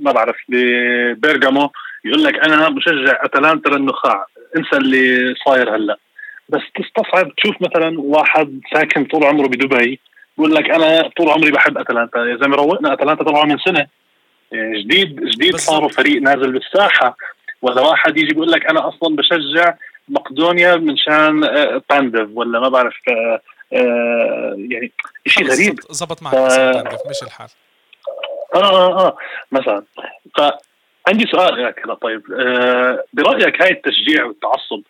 ما 0.00 0.12
بعرف 0.12 0.36
ببرغامو 0.48 1.70
يقول 2.04 2.24
لك 2.24 2.34
أنا 2.34 2.68
بشجع 2.68 3.18
أتلانتا 3.24 3.68
للنخاع 3.68 4.26
انسى 4.56 4.76
اللي 4.76 5.34
صاير 5.46 5.76
هلأ. 5.76 5.98
بس 6.48 6.60
تستصعب 6.74 7.34
تشوف 7.34 7.56
مثلا 7.60 8.00
واحد 8.00 8.60
ساكن 8.74 9.04
طول 9.04 9.24
عمره 9.24 9.46
بدبي 9.46 10.00
بيقول 10.38 10.54
لك 10.54 10.70
أنا 10.70 11.08
طول 11.16 11.30
عمري 11.30 11.50
بحب 11.50 11.78
أتلانتا. 11.78 12.18
يا 12.18 12.36
زلمة 12.36 12.56
روقنا 12.56 12.92
أتلانتا 12.92 13.24
طلعوا 13.24 13.44
من 13.44 13.58
سنة. 13.58 13.86
يعني 14.52 14.82
جديد 14.82 15.20
جديد. 15.24 15.56
صاروا 15.56 15.88
فريق 15.88 16.22
نازل 16.22 16.52
بالساحة. 16.52 17.16
ولا 17.62 17.80
واحد 17.80 18.18
يجي 18.18 18.34
بيقول 18.34 18.50
لك 18.50 18.66
أنا 18.66 18.88
أصلا 18.88 19.16
بشجع 19.16 19.74
مقدونيا 20.08 20.76
من 20.76 20.96
شان 20.96 21.44
آه، 21.44 21.82
بانديف 21.90 22.28
ولا 22.34 22.60
ما 22.60 22.68
بعرف 22.68 22.94
آه، 23.08 23.40
آه، 23.72 24.54
يعني 24.70 24.92
شيء 25.26 25.46
غريب. 25.50 25.80
زبط- 25.90 26.22
معك 26.22 26.34
ف- 26.34 27.08
مش 27.10 27.22
الحال. 27.22 27.48
آه 28.54 28.58
آه 28.58 29.06
آه 29.06 29.16
مثلا. 29.52 29.82
فعندي 30.36 31.26
سؤال 31.32 31.64
لك 31.64 31.80
هلا 31.84 31.94
طيب 31.94 32.22
آه 32.32 33.04
برأيك 33.12 33.62
هاي 33.62 33.70
التشجيع 33.70 34.24
والتعصب 34.24 34.82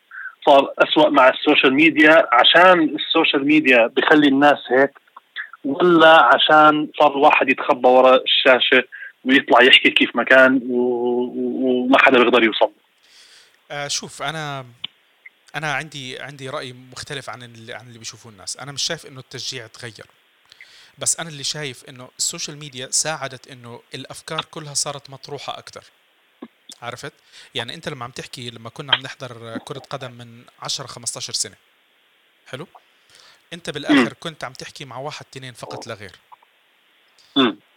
صار 0.46 0.72
أسوأ 0.78 1.08
مع 1.08 1.28
ال 1.28 1.35
social 1.35 1.74
media 1.74 2.26
عشان 2.32 2.80
ال 2.96 3.03
social 3.03 3.46
media 3.46 3.86
بخلي 3.86 4.28
الناس 4.28 4.58
هيك 4.70 4.90
ولا 5.64 6.22
عشان 6.34 6.88
صار 7.00 7.10
الواحد 7.16 7.48
يتخبى 7.50 7.88
وراء 7.88 8.22
الشاشة 8.22 8.84
ويطلع 9.24 9.62
يحكي 9.62 9.90
كيف 9.90 10.16
ما 10.16 10.24
كان 10.24 10.60
و- 10.68 11.32
وما 11.36 11.98
حدا 11.98 12.18
بيقدر 12.22 12.42
يوصل؟ 12.44 12.70
آه 13.70 13.88
شوف 13.88 14.22
أنا 14.22 14.64
أنا 15.54 15.74
عندي 15.74 16.20
عندي 16.20 16.48
رأي 16.48 16.72
مختلف 16.72 17.30
عن 17.30 17.42
اللي 17.42 17.74
عن 17.74 17.86
اللي 17.86 17.98
بيشوفوه 17.98 18.32
الناس. 18.32 18.56
أنا 18.56 18.72
مش 18.72 18.82
شايف 18.82 19.06
إنه 19.06 19.20
التشجيع 19.20 19.66
تغير. 19.66 20.06
بس 20.98 21.20
أنا 21.20 21.28
اللي 21.28 21.44
شايف 21.44 21.84
إنه 21.84 22.10
السوشيال 22.18 22.58
ميديا 22.58 22.90
ساعدت 22.90 23.48
إنه 23.48 23.82
الأفكار 23.94 24.44
كلها 24.44 24.74
صارت 24.74 25.10
مطروحة 25.10 25.58
أكثر 25.58 25.84
عرفت؟ 26.82 27.12
يعني 27.54 27.74
أنت 27.74 27.88
لما 27.88 28.04
عم 28.04 28.10
تحكي 28.10 28.50
لما 28.50 28.70
كنا 28.70 28.92
عم 28.92 29.00
نحضر 29.00 29.58
كرة 29.58 29.78
قدم 29.78 30.12
من 30.12 30.44
10 30.62 30.86
15 30.86 31.32
سنة. 31.32 31.56
حلو؟ 32.46 32.66
أنت 33.52 33.70
بالآخر 33.70 34.12
كنت 34.12 34.44
عم 34.44 34.52
تحكي 34.52 34.84
مع 34.84 34.96
واحد 34.98 35.26
تنين 35.32 35.54
فقط 35.54 35.86
لا 35.86 35.94
غير. 35.94 36.16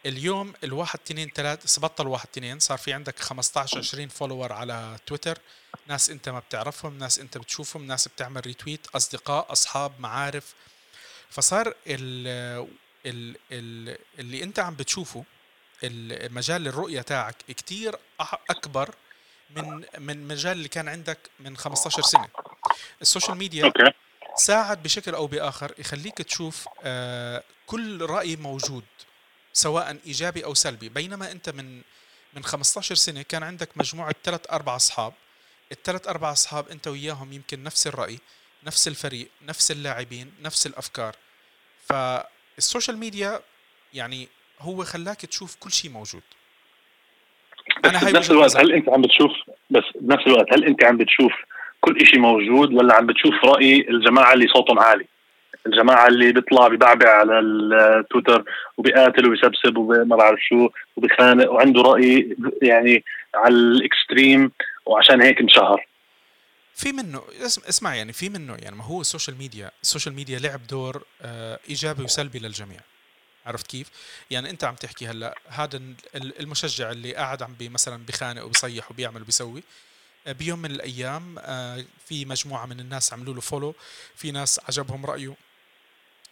اليوم 0.08 0.54
الواحد 0.63 1.00
تنين 1.00 1.32
ثلاث 1.36 1.80
بطل 1.80 2.08
واحد 2.08 2.28
تنين 2.28 2.60
صار 2.60 2.78
في 2.78 2.93
عندك 2.93 3.20
15 3.20 3.78
20 3.78 4.08
follower 4.08 4.53
على 4.54 4.98
تويتر. 5.06 5.38
ناس 5.88 6.10
انت 6.10 6.30
ما 6.30 6.39
بتعرفهم 6.39 6.98
ناس 6.98 7.20
انت 7.20 7.38
بتشوفهم 7.38 7.88
ناس 7.88 8.08
بتعمل 8.08 8.46
retweet 8.45 8.88
أصدقاء 8.96 9.52
أصحاب 9.52 9.91
معارف. 10.00 10.54
فصار 11.30 11.74
ال 11.88 12.28
ال 13.06 13.38
ال 13.52 13.98
اللي 14.20 14.43
انت 14.43 14.60
عم 14.60 14.76
بتشوفه 14.76 15.24
المجال 15.84 16.67
الرؤية 16.67 17.02
تاعك 17.02 17.36
كتير 17.48 17.96
أكبر 18.50 18.96
من 19.56 19.86
من 19.98 20.28
مجال 20.28 20.52
اللي 20.52 20.67
كان 20.70 20.88
عندك 20.88 21.20
من 21.39 21.58
15 21.58 22.02
سنة. 22.02 22.28
ال 23.01 23.07
social 23.07 23.38
media. 23.38 23.73
ساعد 24.36 24.84
بشكل 24.84 25.15
أو 25.15 25.28
بآخر 25.28 25.74
يخليك 25.78 26.17
تشوف 26.17 26.67
آه، 26.84 27.43
كل 27.67 28.02
رأي 28.06 28.36
موجود. 28.36 28.84
سواء 29.58 29.98
إيجابي 30.06 30.46
أو 30.46 30.54
سلبي. 30.54 30.89
بينما 30.89 31.32
أنت 31.32 31.50
من 31.50 31.82
من 32.34 32.43
15 32.43 32.96
سنة 32.96 33.22
كان 33.22 33.43
عندك 33.43 33.70
مجموعة 33.76 34.15
ثلاث 34.24 34.41
أربع 34.52 34.76
أصحاب. 34.76 35.13
الثلاث 35.72 36.08
أربع 36.08 36.32
أصحاب 36.32 36.70
أنت 36.70 36.88
وياهم 36.88 37.34
يمكن 37.34 37.63
نفس 37.63 37.88
الرأي 37.88 38.20
نفس 38.63 38.88
الفريق 38.88 39.28
نفس 39.48 39.72
اللاعبين 39.72 40.34
نفس 40.41 40.67
الأفكار. 40.67 41.15
فالسوشيال 41.86 42.98
ميديا 42.98 43.41
يعني 43.93 44.28
هو 44.60 44.84
خلاك 44.84 45.22
تشوف 45.22 45.56
كل 45.60 45.72
شيء 45.72 45.91
موجود. 45.91 46.24
بس 47.84 47.89
أنا 47.89 48.12
بنفس 48.12 48.32
الوقت. 48.32 48.58
هل 48.58 48.74
أنت 48.74 48.89
عم 48.89 49.02
بتشوف 49.02 49.32
بس 49.70 49.84
بنفس 50.02 50.28
الوقت 50.28 50.54
هل 50.54 50.65
أنت 50.65 50.84
عم 50.84 50.98
بتشوف 50.98 51.34
كل 51.82 52.06
شيء 52.06 52.20
موجود 52.20 52.74
ولا 52.74 52.96
عم 52.96 53.06
بتشوف 53.06 53.34
رأي 53.46 53.89
الجماعة 53.89 54.34
اللي 54.34 54.48
صوتهم 54.48 54.80
عالي؟ 54.80 55.08
الجماعة 55.65 56.08
اللي 56.08 56.32
بيطلع 56.32 56.67
ببعبع 56.67 57.10
على 57.10 57.39
التويتر 57.39 58.43
وبيقاتل 58.78 59.28
وبيسبسب 59.28 59.78
وما 59.78 60.15
بعرف 60.15 60.39
شو 60.50 60.70
وبخانق 60.96 61.52
وعنده 61.52 61.82
رأي 61.82 62.36
يعني 62.62 63.04
على 63.36 63.54
ال 63.53 63.66
extreme 63.66 64.51
وعشان 64.86 65.22
هيك 65.22 65.39
انشهر. 65.41 65.88
في 66.76 66.91
منه 66.91 67.22
اسم 67.46 67.62
اسمع 67.70 67.96
يعني 67.96 68.13
في 68.13 68.30
منه 68.30 68.56
يعني 68.56 68.76
ما 68.76 68.84
هو 68.84 69.02
ال 69.01 69.07
social 69.07 69.38
media 69.38 69.71
ال 69.82 69.86
social 69.86 70.15
media 70.15 70.39
لعب 70.39 70.67
دور 70.70 71.04
آه، 71.22 71.60
إيجابي 71.70 72.04
وسلبي 72.04 72.39
للجميع. 72.39 72.80
عرفت 73.46 73.67
كيف؟ 73.67 73.88
يعني 74.32 74.50
أنت 74.50 74.63
عم 74.63 74.76
تحكي 74.76 75.08
هلأ 75.08 75.36
هذا 75.48 75.78
ال- 76.15 76.39
المشجع 76.39 76.91
اللي 76.91 77.13
قاعد 77.15 77.43
عم 77.43 77.56
مثلا 77.62 78.06
بخانق 78.08 78.43
وبصيح 78.46 78.91
وبيعمل 78.91 79.22
وبيسوي. 79.22 79.63
آه، 80.28 80.32
بيوم 80.32 80.60
من 80.60 80.72
الأيام 80.72 81.36
آه، 81.39 81.84
في 82.06 82.26
مجموعة 82.26 82.65
من 82.65 82.80
الناس 82.80 83.13
عملوا 83.13 83.34
له 83.34 83.41
follow 83.41 83.75
في 84.15 84.32
ناس 84.32 84.60
عجبهم 84.70 85.06
رأيه. 85.06 85.34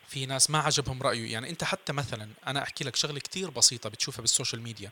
في 0.07 0.25
ناس 0.25 0.49
ما 0.49 0.59
عجبهم 0.59 1.01
رأيه. 1.01 1.31
يعني 1.31 1.49
أنت 1.49 1.63
حتى 1.63 1.93
مثلا 1.93 2.29
أنا 2.47 2.63
أحكي 2.63 2.83
لك 2.83 2.95
شغلة 2.95 3.19
كتير 3.19 3.49
بسيطة 3.49 3.89
بتشوفها 3.89 4.21
بال 4.21 4.31
social 4.31 4.61
media. 4.61 4.91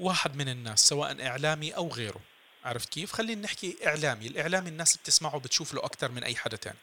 واحد 0.00 0.36
من 0.36 0.48
الناس 0.48 0.88
سواء 0.88 1.26
إعلامي 1.26 1.76
أو 1.76 1.88
غيره 1.88 2.20
عرفت 2.64 2.88
كيف؟ 2.88 3.12
خلينا 3.12 3.42
نحكي 3.42 3.76
إعلامي. 3.86 4.26
الإعلامي 4.26 4.68
الناس 4.68 4.96
بتسمعه 4.96 5.38
بتشوف 5.38 5.74
له 5.74 5.84
أكثر 5.84 6.10
من 6.10 6.24
أي 6.24 6.36
حدا 6.36 6.56
تاني. 6.56 6.78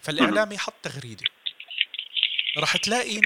فالإعلامي 0.00 0.58
حط 0.58 0.74
تغريدة. 0.82 1.24
راح 2.56 2.76
تلاقي 2.76 3.20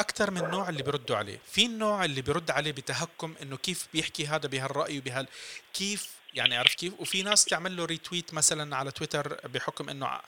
أكثر 0.00 0.30
من 0.30 0.50
نوع 0.50 0.68
اللي 0.68 0.82
بيردوا 0.82 1.16
عليه. 1.16 1.38
في 1.52 1.66
النوع 1.66 2.04
اللي 2.04 2.22
بيرد 2.22 2.50
عليه 2.50 2.72
بتهكم 2.72 3.34
إنه 3.42 3.56
كيف 3.56 3.88
بيحكي 3.92 4.26
هذا 4.26 4.48
بهالرأي 4.48 4.98
وبهال 4.98 5.26
كيف 5.74 6.08
يعني 6.34 6.56
عرفت 6.56 6.78
كيف؟ 6.78 6.92
وفي 6.98 7.22
ناس 7.22 7.44
تعمل 7.44 7.76
له 7.76 7.84
ريتويت 7.84 8.34
مثلا 8.34 8.76
على 8.76 8.90
تويتر 8.90 9.48
بحكم 9.48 9.88
إنه 9.88 10.20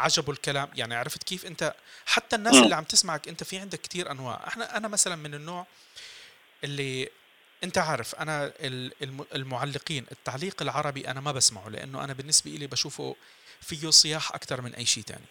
ع- 0.00 0.04
عجبه 0.04 0.32
الكلام 0.32 0.68
يعني 0.74 0.94
عرفت 0.94 1.22
كيف 1.22 1.46
أنت 1.46 1.74
حتى 2.06 2.36
الناس. 2.36 2.54
اللي 2.56 2.74
عم 2.74 2.84
تسمعك 2.84 3.28
أنت 3.28 3.44
في 3.44 3.58
عندك 3.58 3.80
كتير 3.80 4.10
أنواع 4.10 4.46
إحنا 4.46 4.76
أنا 4.76 4.88
مثلا 4.88 5.16
من 5.16 5.34
النوع 5.34 5.66
اللي 6.64 7.08
أنت 7.64 7.78
عارف 7.78 8.14
أنا 8.14 8.46
ال- 8.60 8.92
الم- 9.02 9.26
المعلقين 9.34 10.06
التعليق 10.12 10.62
العربي 10.62 11.08
أنا 11.08 11.20
ما 11.20 11.32
بسمعه 11.32 11.68
لأنه 11.68 12.04
أنا 12.04 12.12
بالنسبة 12.12 12.50
لي 12.50 12.66
بشوفه 12.66 13.16
فيه 13.60 13.90
صياح 13.90 14.34
أكثر 14.34 14.60
من 14.60 14.74
أي 14.74 14.86
شيء 14.86 15.04
تاني 15.04 15.24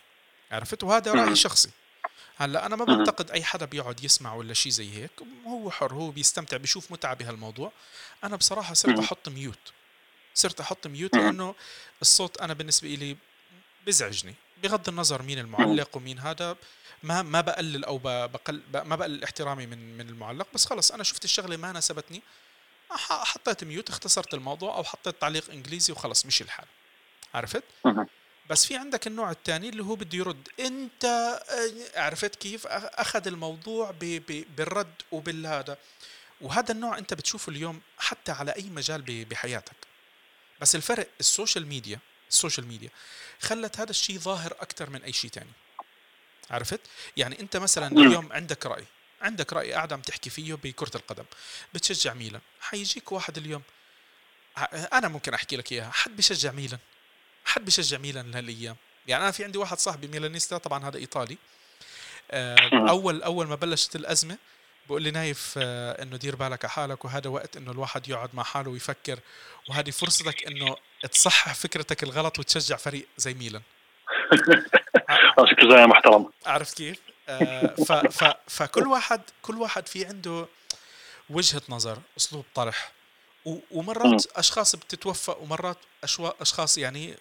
عرفت 0.52 0.84
وهذا 0.84 1.12
رأيي. 1.14 1.36
شخصي 1.36 1.70
هلأ 2.38 2.66
أنا 2.66 2.76
ما. 2.76 2.86
بعتقد 2.86 3.32
أي 3.32 3.44
حدا 3.44 3.66
بيقعد 3.66 4.04
يسمع 4.04 4.34
ولا 4.34 4.54
شيء 4.54 4.72
زي 4.72 4.94
هيك 4.94 5.12
هو 5.48 5.72
حر 5.72 5.94
هو 5.94 6.12
بيستمتع 6.12 6.58
بيشوف 6.58 6.92
متعة 6.92 7.14
بهالموضوع 7.14 7.72
أنا 8.24 8.36
بصراحة 8.36 8.74
صرت. 8.74 9.00
أحط 9.00 9.30
mute 9.30 9.60
صرت 10.36 10.60
أحط 10.60 10.88
mute. 10.88 11.16
لأنه 11.16 11.56
الصوت 12.02 12.42
أنا 12.42 12.54
بالنسبة 12.54 12.88
لي 12.88 13.18
بزعجني 13.88 14.36
بغض 14.64 14.90
النظر 14.90 15.22
مين 15.22 15.40
المعلق 15.40 15.98
ومين 15.98 16.20
هذا 16.20 16.58
ما 17.04 17.22
ما 17.22 17.42
بقلل 17.42 17.86
أو 17.86 17.98
بقل 17.98 18.62
ما 18.74 18.96
بقلل 18.96 19.24
احترامي 19.24 19.66
من 19.66 19.98
من 19.98 20.10
المعلق 20.10 20.48
بس 20.54 20.66
خلص 20.66 20.92
أنا 20.92 21.04
شفت 21.04 21.26
الشغلة 21.26 21.58
ما 21.58 21.72
ناسبتني 21.72 22.22
حطيت 23.10 23.64
mute 23.64 23.90
اختصرت 23.90 24.34
الموضوع 24.34 24.76
أو 24.76 24.84
حطيت 24.84 25.22
تعليق 25.22 25.50
إنجليزي 25.52 25.94
وخلص 25.94 26.26
مشي 26.26 26.44
الحال. 26.44 26.66
عرفت. 27.34 27.64
بس 28.50 28.66
في 28.66 28.78
عندك 28.78 29.08
النوع 29.08 29.32
الثاني 29.32 29.70
اللي 29.70 29.84
هو 29.84 29.96
بده 29.96 30.18
يرد. 30.18 30.48
أنت 30.60 31.06
عرفت 31.96 32.36
كيف؟ 32.36 32.68
أخذ 32.68 33.28
الموضوع 33.28 33.92
ب- 33.92 34.24
ب- 34.32 34.46
بالرد 34.58 34.94
وبالهذا. 35.12 35.78
وهذا 36.42 36.72
النوع 36.72 36.98
أنت 36.98 37.14
بتشوفه 37.14 37.50
اليوم 37.50 37.82
حتى 37.98 38.32
على 38.32 38.52
أي 38.52 38.64
مجال 38.64 39.26
بحياتك. 39.26 39.76
بس 40.62 40.76
الفرق 40.76 41.08
ال 41.20 41.27
social 41.27 41.68
media 41.68 42.00
ال 42.30 42.35
social 42.35 42.68
media 42.68 42.90
خلت 43.42 43.80
هذا 43.80 43.90
الشيء 43.90 44.20
ظاهر 44.20 44.52
أكثر 44.52 44.90
من 44.90 45.04
أي 45.04 45.14
شيء 45.14 45.30
تاني. 45.30 45.52
عرفت؟ 46.52 46.82
يعني 47.18 47.40
أنت 47.40 47.58
مثلا. 47.58 47.88
اليوم 47.88 48.34
عندك 48.34 48.66
رأي 48.66 48.86
عندك 49.22 49.54
رأي 49.54 49.74
قاعد 49.74 49.94
عم 49.94 50.02
تحكي 50.02 50.30
فيه 50.30 50.54
بكرة 50.54 50.98
القدم. 50.98 51.26
بتشجع 51.74 52.14
ميلان 52.14 52.42
حيجيك 52.62 53.12
واحد 53.12 53.38
اليوم 53.38 53.62
أنا 54.94 55.08
ممكن 55.08 55.34
أحكي 55.34 55.56
لك 55.58 55.72
إياها 55.72 55.92
حد 55.92 56.16
بيشجع 56.16 56.52
ميلان؟ 56.52 56.80
حد 57.46 57.66
بيشجع 57.66 57.98
ميلان 57.98 58.32
لهالأيام؟ 58.32 58.76
يعني 59.08 59.24
أنا 59.24 59.32
في 59.32 59.44
عندي 59.44 59.58
واحد 59.58 59.78
صاحبي 59.78 60.08
ميلانيستا 60.08 60.58
طبعا 60.58 60.88
هذا 60.88 60.98
إيطالي. 60.98 61.38
آه،. 62.32 62.90
أول 62.90 63.24
أول 63.24 63.48
ما 63.48 63.56
بلشت 63.56 63.96
الأزمة 63.96 64.38
بقول 64.88 65.02
لي 65.02 65.12
نايف 65.12 65.54
آه، 65.58 66.04
إنه 66.04 66.18
دير 66.18 66.36
بالك 66.36 66.66
على 66.66 66.72
حالك 66.72 67.06
وهذا 67.06 67.30
وقت 67.30 67.58
إنه 67.58 67.72
الواحد 67.72 68.10
يقعد 68.10 68.36
مع 68.36 68.44
حاله 68.44 68.72
ويفكر 68.72 69.20
وهذه 69.70 69.92
فرصتك 69.92 70.48
إنه 70.48 70.76
تصحح 71.08 71.54
فكرتك 71.54 72.04
الغلط 72.04 72.40
وتشجع 72.40 72.76
فريق 72.76 73.08
زي 73.18 73.34
ميلان. 73.34 73.62
شكله 75.52 75.78
زي 75.78 75.86
محترم. 75.86 76.30
عرفت 76.46 76.78
كيف؟ 76.78 77.00
آه، 77.30 77.68
ف 77.68 77.92
ف 77.92 78.34
فكل 78.48 78.88
واحد 78.88 79.22
كل 79.42 79.58
واحد 79.58 79.88
في 79.88 80.06
عنده 80.06 80.48
وجهة 81.30 81.62
نظر 81.70 81.98
أسلوب 82.18 82.46
طرح. 82.56 82.92
ومرات 83.72 84.26
أشخاص 84.36 84.76
بتتوفق 84.76 85.42
ومرات 85.42 85.78
أشخاص 86.42 86.78
يعني 86.78 87.16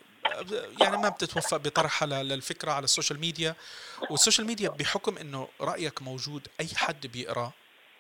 يعني 0.80 0.96
ما 0.96 1.08
بتتوفق 1.08 1.56
بطرحها 1.56 2.22
للفكرة 2.22 2.72
على 2.72 2.84
السوشيال 2.84 3.20
ميديا. 3.20 3.54
والسوشيال 4.10 4.46
ميديا 4.46 4.68
بحكم 4.68 5.18
إنه 5.18 5.48
رأيك 5.60 6.02
موجود 6.02 6.48
أي 6.60 6.68
حد 6.76 7.06
بيقرأ 7.06 7.52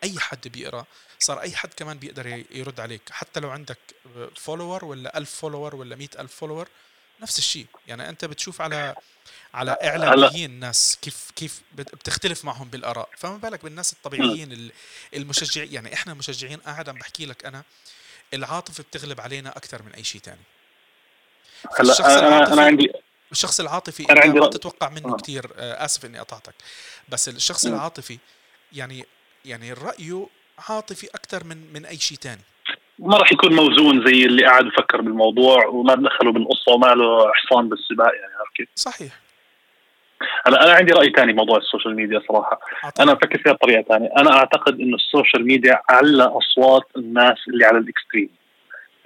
أي 0.04 0.20
حد 0.20 0.48
بيقرأ 0.48 0.84
صار 1.18 1.40
أي 1.40 1.56
حد 1.56 1.74
كمان 1.76 1.98
بيقدر 1.98 2.26
يرد 2.50 2.80
عليك. 2.80 3.02
حتى 3.10 3.40
لو 3.40 3.50
عندك 3.50 3.78
follower 4.36 4.84
ولا 4.84 5.18
ألف 5.18 5.30
follower 5.34 5.76
ولا 5.76 5.96
مئة 5.96 6.20
ألف 6.20 6.34
follower 6.34 6.68
نفس 7.20 7.38
الشيء. 7.38 7.66
يعني 7.86 8.08
أنت 8.08 8.24
بتشوف 8.24 8.60
على 8.60 8.94
على 9.54 9.76
إعلاميين 9.82 10.50
ناس 10.50 10.98
كيف 11.02 11.30
كيف 11.36 11.62
بت- 11.72 11.94
بتختلف 11.94 12.44
معهم 12.44 12.68
بالآراء. 12.68 13.08
فما 13.16 13.36
بالك 13.36 13.62
بالناس 13.64 13.92
الطبيعيين 13.92 14.52
ال- 14.52 14.72
المشجعين 15.14 15.72
يعني 15.74 15.94
إحنا 15.94 16.14
مشجعين. 16.14 16.60
قاعد 16.60 16.88
عم 16.88 16.94
بحكي 16.94 17.26
لك 17.26 17.44
أنا 17.46 17.62
العاطفة 18.34 18.82
بتغلب 18.82 19.20
علينا 19.20 19.56
أكثر 19.56 19.82
من 19.82 19.92
أي 19.94 20.04
شيء 20.04 20.20
تاني. 20.20 20.40
هلا 21.78 22.18
أنا 22.28 22.52
أنا 22.52 22.62
عندي 22.62 22.92
الشخص 23.32 23.60
العاطفي 23.60 24.02
إنت 24.02 24.18
عندي 24.18 24.40
ما. 24.40 24.46
تتوقع 24.50 24.88
منه 24.88 25.14
آه. 25.14 25.16
كثير 25.16 25.50
آسف 25.56 26.04
إني 26.04 26.18
قطعتك. 26.18 26.54
بس 27.08 27.28
الشخص. 27.28 27.66
العاطفي 27.66 28.18
يعني 28.72 29.06
يعني 29.48 29.72
رايه 29.72 30.26
عاطفي 30.68 31.06
أكثر 31.14 31.44
من 31.44 31.56
من 31.74 31.86
أي 31.86 31.96
شيء 31.96 32.18
تاني. 32.18 32.40
ما 32.98 33.16
راح 33.16 33.32
يكون 33.32 33.52
موزون 33.56 34.06
زي 34.06 34.24
اللي 34.24 34.44
قاعد 34.44 34.66
يفكر 34.66 35.00
بالموضوع 35.00 35.66
وما 35.66 35.94
دخله 35.94 36.32
بالقصة 36.32 36.72
وما 36.72 36.86
له 36.86 37.32
حصان 37.32 37.68
بالسباق 37.68 38.14
يعني 38.14 38.34
عارف 38.38 38.50
كيف؟ 38.54 38.68
صحيح. 38.74 39.12
هلا 40.46 40.64
أنا 40.64 40.72
عندي 40.72 40.92
رأي 40.92 41.12
ثاني 41.16 41.32
بموضوع 41.32 41.56
السوشيال 41.58 41.96
ميديا 41.96 42.20
صراحة. 42.28 42.60
أعطيني. 42.84 43.08
أنا 43.08 43.18
بفكر 43.18 43.38
فيها 43.42 43.52
بطريقة 43.52 43.82
ثانية 43.82 44.10
أنا 44.18 44.32
أعتقد 44.36 44.80
انه 44.80 44.96
السوشيال 44.96 45.46
ميديا 45.46 45.82
علّى 45.88 46.22
أصوات 46.22 46.86
الناس 46.96 47.38
اللي 47.48 47.64
على 47.64 47.78
ال 47.78 47.84
extreme. 47.84 48.28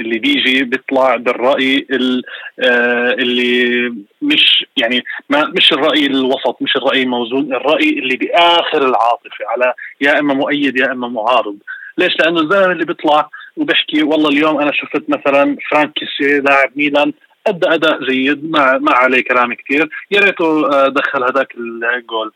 اللي 0.00 0.18
بيجي 0.18 0.64
بيطلع 0.64 1.16
بالرأي 1.16 1.86
ال- 1.90 2.22
آه، 2.60 3.12
اللي 3.12 3.88
مش 4.22 4.66
يعني 4.76 5.04
ما 5.30 5.44
مش 5.56 5.72
الرأي 5.72 6.06
الوسط 6.06 6.56
مش 6.62 6.76
الرأي 6.76 7.02
الموزون 7.02 7.54
الرأي 7.54 7.88
اللي 7.88 8.16
بآخر 8.16 8.88
العاطفة 8.88 9.44
على 9.48 9.74
يا 10.00 10.18
إما 10.18 10.34
مؤيد 10.34 10.76
يا 10.78 10.92
إما 10.92 11.08
معارض. 11.08 11.56
ليش؟ 11.98 12.12
لأنه 12.20 12.40
الزلمة 12.40 12.72
اللي 12.72 12.84
بيطلع 12.84 13.28
وبيحكي 13.56 14.02
والله 14.02 14.28
اليوم 14.28 14.58
أنا 14.60 14.72
شفت 14.72 15.02
مثلا 15.08 15.56
فرانك 15.70 15.92
لاعب 16.20 16.70
ميلان 16.76 17.12
أدى 17.46 17.68
أداء 17.74 18.04
جيد 18.04 18.50
ما 18.50 18.78
ما 18.78 18.92
عليه 18.92 19.24
كلام 19.24 19.54
كثير 19.54 19.88
يا 20.10 20.20
ريته 20.20 20.72
آه، 20.72 20.88
دخل 20.88 21.24
هذاك 21.24 21.54
الجول. 21.96 22.32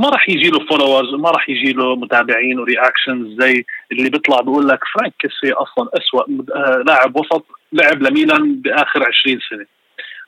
ما 0.00 0.08
راح 0.08 0.28
يجي 0.28 0.50
له 0.50 0.66
followers 0.66 1.14
ما 1.14 1.30
راح 1.30 1.48
يجي 1.48 1.72
له 1.72 1.96
متابعين 1.96 2.58
و 2.58 2.66
reactions 2.66 3.42
زي 3.42 3.64
اللي 3.92 4.10
بيطلع 4.10 4.40
بيقول 4.40 4.68
لك 4.68 4.80
فرانك 4.94 5.14
كيسي 5.18 5.52
أصلا 5.52 5.88
اسوء 5.94 6.44
آه، 6.56 6.82
لاعب 6.86 7.16
وسط 7.16 7.46
لعب 7.72 8.02
لميلان 8.02 8.54
بآخر 8.54 9.04
20 9.08 9.40
سنة. 9.50 9.66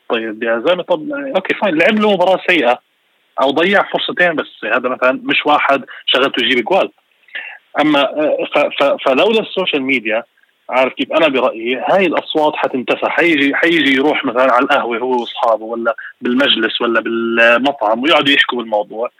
طيب 0.08 0.42
يا 0.42 0.62
زلمة 0.66 0.82
طب 0.82 1.10
آه، 1.12 1.32
okay 1.36 1.54
fine 1.54 1.74
لعب 1.74 1.98
له 1.98 2.12
مباراة 2.12 2.40
سيئة 2.48 2.78
أو 3.42 3.50
ضيع 3.50 3.82
فرصتين 3.92 4.36
بس 4.36 4.64
هذا 4.64 4.88
مثلا 4.88 5.20
مش 5.24 5.46
واحد 5.46 5.84
شغلته 6.06 6.44
يجيب 6.44 6.64
جوال. 6.64 6.90
أما 7.80 8.00
آه، 8.00 8.96
فلولا 9.06 9.40
السوشيال 9.40 9.82
ميديا 9.82 10.22
عارف 10.70 10.92
كيف؟ 10.92 11.12
أنا 11.12 11.28
برأيي 11.28 11.84
هاي 11.90 12.06
الأصوات 12.06 12.56
حتنتفي 12.56 13.06
حيجي 13.06 13.54
حيجي 13.54 13.94
يروح 13.94 14.24
مثلا 14.24 14.52
على 14.52 14.64
القهوة 14.64 14.98
هو 14.98 15.20
وأصحابه 15.20 15.64
ولا 15.64 15.96
بالمجلس 16.20 16.80
ولا 16.80 17.00
بالمطعم 17.00 18.02
ويقعدوا 18.02 18.34
يحكوا 18.34 18.58
بالموضوع. 18.58 19.10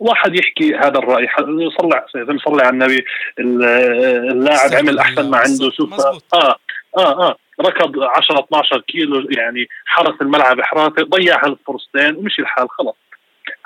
واحد 0.00 0.34
يحكي 0.34 0.74
هذا 0.74 0.98
الرأي. 0.98 1.28
يصلي 1.48 2.02
يصلي 2.14 2.62
على 2.62 2.68
النبي 2.68 3.04
اللاعب 3.38 4.74
عمل 4.74 4.98
أحسن 4.98 5.30
ما 5.30 5.38
عنده 5.38 5.70
شوف. 5.70 5.92
آه 6.34 6.56
آه 6.98 7.28
آه. 7.28 7.36
ركض 7.60 8.02
10 8.02 8.44
12 8.44 8.80
كيلو 8.80 9.28
يعني 9.30 9.68
حرث 9.84 10.14
الملعب 10.22 10.60
حراثة 10.60 11.02
ضيع 11.02 11.44
هالفرصتين 11.44 12.16
ومشي 12.16 12.42
الحال 12.42 12.70
خلص 12.70 12.96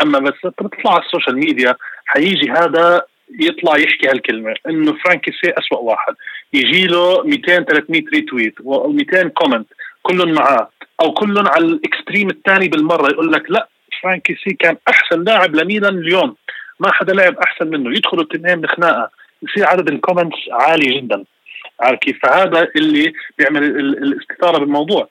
أما 0.02 0.18
بس 0.18 0.34
بتطلع 0.44 0.92
على 0.92 1.02
السوشيال 1.02 1.36
ميديا 1.36 1.74
حيجي 2.06 2.50
هذا 2.50 3.02
يطلع 3.40 3.76
يحكي 3.76 4.08
هالكلمة 4.08 4.54
إنه 4.68 4.96
فرانك 5.04 5.32
كيسي 5.32 5.50
اسوء 5.58 5.82
واحد. 5.82 6.14
يجي 6.52 6.86
له 6.86 7.22
200 7.22 7.64
300 7.64 8.02
retweet 8.14 8.54
و200 8.62 9.26
comment 9.26 9.66
كلهم 10.02 10.32
معاه 10.32 10.70
أو 11.00 11.12
كلهم 11.12 11.48
على 11.48 11.64
ال 11.64 11.73
extreme 11.73 12.30
الثاني 12.30 12.68
بالمرة 12.68 13.08
يقول 13.12 13.32
لك 13.32 13.50
لا 13.50 13.68
فرانك 14.02 14.34
كيسي 14.44 14.54
كان 14.54 14.76
أحسن 14.88 15.24
لاعب 15.24 15.54
لميلان 15.54 15.98
اليوم. 15.98 16.36
ما 16.80 16.92
حدا 16.92 17.12
لعب 17.12 17.38
أحسن 17.38 17.66
منه. 17.66 17.90
يدخلوا 17.90 18.24
الاثنين 18.24 18.60
بخناقه 18.60 19.10
يصير 19.42 19.66
عدد 19.66 19.88
ال 19.88 19.94
comments 19.94 20.38
عالي 20.52 21.00
جدا. 21.00 21.24
عارف 21.80 21.98
كيف؟ 21.98 22.18
فهذا 22.22 22.68
اللي 22.76 23.12
بيعمل 23.38 23.64
الاستثارة 23.64 24.58
بالموضوع. 24.58 25.08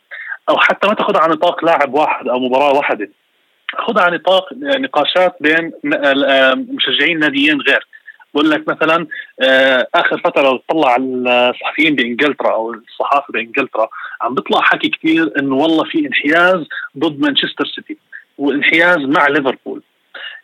أو 0.49 0.57
حتى 0.57 0.87
ما 0.87 0.93
تاخذها 0.93 1.21
على 1.21 1.33
نطاق 1.33 1.65
لاعب 1.65 1.93
واحد 1.93 2.27
أو 2.27 2.39
مباراة 2.39 2.73
واحدة. 2.73 3.09
خذها 3.77 4.03
على 4.03 4.15
نطاق 4.15 4.53
نقاشات 4.53 5.35
بين 5.41 5.71
مشجعين 6.75 7.19
ناديين 7.19 7.61
غير. 7.61 7.87
بقول 8.33 8.49
لك 8.49 8.67
مثلا 8.67 9.07
آه، 9.41 9.87
آخر 9.95 10.17
فترة 10.17 10.41
لو 10.41 10.57
تطلع 10.57 10.89
على 10.89 11.03
الصحفيين 11.03 11.95
بإنجلترا 11.95 12.51
أو 12.51 12.73
الصحافة 12.73 13.33
بإنجلترا 13.33 13.89
عم 14.21 14.35
بيطلع 14.35 14.61
حكي 14.61 14.89
كثير 14.89 15.31
إنه 15.39 15.55
والله 15.55 15.83
في 15.83 16.07
انحياز 16.07 16.67
ضد 16.97 17.19
مانشستر 17.19 17.65
سيتي. 17.65 17.97
وانحياز 18.39 18.97
مع 18.97 19.27
ليفربول. 19.27 19.81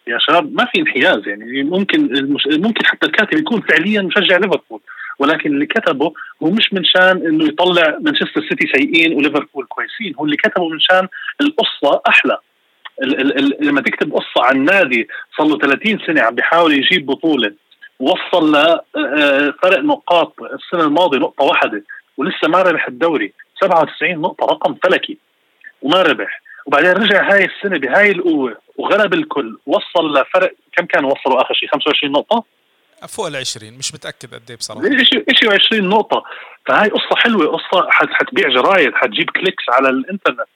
يا 0.08 0.18
شباب 0.20 0.54
ما 0.56 0.66
في 0.66 0.80
انحياز 0.80 1.28
يعني. 1.28 1.64
ممكن 1.64 2.10
ممكن 2.46 2.86
حتى 2.86 3.06
الكاتب 3.06 3.38
يكون 3.38 3.62
فعليا 3.62 4.02
مشجع 4.02 4.38
ليفربول 4.38 4.82
ولكن 5.20 5.54
اللي 5.54 5.66
كتبه 5.66 6.14
هو 6.44 6.50
مش 6.50 6.74
من 6.74 6.84
شان 6.84 7.28
إنه 7.28 7.46
يطلع 7.46 7.98
مانشستر 8.02 8.42
سيتي 8.50 8.68
سيئين 8.76 9.14
وليفربول 9.14 9.66
كويسين. 9.66 10.16
هو 10.20 10.26
اللي 10.26 10.38
كتبه 10.38 10.70
من 10.70 10.80
شان 10.80 11.08
القصة 11.42 12.02
أحلى. 12.10 12.38
ال 13.04 13.40
ال 13.40 13.68
لما 13.68 13.82
تكتب 13.82 14.14
قصة 14.14 14.46
عن 14.46 14.66
نادي 14.66 15.08
صار 15.38 15.48
له 15.48 15.58
30 15.58 16.00
سنة 16.08 16.22
عم 16.22 16.36
بيحاول 16.36 16.74
يجيب 16.74 17.06
بطولة 17.06 17.54
وصل 18.00 18.52
لفرق 18.96 19.80
نقاط 19.80 20.36
السنة 20.42 20.88
الماضية 20.88 21.18
نقطة 21.20 21.44
واحدة 21.44 21.84
ولسه 22.18 22.48
ما 22.48 22.62
ربح 22.62 22.88
الدوري. 22.88 23.34
97 23.62 24.22
نقطة 24.22 24.46
رقم 24.46 24.76
فلكي 24.84 25.18
وما 25.82 26.02
ربح. 26.02 26.42
وبعدين 26.66 26.92
رجع 26.92 27.34
هاي 27.34 27.46
السنة 27.46 27.78
بهاي 27.78 28.12
القوة 28.12 28.58
وغلب 28.78 29.14
الكل 29.14 29.58
وصل 29.66 30.14
لفرق 30.14 30.52
كم 30.78 30.86
كان 30.86 31.06
وصلوا 31.06 31.42
آخر 31.42 31.54
شيء؟ 31.54 31.70
25 31.70 32.12
نقطة؟ 32.12 32.44
فوق 33.08 33.28
ال 33.28 33.36
20 33.36 33.74
مش 33.74 33.94
متأكد 33.94 34.34
قد 34.34 34.50
إيه 34.50 34.58
بصراحة. 34.58 34.82
شيء 34.82 35.24
شيء 35.34 35.54
20 35.54 35.90
نقطة؟ 35.90 36.24
فهاي 36.66 36.90
قصة 36.90 37.16
حلوة 37.16 37.48
قصة 37.48 37.88
حتبيع 37.90 38.50
جرايد 38.50 38.94
حتجيب 38.94 39.30
clicks 39.30 39.64
على 39.70 39.90
الإنترنت. 39.90 40.48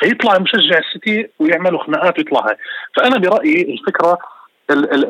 فيطلع 0.00 0.38
مشجع 0.38 0.78
السيتي 0.78 1.28
ويعملوا 1.38 1.84
خناقات 1.84 2.18
ويطلع 2.18 2.40
هاي. 2.48 2.56
فأنا 2.96 3.18
برأيي 3.18 3.62
الفكرة 3.74 4.18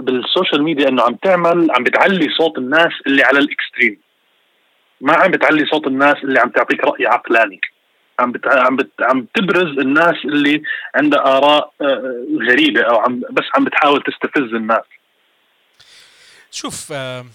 بالسوشيال 0.00 0.62
ميديا 0.62 0.88
إنه 0.88 1.02
عم 1.02 1.14
تعمل 1.14 1.70
عم 1.70 1.84
بتعلي 1.84 2.28
صوت 2.38 2.58
الناس 2.58 2.92
اللي 3.06 3.22
على 3.22 3.38
ال 3.38 3.45
extreme. 3.45 3.98
ما 5.00 5.12
عم 5.12 5.30
بتعلي 5.30 5.66
صوت 5.66 5.86
الناس 5.86 6.16
اللي 6.24 6.40
عم 6.40 6.48
تعطيك 6.48 6.84
رأي 6.84 7.06
عقلاني. 7.06 7.60
عم 8.18 8.32
بت... 8.32 8.46
عم 8.46 8.76
بت... 8.76 8.90
عم 9.00 9.26
تبرز 9.34 9.78
الناس 9.78 10.14
اللي 10.24 10.62
عندها 10.94 11.20
آراء 11.20 11.72
آه، 11.80 12.26
غريبة 12.50 12.82
أو 12.82 12.96
عم 12.96 13.20
بس 13.30 13.44
عم 13.54 13.64
بتحاول 13.64 14.02
تستفز 14.02 14.54
الناس. 14.54 14.84
شوف 16.50 16.92
آه، 16.92 17.26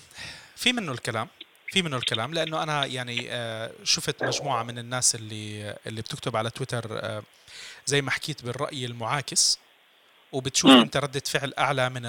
في 0.55 0.73
منه 0.73 0.91
الكلام 0.91 1.27
في 1.67 1.82
منه 1.82 1.97
الكلام 1.97 2.34
لأنه 2.34 2.63
أنا 2.63 2.86
يعني 2.86 3.27
آه، 3.32 3.71
شفت 3.84 4.23
مجموعة 4.23 4.63
من 4.63 4.77
الناس 4.77 5.15
اللي 5.15 5.75
اللي 5.88 6.01
بتكتب 6.01 6.36
على 6.36 6.49
تويتر 6.49 7.01
زي 7.86 8.01
ما 8.01 8.11
حكيت 8.11 8.45
بالرأي 8.45 8.86
المعاكس 8.86 9.59
وبتشوف 10.32 10.71
أنت 10.71 10.97
ردة 10.97 11.23
فعل 11.25 11.53
أعلى 11.59 11.89
من 11.89 12.01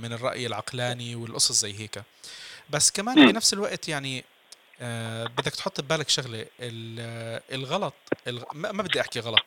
من 0.00 0.12
الرأي 0.12 0.46
العقلاني 0.46 1.14
والقصص 1.14 1.60
زي 1.60 1.80
هيك. 1.80 2.02
بس 2.70 2.90
كمان 2.90 3.26
بنفس 3.26 3.52
الوقت 3.52 3.88
يعني 3.88 4.24
آه 4.80 5.26
بدك 5.26 5.54
تحط 5.54 5.80
ببالك 5.80 6.08
شغلة 6.08 6.46
الغلط 7.52 7.94
ما 8.54 8.82
بدي 8.82 9.00
أحكي 9.00 9.20
غلط 9.20 9.44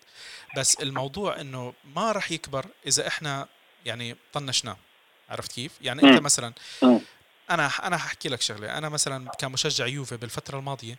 بس 0.58 0.76
الموضوع 0.76 1.42
إنه 1.42 1.74
ما 1.96 2.12
راح 2.12 2.32
يكبر 2.32 2.66
إذا 2.88 3.08
إحنا 3.08 3.48
يعني 3.86 4.16
طنشناه 4.34 4.78
عرفت 5.30 5.52
كيف؟ 5.52 5.72
يعني 5.82 6.02
أنت 6.04 6.20
مثلا 6.20 6.54
أنا 7.50 7.72
أنا 7.84 7.98
حأحكي 7.98 8.30
لك 8.30 8.42
شغلة 8.42 8.78
أنا 8.78 8.90
مثلا 8.90 9.30
كمشجع 9.30 9.86
يوفي 9.86 10.18
بالفترة 10.18 10.60
الماضية 10.60 10.98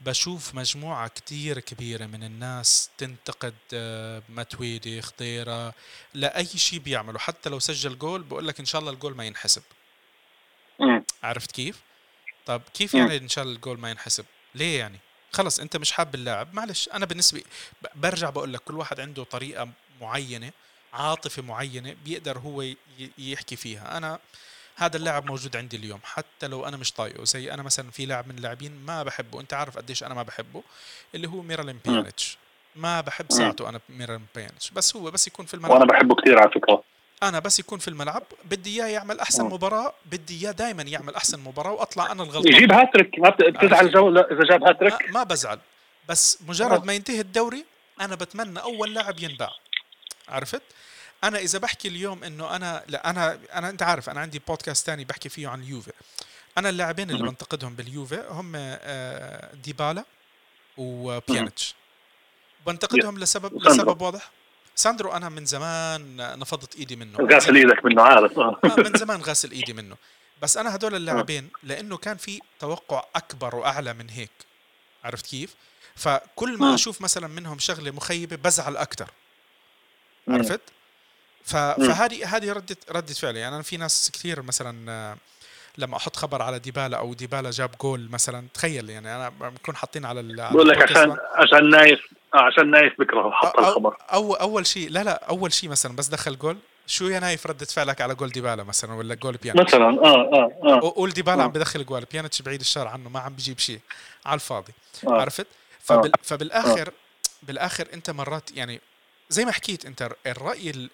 بشوف 0.00 0.54
مجموعة 0.54 1.08
كتير 1.08 1.60
كبيرة 1.60 2.06
من 2.06 2.24
الناس 2.24 2.90
تنتقد 2.98 3.54
آه، 3.74 4.22
متويدي 4.28 5.02
خضيرة 5.02 5.74
لأي 6.14 6.46
شيء 6.46 6.78
بيعمله 6.78 7.18
حتى 7.18 7.50
لو 7.50 7.58
سجل 7.58 7.98
جول 7.98 8.22
بقول 8.22 8.48
لك 8.48 8.60
إن 8.60 8.66
شاء 8.66 8.80
الله 8.80 8.92
الجول 8.92 9.16
ما 9.16 9.24
ينحسب 9.24 9.62
عرفت 11.22 11.52
كيف؟ 11.52 11.80
طب 12.46 12.62
كيف 12.74 12.94
يعني 12.94 13.16
إن 13.16 13.28
شاء 13.28 13.44
الله 13.44 13.56
الجول 13.56 13.78
ما 13.78 13.90
ينحسب؟ 13.90 14.24
ليه 14.54 14.78
يعني؟ 14.78 14.98
خلص 15.32 15.60
أنت 15.60 15.76
مش 15.76 15.92
حاب 15.92 16.14
اللاعب. 16.14 16.54
معلش 16.54 16.88
أنا 16.94 17.06
بالنسبة 17.06 17.42
برجع 17.94 18.30
بقول 18.30 18.52
لك 18.52 18.60
كل 18.60 18.74
واحد 18.74 19.00
عنده 19.00 19.24
طريقة 19.24 19.68
معينة 20.00 20.50
عاطفة 20.92 21.42
معينة 21.42 21.96
بيقدر 22.04 22.38
هو 22.38 22.64
يحكي 23.18 23.56
فيها. 23.56 23.96
أنا 23.96 24.18
هذا 24.76 24.96
اللاعب 24.96 25.26
موجود 25.26 25.56
عندي 25.56 25.76
اليوم. 25.76 26.00
حتى 26.04 26.46
لو 26.46 26.66
أنا 26.66 26.76
مش 26.76 26.92
طايقه 26.92 27.24
زي 27.24 27.52
أنا 27.52 27.62
مثلا 27.62 27.90
في 27.90 28.06
لاعب 28.06 28.28
من 28.28 28.36
اللاعبين 28.36 28.72
ما 28.86 29.02
بحبه. 29.02 29.40
أنت 29.40 29.54
عارف 29.54 29.76
قديش 29.76 30.04
أنا 30.04 30.14
ما 30.14 30.22
بحبه 30.22 30.62
اللي 31.14 31.28
هو 31.28 31.42
ميراليم 31.42 31.78
بيانيتش. 31.84 32.38
ما 32.76 33.00
بحب 33.00 33.26
ساعته 33.32 33.68
أنا 33.68 33.80
ميراليم 33.88 34.26
بيانيتش. 34.34 34.70
بس 34.70 34.96
هو 34.96 35.10
بس 35.10 35.26
يكون 35.26 35.46
في 35.46 35.54
الملعب. 35.54 35.72
وأنا 35.72 35.84
بحبه 35.84 36.14
كثير 36.14 36.38
على 36.38 36.50
فكرة. 36.50 36.82
أنا 37.22 37.38
بس 37.38 37.58
يكون 37.58 37.78
في 37.78 37.88
الملعب 37.88 38.22
بدي 38.44 38.82
إياه 38.82 38.86
يعمل 38.86 39.20
أحسن 39.20 39.44
مباراة 39.44 39.94
بدي 40.06 40.40
إياه 40.42 40.52
دائما 40.52 40.82
يعمل 40.82 41.14
أحسن 41.14 41.40
مباراة 41.40 41.72
وأطلع 41.72 42.12
أنا 42.12 42.22
الغلطان. 42.22 42.52
يجيب 42.52 42.72
هاتريك 42.72 43.18
ما 43.18 43.30
بتزعل 43.30 43.90
جو 43.90 44.08
إذا 44.08 44.44
جاب 44.50 44.64
هاتريك. 44.64 45.10
ما 45.10 45.22
بزعل. 45.22 45.58
بس 46.08 46.38
مجرد 46.48 46.84
ما 46.84 46.92
ينتهي 46.92 47.20
الدوري 47.20 47.64
أنا 48.00 48.14
بتمنى 48.14 48.60
أول 48.60 48.94
لاعب 48.94 49.18
ينباع. 49.18 49.50
عرفت؟ 50.28 50.62
أنا 51.24 51.38
إذا 51.38 51.58
بحكي 51.58 51.88
اليوم 51.88 52.24
إنه 52.24 52.56
أنا 52.56 52.84
لا 52.88 53.10
أنا 53.10 53.38
أنا 53.54 53.68
أنت 53.70 53.82
عارف 53.82 54.10
أنا 54.10 54.20
عندي 54.20 54.42
بودكاست 54.48 54.86
ثاني 54.86 55.04
بحكي 55.04 55.28
فيه 55.28 55.48
عن 55.48 55.62
اليوفي. 55.62 55.92
أنا 56.58 56.68
اللاعبين 56.68 57.10
اللي 57.10 57.22
بنتقدهم 57.22 57.74
باليوفي 57.74 58.24
هم 58.28 58.52
آه، 58.56 59.54
ديبالا 59.54 60.04
وبيانيتش 60.76 61.74
بنتقدهم 62.66 63.18
لسبب 63.18 63.66
لسبب 63.66 64.00
واضح؟ 64.00 64.30
ساندرو 64.76 65.12
أنا 65.12 65.28
من 65.28 65.44
زمان 65.44 66.16
نفضت 66.38 66.76
إيدي 66.76 66.96
منه. 66.96 67.18
غاسل 67.32 67.56
إيدك 67.56 67.84
منه 67.84 68.02
عارف. 68.02 68.38
آه. 68.38 68.60
آه، 68.64 68.76
من 68.90 68.92
زمان 68.94 69.20
غاسل 69.20 69.50
إيدي 69.50 69.72
منه. 69.72 69.96
بس 70.42 70.56
أنا 70.56 70.74
هدول 70.74 70.94
اللاعبين 70.94 71.50
لأنه 71.62 71.96
كان 71.96 72.16
في 72.16 72.40
توقع 72.60 73.04
أكبر 73.16 73.56
وأعلى 73.56 73.92
من 73.92 74.10
هيك. 74.10 74.30
عرفت 75.04 75.26
كيف؟ 75.26 75.54
فكل 75.94 76.58
ما 76.58 76.74
أشوف 76.74 77.02
مثلا 77.02 77.26
منهم 77.26 77.58
شغلة 77.58 77.90
مخيبة 77.90 78.36
بزعل 78.36 78.76
أكثر 78.76 79.10
عرفت؟ 80.28 80.60
فهذه 81.44 82.36
هذه 82.36 82.52
ردة 82.52 82.76
ردة 82.90 83.14
فعلي. 83.14 83.38
يعني 83.38 83.54
أنا 83.54 83.62
في 83.62 83.76
ناس 83.76 84.10
كثير 84.14 84.42
مثلا 84.42 84.90
آه، 84.90 85.16
لما 85.78 85.96
أحط 85.96 86.16
خبر 86.16 86.42
على 86.42 86.58
ديبالا 86.58 86.98
أو 86.98 87.14
ديبالا 87.14 87.50
جاب 87.50 87.70
جول 87.80 88.08
مثلا 88.10 88.46
تخيل 88.54 88.90
يعني 88.90 89.16
أنا 89.16 89.28
بكون 89.28 89.76
حاطين 89.76 90.04
على 90.04 90.22
بقول 90.22 90.68
لك 90.68 90.82
عشان 90.82 91.16
عشان 91.34 91.70
نايف 91.70 92.00
آه، 92.36 92.40
عشان 92.40 92.70
نايف 92.70 92.92
بكره 92.98 93.30
حط 93.30 93.58
الخبر 93.58 93.96
أو 94.12 94.34
أول 94.34 94.66
شيء 94.66 94.90
لا 94.90 95.04
لا 95.04 95.24
أول 95.28 95.52
شيء 95.52 95.70
مثلا 95.70 95.96
بس 95.96 96.08
دخل 96.08 96.38
جول 96.38 96.56
شو 96.86 97.08
يا 97.08 97.20
نايف 97.20 97.46
ردة 97.46 97.66
فعلك 97.66 98.00
على 98.00 98.14
جول 98.14 98.28
ديبالا 98.28 98.64
مثلا 98.64 98.94
ولا 98.94 99.14
جول 99.14 99.36
بيانيتش 99.36 99.74
مثلا 99.74 100.04
آه 100.04 100.32
آه 100.32 100.52
آه 100.64 100.92
جول 100.96 101.10
ديبالا 101.10 101.42
آه. 101.42 101.44
عم 101.44 101.50
بدخل 101.50 101.86
جول 101.86 102.04
بيانيتش 102.12 102.42
بعيد 102.42 102.60
الشر 102.60 102.88
عنه 102.88 103.08
ما 103.08 103.20
عم 103.20 103.32
بجيب 103.32 103.58
شيء 103.58 103.80
على 104.26 104.34
الفاضي 104.34 104.72
آه. 105.06 105.20
عرفت 105.20 105.46
فبال 105.80 106.12
آه. 106.12 106.22
فبالآخر 106.22 106.88
آه. 106.88 106.92
بالآخر 107.42 107.88
أنت 107.94 108.10
مرات 108.10 108.56
يعني 108.56 108.80
زي 109.28 109.44
ما 109.44 109.52
حكيت 109.52 109.86
أنت 109.86 110.10
الرأي 110.26 110.88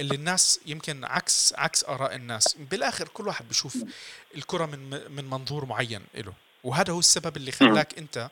اللي 0.00 0.14
الناس 0.14 0.60
يمكن 0.66 1.04
عكس 1.04 1.54
عكس 1.58 1.84
آراء 1.84 2.14
الناس 2.14 2.56
بالآخر 2.70 3.08
كل 3.08 3.26
واحد 3.26 3.48
بيشوف 3.48 3.76
الكرة 4.36 4.66
من 4.66 4.90
من 5.10 5.30
منظور 5.30 5.64
معين 5.64 6.02
له 6.14 6.32
وهذا 6.64 6.92
هو 6.92 6.98
السبب 6.98 7.36
اللي 7.36 7.52
خلاك 7.52 7.98
أنت 7.98 8.30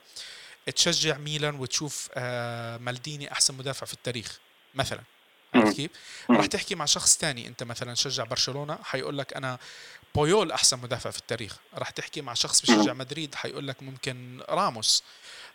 تشجع 0.71 1.17
ميلان 1.17 1.55
وتشوف 1.55 2.09
آه، 2.13 2.77
مالديني 2.77 3.31
أحسن 3.31 3.53
مدافع 3.53 3.85
في 3.85 3.93
التاريخ 3.93 4.39
مثلا. 4.75 5.01
عرفت 5.55 5.75
كيف؟ 5.75 5.91
راح 6.29 6.45
تحكي 6.45 6.75
مع 6.75 6.85
شخص 6.85 7.17
تاني 7.17 7.47
أنت 7.47 7.63
مثلا 7.63 7.95
شجع 7.95 8.23
برشلونة 8.23 8.77
حيقول 8.83 9.17
لك 9.17 9.33
أنا 9.33 9.57
بويول 10.15 10.51
أحسن 10.51 10.79
مدافع 10.79 11.09
في 11.09 11.17
التاريخ. 11.17 11.57
راح 11.75 11.89
تحكي 11.89 12.21
مع 12.21 12.33
شخص 12.33 12.61
بشجع 12.61 12.93
مدريد 12.93 13.35
حيقول 13.35 13.67
لك 13.67 13.83
ممكن 13.83 14.41
راموس. 14.49 15.03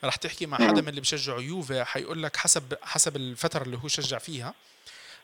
راح 0.05 0.17
تحكي 0.17 0.47
مع 0.47 0.59
حدا 0.59 0.83
من 0.83 0.89
اللي 0.89 1.01
بشجعوا 1.01 1.41
يوفي 1.41 1.85
حيقول 1.85 2.23
لك 2.23 2.37
حسب 2.37 2.75
حسب 2.83 3.17
الفترة 3.17 3.63
اللي 3.63 3.79
هو 3.85 3.89
شجع 3.89 4.19
فيها. 4.19 4.55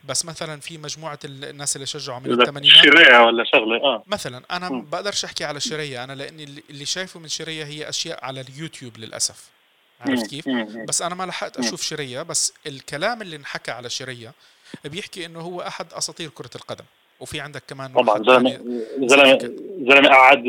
بس 0.05 0.25
مثلا 0.25 0.61
في 0.61 0.79
مجموعة 0.79 1.19
الناس 1.25 1.77
اللي 1.77 1.87
شجعوا 1.87 2.19
من 2.19 2.41
الثمانينات. 2.41 2.85
شريعه 2.85 3.27
ولا 3.27 3.45
شغلة 3.45 3.77
آه. 3.77 4.05
مثلا 4.07 4.45
أنا 4.51 4.69
بقدرش 4.69 5.25
أحكي 5.25 5.45
على 5.45 5.61
شريه 5.61 6.05
أنا 6.05 6.13
لأني 6.13 6.45
اللي 6.45 6.87
شايفه 6.87 7.21
من 7.21 7.29
شريه 7.29 7.65
هي 7.65 7.89
أشياء 7.89 8.25
على 8.25 8.41
اليوتيوب 8.41 8.99
للأسف. 8.99 9.45
عرفت 10.01 10.27
كيف؟ 10.27 10.49
بس 10.89 11.03
أنا 11.03 11.15
ما 11.15 11.25
لحقت 11.25 11.59
أشوف 11.59 11.83
شرية 11.83 12.23
بس 12.23 12.53
الكلام 12.67 13.23
اللي 13.23 13.37
انحكى 13.37 13.71
على 13.71 13.91
شرية 13.91 14.33
بيحكي 14.85 15.27
إنه 15.27 15.41
هو 15.41 15.61
أحد 15.63 15.93
أساطير 15.93 16.29
كرة 16.29 16.51
القدم. 16.55 16.85
وفي 17.21 17.41
عندك 17.41 17.63
كمان 17.69 17.93
طبعا 17.93 18.23
زلمه 18.23 18.51
زلمه 18.99 19.39
زلمة 19.89 20.09
قعد 20.09 20.43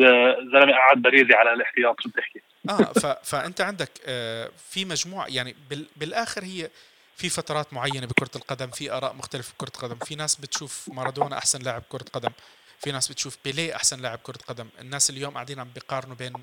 زلمة 0.53 0.73
قعد 0.73 0.97
بريزي 0.97 1.33
على 1.33 1.53
الاحتياط 1.53 1.95
شو 2.01 2.09
بتحكي؟ 2.09 2.41
آه 2.69 2.93
ف... 2.93 3.05
فأنت 3.05 3.61
عندك 3.61 3.89
آه 4.05 4.51
في 4.69 4.85
مجموعة 4.85 5.27
يعني 5.27 5.55
بال... 5.69 5.85
بالآخر 5.95 6.43
هي 6.43 6.69
في 7.15 7.29
فترات 7.29 7.73
معينة 7.73 8.07
بكرة 8.07 8.29
القدم 8.35 8.69
في 8.69 8.91
آراء 8.91 9.13
مختلفة 9.13 9.53
بكره 9.53 9.67
القدم 9.67 10.05
في 10.05 10.15
ناس 10.15 10.35
بتشوف 10.35 10.89
مارادونا 10.93 11.37
أحسن 11.37 11.61
لاعب 11.61 11.83
كرة 11.89 12.05
قدم 12.13 12.31
في 12.79 12.91
ناس 12.91 13.07
بتشوف 13.07 13.37
بيليه 13.45 13.75
أحسن 13.75 14.01
لاعب 14.01 14.19
كرة 14.23 14.39
قدم. 14.47 14.67
الناس 14.79 15.09
اليوم 15.09 15.33
قاعدين 15.33 15.59
عم 15.59 15.69
بيقارنوا 15.73 16.15
بين 16.15 16.33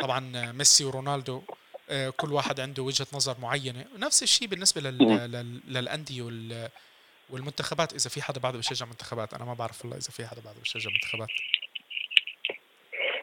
طبعا 0.00 0.52
ميسي 0.52 0.84
ورونالدو. 0.84 1.42
كل 2.16 2.32
واحد 2.32 2.60
عنده 2.60 2.82
وجهة 2.82 3.06
نظر 3.12 3.36
معينة. 3.42 3.84
نفس 3.98 4.22
الشيء 4.22 4.48
بالنسبة 4.48 4.80
لل... 4.80 4.98
لل... 5.32 5.60
للأندية 5.68 6.22
وال... 6.22 6.68
والمنتخبات. 7.30 7.92
إذا 7.92 8.10
في 8.10 8.22
حدا 8.22 8.40
بعده 8.40 8.56
بيشجع 8.56 8.86
منتخبات 8.86 9.34
أنا 9.34 9.44
ما 9.44 9.54
بعرف 9.54 9.82
والله 9.84 9.96
إذا 9.96 10.10
في 10.10 10.26
حدا 10.26 10.40
بعده 10.44 10.58
بيشجع 10.58 10.90
منتخبات. 10.90 11.28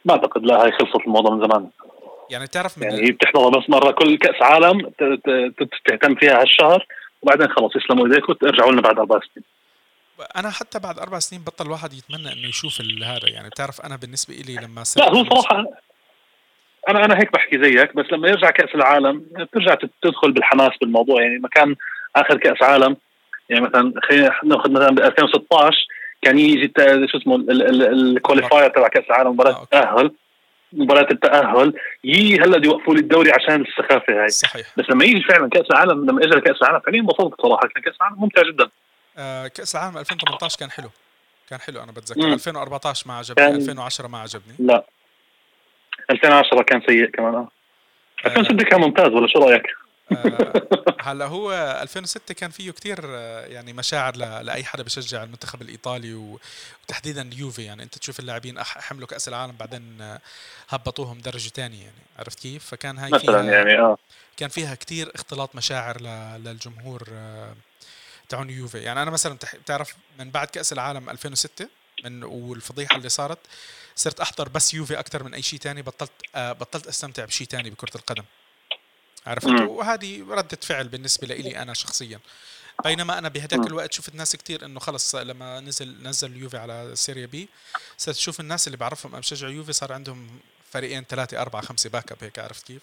ما 0.05 0.13
أعتقد. 0.13 0.43
لا 0.43 0.63
هاي 0.63 0.71
خلصت 0.71 1.07
الموضوع 1.07 1.35
من 1.35 1.47
زمان. 1.47 1.69
يعني 2.29 2.47
تعرف 2.47 2.77
من 2.77 2.83
يعني 2.83 3.07
هي 3.07 3.11
بتحضرها 3.11 3.49
بس 3.49 3.69
مرة 3.69 3.91
كل 3.91 4.17
كأس 4.17 4.41
عالم 4.41 4.89
تهتم 5.85 6.15
فيها 6.15 6.41
هالشهر 6.41 6.87
وبعدين 7.21 7.47
خلص 7.47 7.75
يسلموا 7.75 8.07
إيديك 8.07 8.29
وترجعوا 8.29 8.71
لنا 8.71 8.81
بعد 8.81 8.99
أربع 8.99 9.19
سنين. 9.19 9.45
أنا 10.35 10.49
حتى 10.51 10.79
بعد 10.79 10.99
أربع 10.99 11.19
سنين 11.19 11.41
بطل 11.41 11.71
واحد 11.71 11.93
يتمنى 11.93 12.33
إنه 12.33 12.47
يشوف 12.47 12.81
هذا. 12.81 13.29
يعني 13.29 13.49
بتعرف 13.49 13.81
أنا 13.81 13.95
بالنسبة 13.95 14.33
لي 14.33 14.55
لما 14.55 14.83
لا 14.97 15.09
هو 15.09 15.23
صراحة 15.23 15.65
أنا 16.87 17.05
أنا 17.05 17.19
هيك 17.19 17.33
بحكي 17.33 17.63
زيك 17.63 17.95
بس 17.95 18.05
لما 18.11 18.27
يرجع 18.27 18.49
كأس 18.49 18.75
العالم 18.75 19.25
بترجع 19.31 19.75
تدخل 20.01 20.31
بالحماس 20.31 20.71
بالموضوع. 20.81 21.21
يعني 21.21 21.39
مكان 21.39 21.75
آخر 22.15 22.37
كأس 22.37 22.63
عالم 22.63 22.97
يعني 23.49 23.65
مثلا 23.65 23.93
خلينا 24.09 24.31
نأخذ 24.43 24.71
مثلا 24.71 24.89
ب 24.89 24.99
2016 24.99 25.77
كان 26.21 26.39
يجي 26.39 26.73
شو 27.07 27.17
اسمه 27.17 27.45
ال 27.49 27.61
qualifier 27.61 28.69
تبع 28.69 28.87
كأس 28.87 29.03
العالم 29.09 29.31
مباراة 29.31 29.63
التاهل 29.63 30.11
مباراة 30.73 31.07
التأهل. 31.11 31.73
يي 32.03 32.39
هلأ 32.39 32.57
بده 32.57 32.69
يوقفوا 32.69 32.93
لي 32.93 32.99
الدوري 32.99 33.31
عشان 33.31 33.61
السخافة 33.61 34.21
هاي. 34.21 34.29
صحيح. 34.29 34.67
بس 34.77 34.85
لما 34.89 35.05
يجي 35.05 35.23
فعلا 35.23 35.49
كأس 35.49 35.65
العالم 35.71 36.05
لما 36.05 36.23
اجى 36.23 36.41
كأس 36.41 36.61
العالم 36.61 36.79
فعليا 36.79 36.99
انبسطت 36.99 37.41
صراحة. 37.41 37.67
كان 37.67 37.83
كأس 37.83 37.95
العالم 38.01 38.21
ممتع 38.21 38.41
جدا. 38.41 38.69
آه 39.17 39.47
كأس 39.47 39.75
العالم 39.75 39.97
2018 39.97 40.59
كان 40.59 40.71
حلو. 40.71 40.89
كان 41.49 41.59
حلو 41.59 41.83
أنا 41.83 41.91
بتذكر. 41.91 42.27
مم. 42.27 42.33
2014 42.33 43.07
ما 43.07 43.13
عجبني 43.17 43.47
2010 43.47 44.07
ما 44.07 44.17
عجبني. 44.17 44.55
لا. 44.59 44.85
2010 46.09 46.61
كان 46.61 46.81
سيء 46.87 47.09
كمان 47.09 47.35
آه. 47.35 47.49
2006 48.25 48.63
كان 48.63 48.81
ممتاز 48.81 49.07
ولا 49.07 49.27
شو 49.27 49.39
رأيك؟ 49.39 49.63
آه 50.11 50.67
هلا 51.01 51.25
هو 51.25 51.51
2006 51.81 52.33
كان 52.33 52.49
فيه 52.49 52.71
كتير 52.71 53.05
يعني 53.47 53.73
مشاعر 53.73 54.15
لأي 54.17 54.63
حدا 54.63 54.83
بشجع 54.83 55.23
المنتخب 55.23 55.61
الإيطالي 55.61 56.37
وتحديدا 56.83 57.29
يوفي 57.37 57.63
يعني 57.63 57.83
أنت 57.83 57.97
تشوف 57.97 58.19
اللاعبين 58.19 58.63
حملوا 58.63 59.07
كأس 59.07 59.27
العالم 59.27 59.55
بعدين 59.59 60.17
هبطوهم 60.69 61.17
درجة 61.19 61.49
ثانية 61.49 61.81
يعني 61.81 62.01
عرفت 62.19 62.39
كيف؟ 62.39 62.65
فكان 62.65 62.97
هاي 62.97 63.11
مثلا 63.11 63.53
يعني 63.53 63.79
آه. 63.79 63.97
كان 64.37 64.49
فيها 64.49 64.75
كتير 64.75 65.11
اختلاط 65.15 65.55
مشاعر 65.55 66.01
للجمهور 66.37 67.03
تاعون 68.29 68.49
يوفي 68.49 68.77
يعني 68.77 69.01
أنا 69.01 69.11
مثلا 69.11 69.37
بتعرف 69.63 69.95
من 70.19 70.29
بعد 70.29 70.47
كأس 70.47 70.73
العالم 70.73 71.09
2006 71.09 71.67
من 72.03 72.23
والفضيحة 72.23 72.95
اللي 72.95 73.09
صارت 73.09 73.39
صرت 73.95 74.19
أحضر 74.19 74.49
بس 74.49 74.73
يوفي 74.73 74.99
أكثر 74.99 75.23
من 75.23 75.33
أي 75.33 75.41
شيء 75.41 75.59
ثاني 75.59 75.81
بطلت 75.81 76.11
بطلت 76.35 76.87
أستمتع 76.87 77.25
بشيء 77.25 77.47
ثاني 77.47 77.69
بكرة 77.69 77.97
القدم. 77.97 78.23
عرفت؟ 79.25 79.47
وهذه 79.47 80.25
ردة 80.29 80.59
فعل 80.61 80.87
بالنسبة 80.87 81.27
لي 81.27 81.61
أنا 81.61 81.73
شخصيا. 81.73 82.19
بينما 82.83 83.17
أنا 83.17 83.29
بهداك 83.29 83.67
الوقت 83.67 83.93
شفت 83.93 84.15
ناس 84.15 84.35
كتير 84.35 84.65
إنه 84.65 84.79
خلص 84.79 85.15
لما 85.15 85.59
نزل 85.59 86.03
نزل 86.03 86.31
اليوفي 86.31 86.57
على 86.57 86.91
سيريا 86.95 87.25
بي 87.25 87.49
صرت 87.97 88.15
تشوف 88.15 88.39
الناس 88.39 88.67
اللي 88.67 88.77
بعرفهم 88.77 89.11
أنا 89.11 89.19
بشجع 89.19 89.47
يوفي 89.47 89.73
صار 89.73 89.93
عندهم 89.93 90.39
فريقين 90.71 91.03
ثلاثة 91.03 91.41
أربعة 91.41 91.61
خمسة 91.61 91.89
backup 91.89 92.17
هيك 92.21 92.39
عرفت 92.39 92.67
كيف؟ 92.67 92.81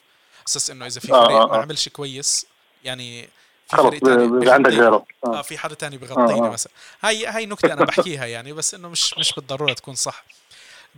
أساس 0.49 0.71
إنه 0.71 0.87
إذا 0.87 1.01
في 1.01 1.07
فريق 1.07 1.47
ما 1.47 1.57
عملش 1.57 1.89
كويس 1.89 2.47
يعني 2.85 3.29
في 3.67 3.77
فريق 3.77 4.53
عندك 4.53 4.71
غيره 4.71 5.05
آه 5.27 5.43
في 5.43 5.59
حدا 5.59 5.75
ثاني 5.75 5.97
بغطيني 5.97 6.51
مثلا 6.51 6.73
هاي 7.03 7.27
هاي 7.27 7.47
نكتة 7.47 7.73
أنا 7.73 7.85
بحكيها 7.85 8.27
يعني 8.27 8.53
بس 8.53 8.75
إنه 8.75 8.89
مش 8.89 9.19
مش 9.19 9.33
بالضرورة 9.35 9.73
تكون 9.73 9.95
صح. 9.95 10.25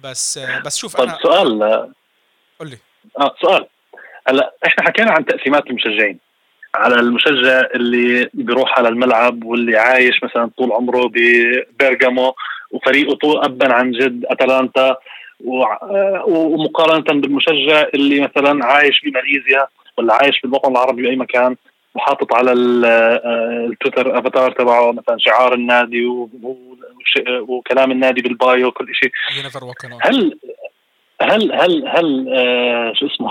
بس 0.04 0.38
بس 0.38 0.76
شوف 0.76 1.00
أنا 1.00 1.18
سؤال 1.22 1.60
قول 2.60 2.70
لي. 2.70 2.78
آه 3.18 3.34
سؤال. 3.40 3.66
هلا 4.28 4.54
إحنا 4.66 4.84
حكينا 4.84 5.10
عن 5.10 5.26
تقسيمات 5.26 5.66
المشجعين. 5.66 6.18
على 6.74 6.94
المشجع 6.94 7.62
اللي 7.74 8.30
بيروح 8.34 8.78
على 8.78 8.88
الملعب 8.88 9.44
واللي 9.44 9.78
عايش 9.78 10.22
مثلا 10.22 10.50
طول 10.58 10.72
عمره 10.72 11.10
ببرغامو 11.14 12.34
وفريقه 12.70 13.14
طول 13.14 13.44
ابا 13.44 13.72
عن 13.72 13.92
جد 13.92 14.24
أتلانتا 14.30 14.96
ومقارنة 16.26 17.20
بالمشجع 17.20 17.88
اللي 17.94 18.20
مثلا 18.20 18.64
عايش 18.66 19.00
بماليزيا 19.04 19.66
ولا 19.96 20.14
عايش 20.14 20.40
بالوطن 20.40 20.72
العربي 20.72 21.02
بأي 21.02 21.16
مكان. 21.16 21.56
وحاطط 21.96 22.34
على 22.34 22.52
التويتر 22.52 24.18
افاتار 24.18 24.52
تبعه 24.52 24.92
مثلا 24.92 25.16
شعار 25.18 25.54
النادي 25.54 26.06
وكلام 27.26 27.90
النادي 27.90 28.22
بال 28.22 28.40
bio 28.40 28.66
وكل 28.66 28.94
شيء 28.94 29.10
هل 30.02 30.38
هل 31.22 31.52
هل 31.52 31.88
هل 31.88 32.28
آه 32.34 32.92
شو 32.94 33.06
اسمه؟ 33.06 33.30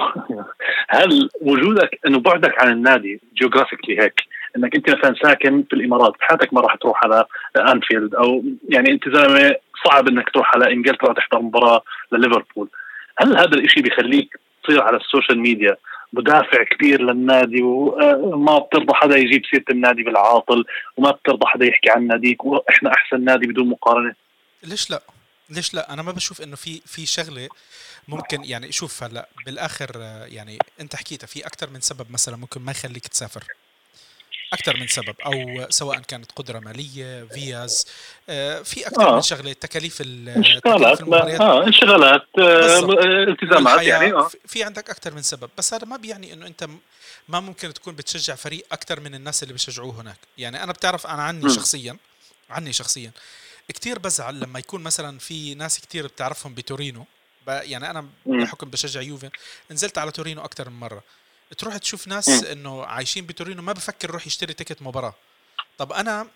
هل 0.98 1.30
وجودك 1.42 2.00
إنه 2.08 2.20
بعدك 2.20 2.62
عن 2.62 2.72
النادي 2.72 3.22
geographically 3.36 4.02
هيك 4.02 4.22
إنك 4.58 4.76
أنت 4.76 4.90
مثلا 4.90 5.16
ساكن 5.24 5.64
في 5.70 5.76
الإمارات 5.76 6.14
بحياتك 6.20 6.54
ما 6.54 6.62
راح 6.62 6.76
تروح 6.76 7.04
على 7.04 7.26
انفيلد 7.58 8.16
أو 8.16 8.44
يعني 8.70 8.92
انت 8.92 9.10
زلمه 9.10 9.56
صعب 9.86 10.08
إنك 10.08 10.30
تروح 10.30 10.56
على 10.56 10.74
إنجلترا 10.74 11.14
تحضر 11.14 11.42
مباراة 11.42 11.84
لليفربول. 12.12 12.70
هل 13.18 13.38
هذا 13.38 13.58
الشيء 13.58 13.84
بيخليك 13.84 14.40
تصير 14.64 14.82
على 14.84 14.98
السوشيال 14.98 15.40
ميديا 15.40 15.76
مدافع 16.16 16.64
كبير 16.64 17.02
للنادي 17.02 17.62
وما 17.64 18.60
بترضى 18.60 18.94
حدا 18.94 19.18
يجيب 19.18 19.42
سيرة 19.52 19.64
النادي 19.70 20.04
بالعاطل 20.04 20.66
وما 20.98 21.12
بترضى 21.12 21.46
حدا 21.46 21.66
يحكي 21.66 21.90
عن 21.90 22.08
ناديك 22.08 22.46
وإحنا 22.46 22.94
أحسن 22.94 23.24
نادي 23.24 23.48
بدون 23.48 23.70
مقارنة. 23.70 24.16
ليش 24.64 24.92
لا؟ 24.92 25.02
ليش 25.50 25.74
لا؟ 25.74 25.94
أنا 25.94 26.02
ما 26.02 26.12
بشوف 26.12 26.42
إنه 26.42 26.56
في 26.56 26.82
في 26.86 27.06
شغلة 27.06 27.50
ممكن 28.08 28.44
يعني 28.44 28.72
شوف 28.72 29.04
هلا 29.04 29.30
بالآخر 29.46 29.92
يعني 30.28 30.58
أنت 30.80 30.96
حكيتها 30.96 31.28
في 31.28 31.48
أكثر 31.48 31.70
من 31.70 31.82
سبب 31.82 32.12
مثلا 32.12 32.38
ممكن 32.38 32.62
ما 32.62 32.72
يخليك 32.72 33.08
تسافر. 33.08 33.44
أكثر 34.54 34.78
من 34.78 34.88
سبب 34.88 35.16
أو 35.26 35.66
سواء 35.70 36.00
كانت 36.00 36.32
قدرة 36.32 36.60
مالية 36.60 37.24
فياز 37.24 37.86
آه 38.30 38.62
في 38.62 38.88
أكثر 38.88 39.10
آه. 39.10 39.16
من 39.16 39.22
شغلة 39.22 39.54
تكاليف 39.54 40.02
انشغالات 40.02 41.02
آه 41.42 41.68
انشغالات 41.68 42.28
آه 42.40 42.80
التزامات 43.30 43.82
يعني 43.82 44.14
آه. 44.14 44.30
في 44.48 44.64
عندك 44.64 44.90
أكثر 44.90 45.14
من 45.14 45.22
سبب 45.22 45.50
بس 45.58 45.74
هذا 45.74 45.86
ما 45.86 45.98
بيعني 45.98 46.34
إنه 46.34 46.48
أنت 46.48 46.68
ما 47.30 47.40
ممكن 47.40 47.74
تكون 47.74 47.96
بتشجع 47.96 48.36
فريق 48.36 48.66
أكثر 48.72 49.00
من 49.00 49.16
الناس 49.16 49.44
اللي 49.44 49.54
بيشجعوه 49.54 50.02
هناك. 50.02 50.18
يعني 50.38 50.64
أنا 50.64 50.72
بتعرف 50.72 51.08
أنا 51.08 51.24
عني 51.24 51.46
م. 51.46 51.50
شخصيا 51.50 51.98
عني 52.50 52.74
شخصيا. 52.74 53.12
كتير 53.70 54.00
بزعل 54.00 54.40
لما 54.40 54.60
يكون 54.60 54.84
مثلا 54.84 55.20
في 55.20 55.56
ناس 55.56 55.80
كتير 55.80 56.08
بتعرفهم 56.08 56.54
بتورينو 56.54 57.06
يعني 57.48 57.90
أنا 57.90 58.06
بحكم 58.26 58.70
بشجع 58.70 59.02
يوفي 59.02 59.30
نزلت 59.72 59.98
على 59.98 60.12
تورينو 60.12 60.46
أكثر 60.46 60.70
من 60.70 60.80
مرة. 60.80 61.04
تروح 61.58 61.78
تشوف 61.78 62.08
ناس 62.08 62.44
إنه 62.44 62.86
عايشين 62.86 63.26
بتورينو 63.26 63.62
ما 63.62 63.74
بفكر 63.74 64.10
يروح 64.10 64.28
يشتري 64.28 64.54
ticket 64.54 64.82
مباراة. 64.82 65.14
طب 65.78 65.94
أنا 65.94 66.28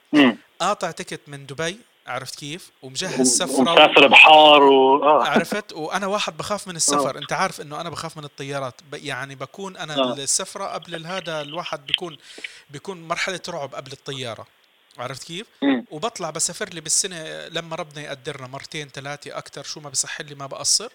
قاطع 0.60 0.91
ticket 0.91 1.22
من 1.28 1.45
دبي 1.45 1.80
عرفت 2.07 2.36
كيف؟ 2.36 2.72
ومجهز 2.82 3.38
سفره 3.38 3.62
مسافر 3.62 4.07
بحار 4.07 4.64
و... 4.64 5.03
آه. 5.03 5.24
عرفت؟ 5.24 5.74
وأنا 5.74 6.07
واحد 6.07 6.38
بخاف 6.38 6.68
من 6.68 6.76
السفر. 6.76 7.16
آه. 7.16 7.20
أنت 7.20 7.34
عارف 7.34 7.62
إنه 7.62 7.82
أنا 7.82 7.89
بخاف 7.89 8.18
من 8.18 8.24
الطيارات. 8.24 8.82
ب... 8.91 8.93
يعني 8.93 9.36
بكون 9.36 9.78
أنا 9.78 9.97
آه. 9.97 10.14
السفرة 10.14 10.66
قبل 10.66 11.05
هذا 11.05 11.41
الواحد 11.41 11.86
بيكون 11.86 12.18
بيكون 12.70 13.07
مرحلة 13.07 13.41
رعب 13.49 13.76
قبل 13.76 13.91
الطيارة. 13.91 14.47
عرفت 14.97 15.24
كيف؟ 15.24 15.47
وبطلع 15.91 16.30
بسافر 16.30 16.70
لي 16.70 16.82
بالسنة 16.82 17.47
لما 17.47 17.76
ربنا 17.76 18.01
يقدرنا 18.01 18.47
مرتين 18.47 18.89
ثلاثة 18.89 19.38
أكثر 19.38 19.64
شو 19.64 19.80
ما 19.80 19.89
بصح 19.89 20.22
لي 20.22 20.36
ما 20.36 20.47
بقصر. 20.47 20.89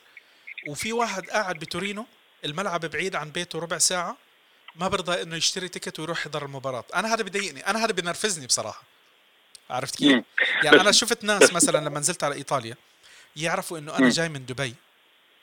وفي 0.68 0.92
واحد 0.92 1.30
قاعد 1.30 1.58
بتورينو 1.58 2.06
الملعب 2.44 2.80
بعيد 2.86 3.16
عن 3.16 3.30
بيته 3.30 3.58
ربع 3.58 3.78
ساعة 3.78 4.16
ما 4.76 4.88
برضى 4.88 5.22
إنه 5.22 5.36
يشتري 5.36 5.68
تيكت 5.68 6.00
ويروح 6.00 6.20
يحضر 6.20 6.44
المباراة. 6.44 6.84
أنا 6.94 7.14
هذا 7.14 7.22
بضايقني 7.22 7.66
أنا 7.66 7.84
هذا 7.84 7.92
بنرفزني 7.92 8.46
بصراحة. 8.46 8.82
عرفت 9.70 9.96
كيف؟ 9.96 10.24
يعني 10.62 10.80
أنا 10.80 10.92
شفت 10.92 11.24
ناس 11.24 11.52
مثلا 11.52 11.78
لما 11.78 12.00
نزلت 12.00 12.24
على 12.24 12.34
إيطاليا 12.34 12.76
يعرفوا 13.36 13.78
إنه 13.78 13.96
أنا 13.96 14.10
جاي 14.10 14.28
من 14.28 14.46
دبي. 14.46 14.74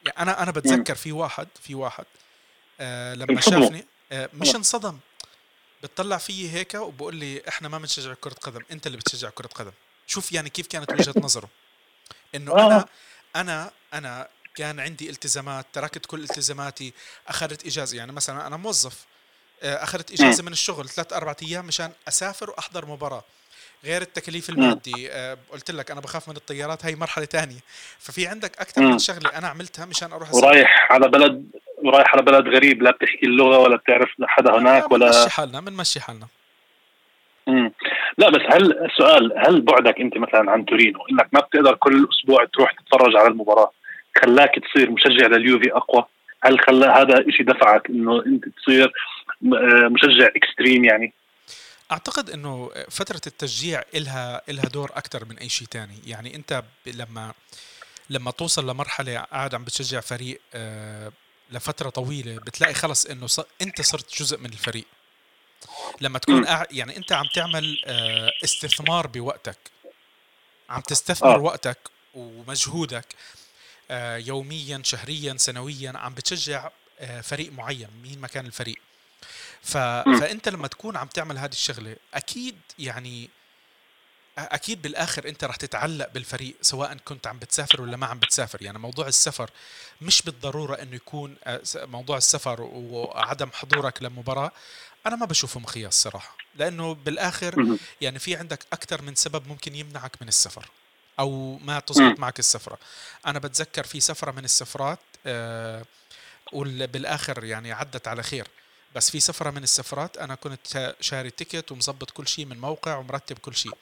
يعني 0.06 0.20
أنا 0.20 0.44
أنا 0.44 0.52
بتذكر 0.52 0.96
في 0.96 1.12
واحد 1.12 1.48
في 1.64 1.76
واحد 1.76 2.06
آه 2.80 3.14
لما 3.14 3.42
شافني 3.42 3.86
آه 4.12 4.30
مش 4.34 4.56
انصدم. 4.56 5.00
بتطلع 5.84 6.18
فيي 6.18 6.52
هيك 6.52 6.74
وبقول 6.74 7.16
لي 7.16 7.42
إحنا 7.48 7.68
ما 7.70 7.78
بنشجع 7.78 8.14
كرة 8.14 8.34
قدم 8.34 8.62
أنت 8.72 8.88
اللي 8.88 8.98
بتشجع 8.98 9.30
كرة 9.30 9.48
قدم. 9.48 9.72
شوف 10.08 10.32
يعني 10.32 10.50
كيف 10.50 10.68
كانت 10.68 10.92
وجهة 10.92 11.14
نظره. 11.18 11.50
إنه 12.36 12.54
أنا 12.54 12.78
آه. 12.78 12.86
أنا 13.36 13.72
أنا 13.94 14.28
كان 14.56 14.80
عندي 14.80 15.10
التزامات 15.10 15.66
تركت 15.74 16.06
كل 16.06 16.20
التزاماتي 16.20 16.94
أخذت 17.28 17.66
إجازة. 17.66 17.98
يعني 17.98 18.12
مثلا 18.12 18.48
أنا 18.48 18.58
موظف 18.58 19.06
آه، 19.64 19.84
أخذت 19.84 20.12
إجازة 20.12 20.44
من 20.44 20.52
الشغل 20.52 20.90
ثلاث 20.90 21.14
أربع 21.14 21.36
أيام 21.44 21.66
مشان 21.66 21.92
أسافر 22.08 22.50
وأحضر 22.50 22.86
مباراة. 22.86 23.24
غير 23.86 24.02
التكليف 24.02 24.50
المادي 24.50 25.12
آه، 25.12 25.38
قلت 25.52 25.72
لك 25.72 25.92
أنا 25.92 26.02
بخاف 26.02 26.30
من 26.30 26.36
الطيارات 26.36 26.86
هي 26.86 26.96
مرحلة 26.96 27.26
ثانية 27.26 27.60
ففي 28.00 28.28
عندك 28.28 28.60
أكثر 28.60 28.82
من 28.82 29.00
شغلة 29.00 29.38
أنا 29.38 29.48
عملتها 29.48 29.86
مشان 29.86 30.14
أروح 30.14 30.34
ورايح 30.34 30.92
على 30.92 31.08
بلد 31.08 31.46
ورايح 31.84 32.14
على 32.14 32.22
بلد 32.22 32.48
غريب 32.48 32.84
لا 32.84 32.92
بتحكي 32.92 33.26
اللغة 33.26 33.58
ولا 33.58 33.76
بتعرف 33.76 34.10
حدا 34.22 34.58
هناك 34.58 34.92
ولا 34.92 35.12
بنمشي 35.12 35.30
حالنا 35.30 35.62
بنمشي 35.62 36.00
حالنا. 36.00 36.28
امم 37.48 37.72
لا 38.18 38.30
بس 38.30 38.42
هل 38.54 38.86
السؤال 38.86 39.34
هل 39.38 39.62
بعدك 39.62 40.00
أنت 40.00 40.18
مثلا 40.18 40.52
عن 40.52 40.66
تورينو 40.66 41.00
إنك 41.12 41.30
ما 41.34 41.40
بتقدر 41.40 41.76
كل 41.76 42.08
أسبوع 42.10 42.46
تروح 42.46 42.72
تتفرج 42.72 43.16
على 43.16 43.28
المباراة؟ 43.28 43.72
خلاك 44.18 44.52
تصير 44.60 44.92
مشجع 44.92 45.28
لليوفي 45.28 45.74
أقوى؟ 45.74 46.06
هل 46.44 46.60
خلى 46.60 46.86
هذا 46.86 47.26
شيء 47.30 47.46
دفعك 47.46 47.90
إنه 47.90 48.26
أنت 48.26 48.44
تصير 48.58 48.94
آه، 49.44 49.88
مشجع 49.88 50.28
إكستريم 50.36 50.86
يعني؟ 50.86 51.14
أعتقد 51.92 52.30
إنه 52.30 52.72
فترة 52.90 53.22
التشجيع 53.28 53.84
إلها 53.96 54.42
إلها 54.50 54.66
دور 54.66 54.92
أكثر 54.96 55.26
من 55.26 55.38
أي 55.38 55.50
شيء 55.50 55.68
تاني. 55.68 56.00
يعني 56.06 56.36
أنت 56.36 56.64
لما 56.88 57.34
لما 58.10 58.32
توصل 58.32 58.70
لمرحلة 58.70 59.20
قاعد 59.20 59.56
عم 59.56 59.64
بتشجع 59.64 60.00
فريق 60.00 60.42
آه، 60.54 61.12
لفترة 61.52 61.90
طويلة 61.90 62.36
بتلاقي 62.36 62.74
خلص 62.74 63.06
إنه 63.06 63.28
أنت 63.62 63.82
صرت 63.82 64.20
جزء 64.22 64.40
من 64.40 64.46
الفريق. 64.46 64.86
لما 66.02 66.20
تكون 66.20 66.46
قاعد 66.46 66.68
يعني 66.72 66.98
أنت 66.98 67.12
عم 67.12 67.26
تعمل 67.36 67.82
آه، 67.86 68.32
استثمار 68.44 69.08
بوقتك. 69.08 69.58
عم 70.70 70.82
تستثمر 70.82 71.36
آه. 71.36 71.40
وقتك 71.40 71.78
ومجهودك. 72.14 73.06
يوميا 74.18 74.82
شهريا 74.86 75.38
سنويا 75.38 75.94
عم 75.96 76.14
بتشجع 76.14 76.70
آه، 77.00 77.22
فريق 77.22 77.52
معين 77.52 77.90
مين 78.04 78.20
ما 78.20 78.28
كان 78.28 78.46
الفريق. 78.46 78.78
ف... 79.62 79.78
فأنت 79.78 80.50
لما 80.50 80.68
تكون 80.68 80.98
عم 80.98 81.08
تعمل 81.08 81.38
هذه 81.38 81.52
الشغلة 81.52 81.96
أكيد 82.14 82.56
يعني 82.80 83.30
أكيد 84.38 84.82
بالآخر 84.82 85.28
أنت 85.30 85.44
رح 85.44 85.56
تتعلق 85.56 86.10
بالفريق 86.14 86.56
سواء 86.62 86.98
كنت 87.06 87.28
عم 87.28 87.40
بتسافر 87.40 87.82
ولا 87.82 87.98
ما 87.98 88.06
عم 88.08 88.20
بتسافر. 88.20 88.62
يعني 88.62 88.80
موضوع 88.80 89.08
السفر 89.08 89.50
مش 90.02 90.22
بالضرورة 90.22 90.76
إنه 90.76 90.96
يكون 90.96 91.36
آه، 91.44 91.62
موضوع 91.76 92.18
السفر 92.18 92.62
وعدم 92.62 93.50
حضورك 93.54 94.04
لمباراه 94.04 94.52
أنا 95.06 95.16
ما 95.16 95.26
بشوفه 95.26 95.60
مقياس 95.60 95.94
صراحة 95.94 96.38
لأنه 96.56 96.94
بالآخر 96.94 97.78
يعني 98.02 98.20
في 98.20 98.36
عندك 98.36 98.66
أكثر 98.74 99.02
من 99.02 99.16
سبب 99.16 99.48
ممكن 99.48 99.76
يمنعك 99.76 100.12
من 100.22 100.28
السفر. 100.28 100.70
أو 101.20 101.58
ما 101.58 101.80
تزبط 101.80 102.20
معك 102.20 102.40
السفرة. 102.40 102.78
أنا 103.26 103.40
بتذكر 103.40 103.84
في 103.84 104.00
سفرة 104.00 104.32
من 104.32 104.44
السفرات 104.46 105.00
آه 105.26 105.86
وبالاخر 106.54 107.44
يعني 107.44 107.72
عدت 107.72 108.08
على 108.08 108.24
خير. 108.24 108.48
بس 108.96 109.12
في 109.12 109.20
سفرة 109.20 109.50
من 109.50 109.64
السفرات 109.64 110.18
أنا 110.18 110.36
كنت 110.36 110.96
شاري 111.00 111.30
ticket 111.30 111.72
ومظبط 111.72 112.12
كل 112.12 112.28
شيء 112.28 112.46
من 112.46 112.60
موقع 112.60 112.96
ومرتب 112.96 113.38
كل 113.38 113.56
شيء. 113.56 113.78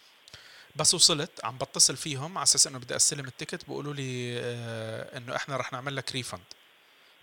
بس 0.76 0.94
وصلت 0.94 1.32
عم 1.44 1.58
بتصل 1.58 1.98
فيهم 1.98 2.38
على 2.38 2.44
أساس 2.44 2.68
إنه 2.68 2.80
بدي 2.80 2.96
أستلم 2.96 3.26
ال 3.26 3.31
ticket 3.31 3.66
بيقولوا 3.66 3.94
لي 3.94 4.40
آه 4.40 5.18
إنه 5.18 5.36
إحنا 5.36 5.58
رح 5.58 5.74
نعمل 5.74 5.96
لك 5.96 6.12
refund 6.12 6.42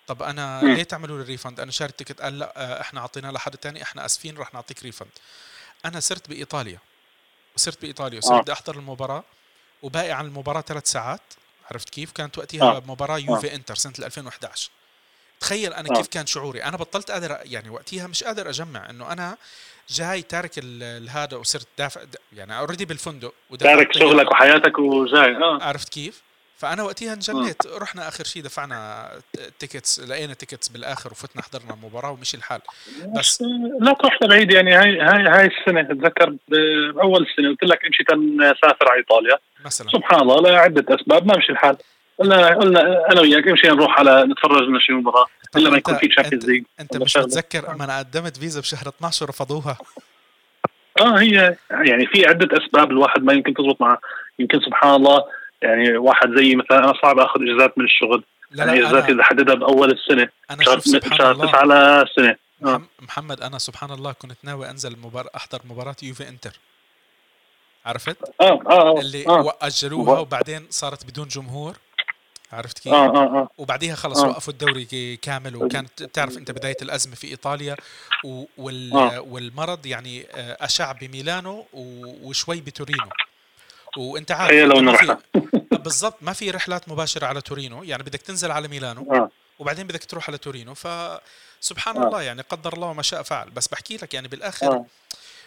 طب 0.07 0.23
أنا 0.23 0.61
ليه 0.63 0.83
تعملوا 0.83 1.19
لي 1.19 1.25
refund 1.25 1.61
أنا 1.61 1.71
شاري 1.71 1.91
ال 1.91 1.94
ticket. 1.94 2.21
قال 2.21 2.39
لأ 2.39 2.53
آه 2.57 2.81
إحنا 2.81 3.01
أعطيناه 3.01 3.31
لحد 3.31 3.57
تاني 3.57 3.83
إحنا 3.83 4.07
آسفين 4.07 4.37
رح 4.39 4.55
نعطيك 4.55 4.83
refund 4.83 5.11
أنا 5.85 6.01
صرت 6.01 6.29
بإيطاليا. 6.29 6.79
وصرت 7.57 7.83
بإيطاليا. 7.83 8.19
وصرت. 8.19 8.43
بدي 8.43 8.53
أحضر 8.53 8.75
المباراة. 8.75 9.25
وباقي 9.83 10.11
عن 10.11 10.27
المباراة 10.27 10.61
ثلاث 10.61 10.87
ساعات 10.91 11.21
عرفت 11.71 11.91
كيف 11.91 12.13
كانت 12.13 12.39
وقتها 12.39 12.63
آه. 12.63 12.83
مباراة 12.87 13.19
يوفي 13.19 13.53
آه. 13.53 13.55
إنتر 13.55 13.75
سنة 13.75 13.93
2011 13.99 14.71
تخيل 15.41 15.73
أنا 15.73 15.91
آه. 15.91 15.95
كيف 15.95 16.07
كان 16.07 16.27
شعوري 16.27 16.65
أنا 16.65 16.77
بطلت 16.77 17.11
قادر 17.11 17.39
يعني 17.45 17.71
وقتها 17.71 18.07
مش 18.07 18.25
قادر 18.25 18.49
أجمع 18.49 18.91
إنه 18.91 19.13
أنا 19.13 19.37
جاي 19.89 20.23
تارك 20.23 20.59
هذا 21.09 21.37
وصرت 21.37 21.67
دافع 21.79 22.01
يعني 22.33 22.59
already 22.59 22.85
بالفندق 22.85 23.35
تارك 23.59 23.99
شغلك 23.99 24.31
وحياتك 24.31 24.79
وجاي 24.79 25.37
آه 25.37 25.59
عرفت 25.63 25.89
كيف؟ 25.89 26.23
فأنا 26.57 26.83
وقتها 26.83 27.13
انجنيت 27.13 27.67
رحنا 27.67 28.09
آخر 28.09 28.25
شيء 28.25 28.43
دفعنا 28.43 29.09
tickets 29.59 30.01
لقينا 30.01 30.35
tickets 30.35 30.69
بالآخر 30.69 31.11
وفتنا 31.11 31.43
حضرنا 31.43 31.75
المباراة 31.75 32.11
ومشي 32.11 32.37
الحال. 32.37 32.61
بس 33.19 33.43
لا 33.81 33.93
تروح 33.93 34.19
بعيد 34.23 34.53
يعني 34.53 34.75
هاي 34.75 35.01
هاي 35.01 35.29
هاي 35.29 35.47
السنة 35.47 35.81
اتذكر 35.81 36.37
بأول 36.49 37.23
السنة 37.23 37.49
قلت 37.49 37.63
لك 37.63 37.85
أمشي 37.85 38.05
تنسافر 38.05 38.89
على 38.89 38.99
إيطاليا. 38.99 39.39
مثلا. 39.65 39.89
سبحان 39.89 40.21
الله 40.21 40.41
لعده 40.41 40.95
أسباب 40.95 41.27
ما 41.27 41.37
مشي 41.39 41.53
الحال. 41.53 41.77
قلنا 42.19 42.49
قلنا 42.49 43.13
أنا 43.13 43.21
وياك 43.21 43.49
أمشي 43.49 43.69
نروح 43.69 43.99
على 43.99 44.25
نتفرج 44.25 44.63
لنا 44.63 44.79
شي 44.81 44.93
مباراه 44.93 45.27
إلا 45.57 45.71
ما 45.71 45.77
يكون 45.77 45.97
في 45.97 46.09
Champions 46.09 46.51
League 46.51 46.65
أنت 46.81 46.97
مش 46.97 47.17
متذكر 47.17 47.71
أما 47.71 47.85
أنا 47.85 47.99
قدمت 47.99 48.37
فيزا 48.37 48.61
بشهر 48.61 48.89
12 48.89 49.27
ورفضوها 49.27 49.79
آه 51.01 51.19
هي 51.19 51.57
يعني 51.71 52.07
في 52.07 52.27
عدة 52.27 52.59
أسباب 52.65 52.91
الواحد 52.91 53.23
ما 53.23 53.33
يمكن 53.33 53.55
تزبط 53.55 53.81
معه. 53.81 54.01
يمكن 54.39 54.61
سبحان 54.61 54.95
الله 54.95 55.25
يعني 55.63 55.97
واحد 55.97 56.29
زي 56.37 56.57
مثلا 56.57 56.79
أنا 56.79 56.93
صعب 57.03 57.19
أخذ 57.19 57.41
إجازات 57.43 57.79
من 57.79 57.85
الشغل 57.85 58.25
لا 58.51 58.65
يعني 58.65 58.81
إجازاتي 58.81 59.13
إذا 59.13 59.23
حددها 59.23 59.55
بأول 59.55 59.93
السنة 59.93 60.29
أنا 60.51 60.63
شهر 60.63 60.81
شهر 61.19 61.35
9 61.35 61.57
على 61.57 62.03
السنة 62.03 62.37
آه. 62.65 62.83
محمد 63.01 63.41
أنا 63.41 63.59
سبحان 63.59 63.91
الله 63.91 64.13
كنت 64.13 64.39
ناوي 64.43 64.71
أنزل 64.71 64.99
مبار... 64.99 65.27
أحضر 65.37 65.61
مباراة 65.65 65.97
يوفي 66.03 66.29
إنتر 66.29 66.61
عرفت؟ 67.87 68.17
آه 68.41 68.45
آه, 68.45 68.97
آه. 68.97 69.01
اللي 69.01 69.27
آه. 69.29 69.59
اجلوها 69.63 70.19
وبعدين 70.19 70.67
صارت 70.71 71.07
بدون 71.07 71.29
جمهور 71.29 71.77
عرفت 72.53 72.79
كيف؟ 72.79 72.93
آه 72.93 73.07
آه 73.07 73.41
آه. 73.41 73.49
وبعديها 73.59 73.95
خلص 73.95 74.23
آه. 74.23 74.29
وقفوا 74.29 74.53
الدوري 74.53 75.17
كامل 75.17 75.57
وكانت 75.57 76.03
تعرف 76.03 76.39
أنت 76.39 76.51
بداية 76.51 76.77
الأزمة 76.83 77.15
في 77.15 77.27
إيطاليا 77.27 77.77
وال 78.59 78.93
آه. 78.93 79.21
والمرض 79.21 79.87
يعني 79.87 80.27
آه، 80.35 80.57
أشع 80.61 80.93
بميلانو 80.93 81.67
وشوي 82.23 82.61
بتورينو 82.61 83.09
وانت 83.99 84.31
عارف 84.31 84.53
هي 84.53 84.65
لو 84.65 84.81
نروح 84.81 85.19
بالضبط 85.85 86.17
ما 86.23 86.33
في 86.33 86.51
رحلات 86.51 86.89
مباشرة 86.89 87.27
على 87.27 87.41
تورينو 87.41 87.83
يعني 87.83 88.03
بدك 88.03 88.23
تنزل 88.23 88.51
على 88.51 88.69
ميلانو 88.69 89.13
آه. 89.13 89.31
وبعدين 89.59 89.87
بدك 89.87 90.05
تروح 90.05 90.29
على 90.29 90.39
تورينو 90.39 90.75
فسبحان 90.75 91.97
آه. 91.97 92.07
الله 92.07 92.23
يعني 92.23 92.43
قدر 92.43 92.73
الله 92.73 92.93
ما 92.93 93.03
شاء 93.03 93.23
فعل. 93.23 93.51
بس 93.51 93.69
بحكي 93.69 93.97
لك 93.97 94.15
يعني 94.15 94.29
بالآخر 94.29 94.67
آه. 94.67 94.87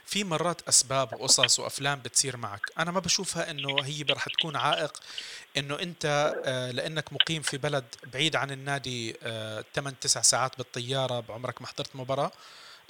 في 0.05 0.23
مرات 0.23 0.61
أسباب 0.67 1.13
وقصص 1.13 1.59
وأفلام 1.59 1.99
بتصير 2.05 2.37
معك. 2.37 2.71
أنا 2.79 2.91
ما 2.91 2.99
بشوفها 2.99 3.51
إنه 3.51 3.75
هي 3.83 4.05
رح 4.09 4.25
تكون 4.39 4.55
عائق 4.55 4.99
إنه 5.57 5.79
أنت 5.79 6.33
آه، 6.45 6.71
لأنك 6.71 7.13
مقيم 7.13 7.41
في 7.41 7.57
بلد 7.57 7.85
بعيد 8.13 8.35
عن 8.35 8.51
النادي 8.51 9.13
8 9.13 9.63
آه، 9.75 9.91
9 10.01 10.23
ساعات 10.23 10.57
بالطيارة 10.57 11.19
بعمرك 11.19 11.61
ما 11.61 11.67
حضرت 11.67 11.95
مباراة 11.95 12.31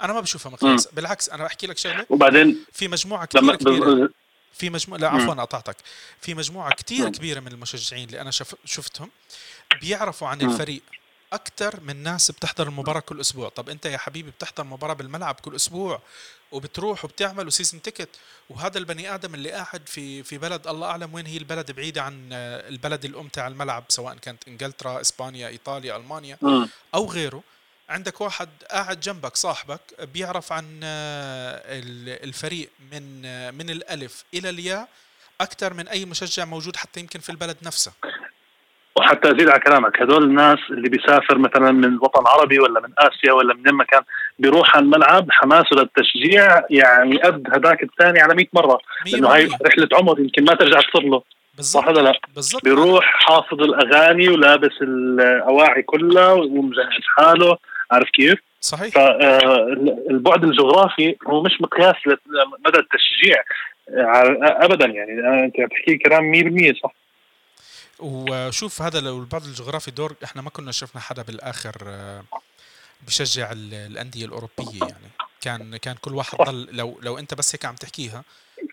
أنا 0.02 0.12
ما 0.12 0.20
بشوفها 0.20 0.52
مقياس. 0.52 0.86
بالعكس 0.86 1.28
أنا 1.28 1.44
بحكي 1.44 1.66
لك 1.66 1.78
شغلة. 1.78 2.06
وبعدين 2.10 2.64
في 2.72 2.88
مجموعة 2.88 3.26
كثير 3.26 3.56
كبيرة. 3.56 4.10
في 4.52 4.70
مجموعه 4.70 4.98
لا 4.98 5.08
عفوا 5.08 5.34
قطعتك 5.34 5.76
في 6.20 6.34
مجموعة 6.34 6.74
كثير 6.74 7.08
كبيرة 7.08 7.40
من 7.40 7.48
المشجعين 7.52 8.08
اللي 8.08 8.20
أنا 8.20 8.30
شفتهم 8.64 9.10
بيعرفوا 9.80 10.28
عن 10.28 10.40
الفريق 10.42 10.82
أكثر 11.32 11.80
من 11.80 11.96
ناس 12.02 12.30
بتحضر 12.30 12.68
المباراة 12.68 13.00
كل 13.00 13.20
أسبوع. 13.20 13.48
طب 13.48 13.68
أنت 13.68 13.86
يا 13.86 13.98
حبيبي 13.98 14.30
بتحضر 14.30 14.64
مباراة 14.64 14.94
بالملعب 14.94 15.34
كل 15.34 15.54
أسبوع 15.54 16.02
وبتروح 16.52 17.04
وبتعمل 17.04 17.52
season 17.52 17.82
ticket 17.82 18.08
وهذا 18.48 18.78
البني 18.78 19.14
آدم 19.14 19.34
اللي 19.34 19.50
قاعد 19.50 19.82
في 19.86 20.22
في 20.22 20.38
بلد 20.38 20.66
الله 20.66 20.86
أعلم 20.86 21.14
وين 21.14 21.26
هي 21.26 21.36
البلد 21.36 21.70
بعيدة 21.70 22.02
عن 22.02 22.28
البلد 22.32 23.04
الأم 23.04 23.28
تاع 23.28 23.46
الملعب 23.46 23.84
سواء 23.88 24.14
كانت 24.14 24.48
إنجلترا 24.48 25.00
إسبانيا 25.00 25.48
إيطاليا 25.48 25.96
ألمانيا 25.96 26.38
أو 26.94 27.10
غيره. 27.10 27.42
عندك 27.90 28.20
واحد 28.20 28.48
قاعد 28.70 29.00
جنبك 29.00 29.36
صاحبك 29.36 29.80
بيعرف 30.14 30.52
عن 30.52 30.64
الفريق 32.24 32.70
من 32.92 33.22
من 33.54 33.70
الألف 33.70 34.24
إلى 34.34 34.50
الياء 34.50 34.88
أكثر 35.40 35.74
من 35.74 35.88
أي 35.88 36.04
مشجع 36.04 36.44
موجود 36.44 36.76
حتى 36.76 37.00
يمكن 37.00 37.20
في 37.20 37.30
البلد 37.30 37.56
نفسه. 37.66 37.92
وحتى 38.96 39.30
أزيد 39.30 39.48
على 39.48 39.60
كلامك 39.60 40.02
هدول 40.02 40.24
الناس 40.24 40.58
اللي 40.70 40.88
بيسافر 40.88 41.38
مثلا 41.38 41.72
من 41.72 41.84
الوطن 41.84 42.22
العربي 42.22 42.58
ولا 42.58 42.80
من 42.80 42.92
آسيا 42.98 43.32
ولا 43.32 43.54
من 43.54 43.74
مكان 43.74 44.02
بيروح 44.38 44.76
على 44.76 44.84
الملعب 44.84 45.26
حماسه 45.30 45.76
للتشجيع 45.76 46.62
يعني 46.70 47.22
قد 47.22 47.44
هذاك 47.54 47.82
الثاني 47.82 48.20
على 48.20 48.34
100 48.34 48.46
مرة 48.52 48.78
لأنه 49.06 49.28
هاي 49.28 49.46
رحلة 49.66 49.88
عمر 49.92 50.20
يمكن 50.20 50.44
ما 50.44 50.54
ترجع 50.54 50.80
تصير 50.80 51.02
له. 51.02 51.22
صح 51.60 51.88
ولا 51.88 52.00
لا؟ 52.00 52.12
بالضبط. 52.34 52.64
بيروح 52.64 53.04
حافظ 53.04 53.62
الأغاني 53.62 54.28
ولابس 54.28 54.82
الأواعي 54.82 55.82
كلها 55.82 56.32
ومجهز 56.32 57.04
حاله. 57.16 57.58
عارف 57.90 58.08
كيف؟ 58.10 58.38
صحيح. 58.60 58.94
فالبعد 58.94 60.44
الجغرافي 60.44 61.16
هو 61.26 61.42
مش 61.42 61.60
مقياس 61.60 61.94
لمدى 62.06 62.78
التشجيع 62.78 63.42
ابدا 64.64 64.86
يعني. 64.86 65.44
أنت 65.44 65.54
بتحكي 65.60 65.98
كلام 65.98 66.32
100% 66.72 66.82
صح. 66.82 66.94
وشوف 67.98 68.82
هذا 68.82 69.00
لو 69.00 69.18
البعد 69.18 69.42
الجغرافي 69.42 69.90
دور 69.90 70.14
إحنا 70.24 70.42
ما 70.42 70.50
كنا 70.50 70.72
شفنا 70.72 71.00
حدا 71.00 71.22
بالآخر 71.22 71.74
بشجع 73.06 73.52
الأندية 73.52 74.24
الأوروبية 74.24 74.80
يعني. 74.80 75.10
كان 75.40 75.76
كان 75.76 75.94
كل 76.00 76.14
واحد 76.14 76.38
ضل 76.38 76.68
لو 76.72 76.98
لو 77.02 77.18
أنت 77.18 77.34
بس 77.34 77.54
هيك 77.54 77.64
عم 77.64 77.74
تحكيها 77.74 78.24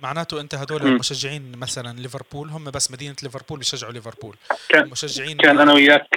معناته 0.01 0.41
أنت 0.41 0.55
هدول 0.55 0.81
المشجعين 0.81 1.51
مثلا 1.57 1.99
ليفربول 1.99 2.49
هم 2.49 2.63
بس 2.63 2.91
مدينة 2.91 3.15
ليفربول 3.23 3.59
بيشجعوا 3.59 3.93
ليفربول. 3.93 4.35
كان 4.69 4.83
المشجعين 4.83 5.37
كان 5.37 5.59
أنا 5.59 5.73
وياك 5.73 6.07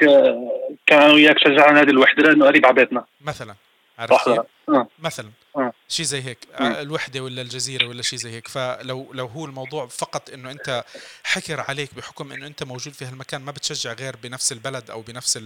كان 0.87 1.11
وياك 1.11 1.39
شجعنا 1.39 1.73
نادي 1.73 1.91
الوحدة 1.91 2.23
لأنه 2.23 2.47
قريب 2.47 2.66
على 2.66 2.75
بيتنا 2.75 3.05
مثلا 3.21 3.55
عرفت 3.99 4.29
آه. 4.68 4.89
مثلا 4.99 5.31
آه. 5.57 5.73
شيء 5.89 6.07
زي 6.07 6.23
هيك 6.23 6.39
آه. 6.55 6.83
الوحدة 6.83 7.21
ولا 7.21 7.43
الجزيرة 7.43 7.87
ولا 7.87 8.03
شيء 8.03 8.18
زي 8.18 8.31
هيك 8.31 8.49
فلو 8.49 9.12
لو 9.12 9.27
هو 9.27 9.45
الموضوع 9.45 9.87
فقط 9.87 10.31
إنه 10.31 10.51
أنت 10.51 10.85
حكر 11.25 11.64
عليك 11.68 11.95
بحكم 11.95 12.33
إنه 12.33 12.47
أنت 12.47 12.62
موجود 12.62 12.93
في 12.93 13.05
هالمكان 13.05 13.41
ما 13.41 13.53
بتشجع 13.53 13.93
غير 13.93 14.16
بنفس 14.23 14.53
البلد 14.53 14.91
أو 14.91 15.03
بنفس 15.03 15.39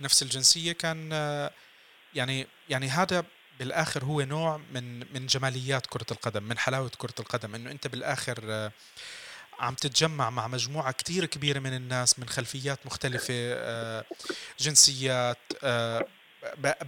نفس 0.00 0.22
الجنسية 0.22 0.72
كان 0.72 1.12
يعني 2.14 2.46
يعني 2.68 2.88
هذا 2.88 3.24
بالآخر 3.58 4.04
هو 4.04 4.20
نوع 4.20 4.60
من 4.74 4.98
من 4.98 5.26
جماليات 5.26 5.86
كرة 5.86 6.06
القدم 6.10 6.42
من 6.42 6.58
حلاوة 6.58 6.90
كرة 6.98 7.14
القدم 7.20 7.54
إنه 7.54 7.70
أنت 7.70 7.86
بالآخر 7.86 8.38
آه، 8.44 8.72
عم 9.58 9.74
تتجمع 9.74 10.30
مع 10.30 10.48
مجموعة 10.48 10.92
كتير 10.92 11.24
كبيرة 11.24 11.58
من 11.58 11.74
الناس 11.76 12.18
من 12.18 12.28
خلفيات 12.28 12.86
مختلفة 12.86 13.34
آه، 13.34 14.04
جنسيات 14.58 15.38
آه، 15.62 16.06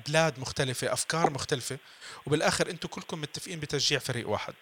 بلاد 0.07 0.39
مختلفة 0.39 0.93
أفكار 0.93 1.31
مختلفة. 1.31 1.79
وبالآخر 2.27 2.71
أنتم 2.71 2.89
كلكم 2.89 3.21
متفقين 3.21 3.61
بتشجيع 3.61 3.99
فريق 3.99 4.29
واحد. 4.29 4.55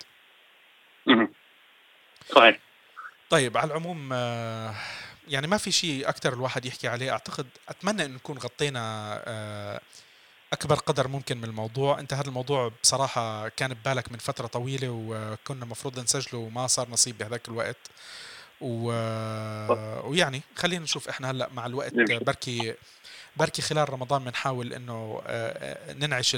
صحيح. 2.35 2.59
طيب 3.31 3.57
على 3.57 3.71
العموم 3.71 4.13
يعني 5.29 5.47
ما 5.47 5.57
في 5.57 5.73
شيء 5.73 6.09
أكثر 6.09 6.33
الواحد 6.33 6.65
يحكي 6.67 6.89
عليه. 6.89 7.11
أعتقد 7.11 7.47
أتمنى 7.69 8.05
أن 8.05 8.15
نكون 8.15 8.39
غطينا 8.39 9.81
أكبر 10.53 10.75
قدر 10.75 11.09
ممكن 11.09 11.39
من 11.39 11.45
الموضوع. 11.45 12.01
أنت 12.01 12.15
هذا 12.15 12.29
الموضوع 12.29 12.73
بصراحة 12.83 13.49
كان 13.49 13.75
ببالك 13.75 14.13
من 14.13 14.19
فترة 14.19 14.47
طويلة 14.47 14.89
وكنا 14.91 15.65
المفروض 15.65 16.01
نسجله 16.01 16.39
وما 16.39 16.67
صار 16.67 16.91
نصيب 16.91 17.19
بهذاك 17.19 17.49
الوقت. 17.49 17.77
و... 18.61 18.93
ويعني 20.09 20.43
خلينا 20.57 20.85
نشوف 20.85 21.09
إحنا 21.09 21.31
هلأ 21.31 21.49
مع 21.53 21.67
الوقت 21.67 21.95
بركي 21.95 22.75
بركي 23.37 23.63
خلال 23.63 23.93
رمضان 23.93 24.25
بنحاول 24.25 24.73
إنه 24.73 25.23
آه، 25.27 25.93
ننعش 25.93 26.37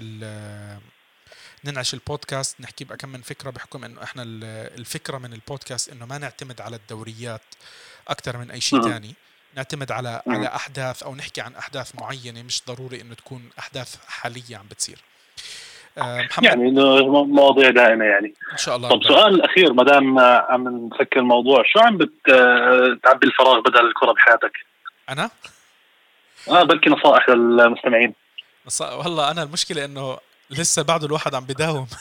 ننعش 1.65 1.95
البودكاست 1.95 2.61
نحكي 2.61 2.85
بكم 2.85 3.09
من 3.09 3.23
فكرة 3.23 3.51
بحكم 3.51 3.85
إنه 3.85 4.03
إحنا 4.03 4.23
الفكرة 4.27 5.19
من 5.19 5.33
البودكاست 5.33 5.89
إنه 5.89 6.07
ما 6.07 6.19
نعتمد 6.19 6.61
على 6.61 6.77
الدوريات 6.77 7.43
أكثر 8.09 8.37
من 8.37 8.51
أي 8.51 8.61
شيء 8.61 8.83
ثاني 8.83 9.15
نعتمد 9.57 9.93
على 9.93 10.23
على 10.27 10.47
أحداث 10.47 11.03
أو 11.03 11.15
نحكي 11.15 11.41
عن 11.41 11.55
أحداث 11.55 11.93
معينة 12.01 12.43
مش 12.43 12.63
ضروري 12.69 13.01
إنه 13.01 13.15
تكون 13.15 13.51
أحداث 13.59 13.97
حالية 14.09 14.57
عم 14.57 14.67
بتصير. 14.71 14.99
آه، 15.99 16.23
محمد. 16.23 16.45
يعني 16.45 16.71
مواضيع 17.25 17.71
دائمة 17.71 18.05
يعني. 18.05 18.35
إن 18.53 18.59
شاء 18.59 18.77
الله 18.77 18.89
طب 18.89 19.03
سؤال 19.03 19.35
الاخير 19.35 19.73
ما 19.73 19.85
دام 19.85 20.19
عم 20.19 20.89
نسكر 20.93 21.21
الموضوع 21.21 21.63
شو 21.67 21.79
عم 21.79 21.97
بتعبي 21.97 23.27
الفراغ 23.27 23.61
بدل 23.61 23.87
الكرة 23.87 24.13
بحياتك؟ 24.13 24.53
أنا؟ 25.09 25.31
آه 26.49 26.63
بلكي 26.63 26.91
نصائح 26.91 27.29
للمستمعين. 27.29 28.15
والله 28.81 29.31
أنا 29.31 29.43
المشكلة 29.43 29.85
إنه 29.85 30.19
لسه 30.51 30.83
بعده 30.83 31.07
الواحد 31.07 31.35
عم 31.35 31.45
بداوم. 31.45 31.87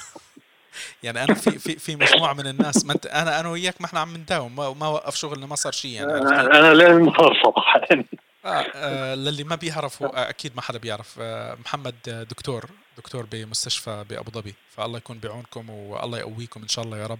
يعني 1.03 1.23
أنا 1.23 1.33
في 1.33 1.51
في 1.51 1.79
في 1.79 1.95
مجموعة 1.95 2.33
من 2.33 2.47
الناس 2.47 2.85
ما 2.85 2.93
أنت 2.93 3.05
أنا 3.05 3.39
أنا 3.39 3.49
وياك 3.49 3.81
ما 3.81 3.87
إحنا 3.87 3.99
عم 3.99 4.17
نداوم 4.17 4.55
ما, 4.55 4.73
ما 4.73 4.87
وقف 4.87 5.15
شغلنا 5.15 5.45
ما 5.45 5.55
صار 5.55 5.71
شيء 5.71 5.91
يعني 5.91 6.13
أنا 6.13 6.73
لين 6.73 7.13
صراحة 7.43 7.81
يعني 7.89 8.05
آه, 8.45 8.47
آه 8.75 9.15
للي 9.15 9.43
ما 9.43 9.55
بيعرف 9.55 10.03
آه 10.03 10.29
أكيد 10.29 10.55
ما 10.55 10.61
حدا 10.61 10.79
بيعرف. 10.79 11.19
محمد 11.65 12.25
دكتور 12.29 12.69
دكتور 12.97 13.25
بمستشفى 13.25 14.05
بأبو 14.09 14.31
ظبي. 14.31 14.55
فالله 14.77 14.97
يكون 14.97 15.19
بعونكم 15.19 15.69
والله 15.69 16.17
يقويكم 16.19 16.61
إن 16.61 16.67
شاء 16.67 16.85
الله 16.85 16.97
يا 16.97 17.07
رب. 17.07 17.19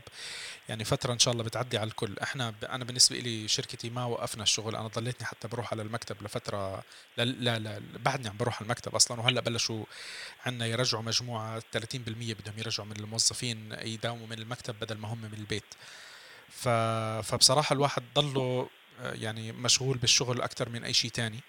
يعني 0.69 0.83
فترة 0.83 1.13
إن 1.13 1.19
شاء 1.19 1.31
الله 1.31 1.43
بتعدي 1.43 1.77
على 1.77 1.87
الكل. 1.87 2.15
إحنا. 2.23 2.53
أنا 2.69 2.85
بالنسبة 2.85 3.17
لي 3.19 3.47
شركتي 3.47 3.89
ما 3.89 4.05
وقفنا 4.05 4.43
الشغل. 4.43 4.75
أنا 4.75 4.87
ضليتني 4.87 5.27
حتى 5.27 5.47
بروح 5.47 5.73
على 5.73 5.81
المكتب 5.81 6.15
لفترة 6.23 6.83
لا 7.17 7.25
لا, 7.25 7.59
لا 7.59 7.81
بعدني 8.05 8.29
عم 8.29 8.37
بروح 8.37 8.55
على 8.55 8.65
المكتب 8.65 8.95
أصلا. 8.95 9.19
وهلأ 9.19 9.41
بلشوا 9.41 9.85
عندنا 10.45 10.65
يرجعوا 10.65 11.03
مجموعة 11.03 11.59
30% 11.59 11.63
بدهم 11.97 12.53
يرجعوا 12.57 12.87
من 12.87 12.95
الموظفين 12.99 13.75
يداوموا 13.81 14.27
من 14.27 14.39
المكتب 14.39 14.75
بدل 14.81 14.97
ما 14.97 15.07
هم 15.13 15.21
من 15.21 15.33
البيت. 15.33 15.73
ف... 16.49 16.69
فبصراحة 17.29 17.73
الواحد 17.73 18.03
ضله 18.15 18.69
يعني 19.01 19.51
مشغول 19.51 19.97
بالشغل 19.97 20.41
أكثر 20.41 20.69
من 20.69 20.83
أي 20.83 20.93
شيء 20.93 21.11
ثاني 21.11 21.39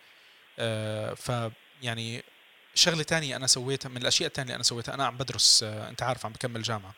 آه، 0.59 1.15
ف 1.15 1.53
يعني 1.83 2.25
شغلة 2.75 3.03
تانية 3.03 3.37
أنا 3.37 3.47
سويتها 3.47 3.89
من 3.89 3.97
الأشياء 3.97 4.29
الثانية 4.29 4.47
اللي 4.47 4.55
أنا 4.55 4.63
سويتها 4.63 4.95
أنا 4.95 5.07
عم 5.07 5.17
بدرس 5.17 5.63
آه، 5.63 5.89
أنت 5.89 6.03
عارف 6.03 6.27
عم 6.27 6.33
بكمل 6.33 6.63
جامعة. 6.63 6.95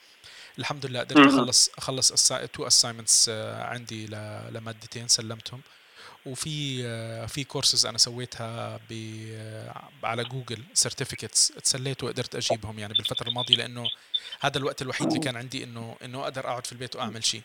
الحمد 0.59 0.86
لله 0.86 1.00
قدرت 1.00 1.18
أخلص 1.18 1.70
أخلص 1.78 2.28
two 2.53 2.66
assignments 2.66 3.28
آه، 3.28 3.64
عندي 3.64 4.07
لمادتين 4.50 5.09
سلمتهم. 5.09 5.61
وفي 6.26 6.82
في 7.28 7.44
كورسز 7.44 7.86
أنا 7.86 7.98
سويتها 7.98 8.80
ب 8.90 8.92
على 10.05 10.24
Google 10.24 10.64
certificates 10.74 11.48
تسليت 11.48 12.05
وقدرت 12.05 12.34
أجيبهم 12.34 12.78
يعني 12.78 12.94
بالفترة 12.94 13.28
الماضية 13.28 13.55
لأنه 13.55 13.84
هذا 14.40 14.59
الوقت 14.59 14.82
الوحيد 14.82 15.07
اللي 15.07 15.18
كان 15.20 15.36
عندي 15.36 15.64
إنه 15.64 15.96
إنه 16.05 16.22
أقدر 16.22 16.48
أقعد 16.48 16.66
في 16.66 16.72
البيت 16.72 16.96
وأعمل 16.96 17.24
شيء. 17.24 17.42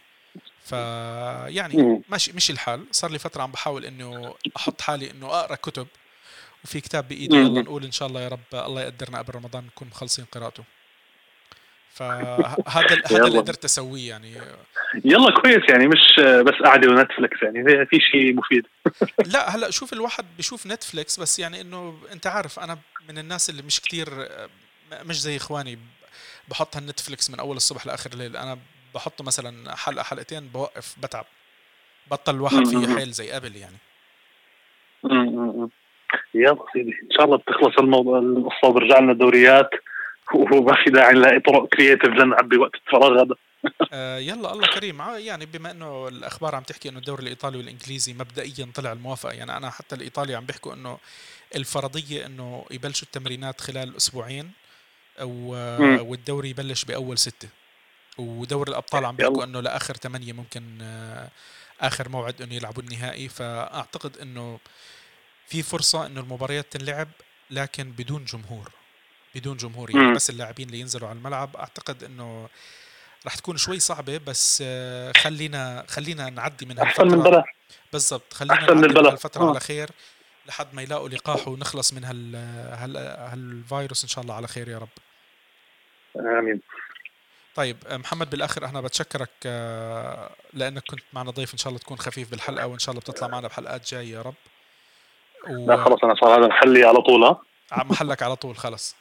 فيعني 0.67 2.01
ماشي 2.09 2.31
مشي 2.33 2.53
الحال. 2.53 2.85
صار 2.91 3.11
لي 3.11 3.19
فترة 3.19 3.43
عم 3.43 3.51
بحاول 3.51 3.85
إنه 3.85 4.35
أحط 4.57 4.81
حالي 4.81 5.11
إنه 5.11 5.27
أقرأ 5.27 5.55
كتب 5.55 5.87
وفي 6.63 6.81
كتاب 6.81 7.07
بإيدي 7.07 7.35
يلا 7.35 7.61
نقول 7.61 7.83
إن 7.85 7.91
شاء 7.91 8.07
الله 8.07 8.21
يا 8.21 8.27
رب 8.27 8.39
الله 8.53 8.81
يقدرنا 8.81 9.17
قبل 9.17 9.35
رمضان 9.35 9.65
نكون 9.65 9.87
مخلصين 9.87 10.25
قراءته. 10.25 10.63
فهذا 11.93 13.01
هذا 13.11 13.27
اللي 13.27 13.37
قدرت 13.37 13.65
أسويه 13.65 14.09
يعني. 14.09 14.33
يلا 15.05 15.41
كويس 15.41 15.63
يعني 15.69 15.87
مش 15.87 16.19
بس 16.19 16.53
قاعدة 16.63 16.89
ونتفلكس 16.89 17.37
يعني 17.43 17.85
في 17.85 17.99
شيء 18.11 18.35
مفيد. 18.35 18.67
لا 19.33 19.55
هلأ 19.55 19.71
شوف 19.71 19.93
الواحد 19.93 20.25
بشوف 20.37 20.67
نتفلكس 20.67 21.19
بس 21.19 21.39
يعني 21.39 21.61
إنه 21.61 21.97
أنت 22.11 22.27
عارف 22.27 22.59
أنا 22.59 22.77
من 23.09 23.17
الناس 23.17 23.49
اللي 23.49 23.61
مش 23.61 23.81
كتير 23.81 24.29
مش 25.03 25.21
زي 25.21 25.37
إخواني 25.37 25.79
بحط 26.47 26.75
هالنتفلكس 26.75 27.29
من 27.29 27.39
أول 27.39 27.57
الصبح 27.57 27.85
لآخر 27.85 28.13
الليل. 28.13 28.37
أنا 28.37 28.57
بحطه 28.97 29.23
مثلا 29.23 29.75
حلقة 29.75 30.03
حلقتين 30.03 30.47
بوقف 30.47 30.95
بتعب. 31.03 31.25
بطل 32.11 32.35
الواحد 32.35 32.67
فيه 32.67 32.95
حيل 32.95 33.11
زي 33.11 33.31
قبل 33.31 33.55
يعني. 33.55 33.77
يلا 36.33 36.65
سيدي 36.73 36.91
إن 37.03 37.11
شاء 37.11 37.25
الله 37.25 37.37
بتخلص 37.37 37.79
الموضوع 37.79 38.19
القصة 38.19 38.67
وبرجع 38.67 38.99
لنا 38.99 39.11
الدوريات. 39.11 39.69
وما 40.51 40.83
في 40.83 40.89
داعي 40.89 41.13
نلاقي 41.13 41.39
طرق 41.39 41.67
كرييتيف 41.67 42.09
لنعبي 42.09 42.57
وقت 42.57 42.75
الفراغ 42.75 43.21
هذا. 43.21 43.35
آه 43.93 44.17
يلا 44.17 44.53
الله 44.53 44.67
كريم. 44.67 45.01
آه، 45.01 45.17
يعني 45.17 45.45
بما 45.45 45.71
إنه 45.71 46.07
الأخبار 46.07 46.55
عم 46.55 46.63
تحكي 46.63 46.89
إنه 46.89 46.99
الدوري 46.99 47.23
الإيطالي 47.23 47.57
والإنجليزي 47.57 48.13
مبدئيا 48.13 48.71
طلع 48.75 48.91
الموافقة 48.91 49.33
يعني 49.33 49.57
أنا 49.57 49.69
حتى 49.69 49.95
الإيطالي 49.95 50.35
عم 50.35 50.45
بيحكوا 50.45 50.73
إنه 50.73 50.97
الفرضية 51.55 52.25
إنه 52.25 52.65
يبلشوا 52.71 53.07
التمرينات 53.07 53.61
خلال 53.61 53.95
أسبوعين 53.95 54.51
والدوري 55.21 56.49
يبلش 56.49 56.85
بأول 56.85 57.17
ستة. 57.17 57.47
ودوري 58.17 58.71
الأبطال 58.71 59.05
عم 59.05 59.15
بيحكوا 59.15 59.43
إنه 59.43 59.61
لآخر 59.61 59.97
ثمانيه 59.97 60.33
ممكن 60.33 60.63
آه، 60.81 61.29
آخر 61.81 62.09
موعد 62.09 62.41
إنه 62.41 62.55
يلعبوا 62.55 62.83
النهائي. 62.83 63.29
فأعتقد 63.29 64.17
إنه 64.17 64.59
في 65.47 65.63
فرصة 65.63 66.05
إنه 66.05 66.21
المباريات 66.21 66.65
تنلعب 66.71 67.07
لكن 67.51 67.91
بدون 67.91 68.25
جمهور 68.25 68.71
بدون 69.35 69.57
جمهور. 69.57 69.95
يعني 69.95 70.13
بس 70.13 70.29
اللاعبين 70.29 70.67
اللي 70.67 70.79
ينزلوا 70.79 71.09
على 71.09 71.17
الملعب 71.17 71.55
أعتقد 71.55 72.03
إنه 72.03 72.49
راح 73.25 73.35
تكون 73.35 73.57
شوي 73.57 73.79
صعبة 73.79 74.17
بس 74.17 74.63
آه، 74.65 75.11
خلينا 75.17 75.85
خلينا 75.87 76.29
نعدي 76.29 76.65
من 76.65 76.79
هالفتره 76.79 77.03
أحسن 77.03 77.17
من 77.17 77.23
بلا 77.23 77.43
بالضبط 77.93 78.33
خلينا 78.33 78.55
نعدي 78.55 78.73
من 78.73 79.05
هالفترة 79.05 79.43
آه. 79.43 79.49
على 79.49 79.59
خير 79.59 79.89
لحد 80.45 80.73
ما 80.73 80.81
يلاقوا 80.81 81.09
لقاح 81.09 81.47
ونخلص 81.47 81.93
من 81.93 82.03
هال 82.03 82.35
هال 82.75 82.97
هالفيروس 82.97 84.03
إن 84.03 84.09
شاء 84.09 84.23
الله 84.23 84.33
على 84.33 84.47
خير 84.47 84.69
يا 84.69 84.77
رب. 84.77 84.89
آمين. 86.15 86.61
طيب 87.57 87.77
محمد 87.91 88.29
بالآخر 88.29 88.65
أنا 88.65 88.81
بتشكرك 88.81 89.29
آه، 89.45 90.29
لأنك 90.53 90.83
كنت 90.89 91.03
معنا 91.13 91.31
ضيف. 91.31 91.53
إن 91.53 91.57
شاء 91.57 91.67
الله 91.67 91.79
تكون 91.79 91.97
خفيف 91.97 92.31
بالحلقة 92.31 92.67
وإن 92.67 92.79
شاء 92.79 92.91
الله 92.91 93.01
بتطلع 93.01 93.27
معنا 93.27 93.47
بحلقات 93.47 93.87
جاية 93.91 94.13
يا 94.13 94.21
رب. 94.21 94.33
و... 95.49 95.67
لا 95.67 95.83
خلص 95.83 96.03
أنا 96.03 96.15
صار 96.15 96.39
هذا 96.39 96.47
محلي 96.47 96.83
على 96.83 97.01
طول 97.01 97.23
ها؟ 97.23 97.41
محلك 97.71 98.23
على 98.23 98.35
طول 98.35 98.57
خلص 98.57 98.95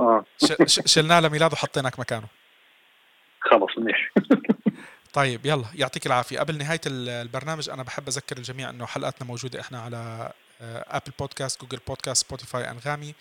آه. 0.00 0.24
شلناه 0.66 1.20
لميلاد 1.20 1.52
وحطيناك 1.52 1.98
مكانه. 1.98 2.26
خلص 3.40 3.78
منيح 3.78 4.10
طيب 5.12 5.46
يلا 5.46 5.66
يعطيك 5.74 6.06
العافية. 6.06 6.40
قبل 6.40 6.58
نهاية 6.58 6.80
البرنامج 6.86 7.70
أنا 7.70 7.82
بحب 7.82 8.08
أذكر 8.08 8.36
الجميع 8.36 8.70
إنه 8.70 8.86
حلقاتنا 8.86 9.26
موجودة 9.26 9.60
إحنا 9.60 9.80
على 9.80 10.32
Apple 10.60 11.12
Podcast 11.18 11.60
Google 11.60 11.78
Podcast 11.88 12.26
Spotify 12.26 12.70
أنغامي. 12.70 13.14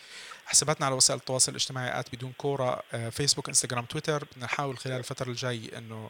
حساباتنا 0.47 0.85
على 0.85 0.95
وسائل 0.95 1.19
التواصل 1.19 1.51
الاجتماعي 1.51 1.99
آت 1.99 2.15
بدون 2.15 2.33
كورة 2.37 2.83
فيسبوك 3.11 3.47
انستغرام 3.47 3.85
تويتر 3.85 4.23
بدنا 4.31 4.45
نحاول 4.45 4.77
خلال 4.77 4.97
الفترة 4.97 5.29
الجاي 5.29 5.77
إنه 5.77 6.09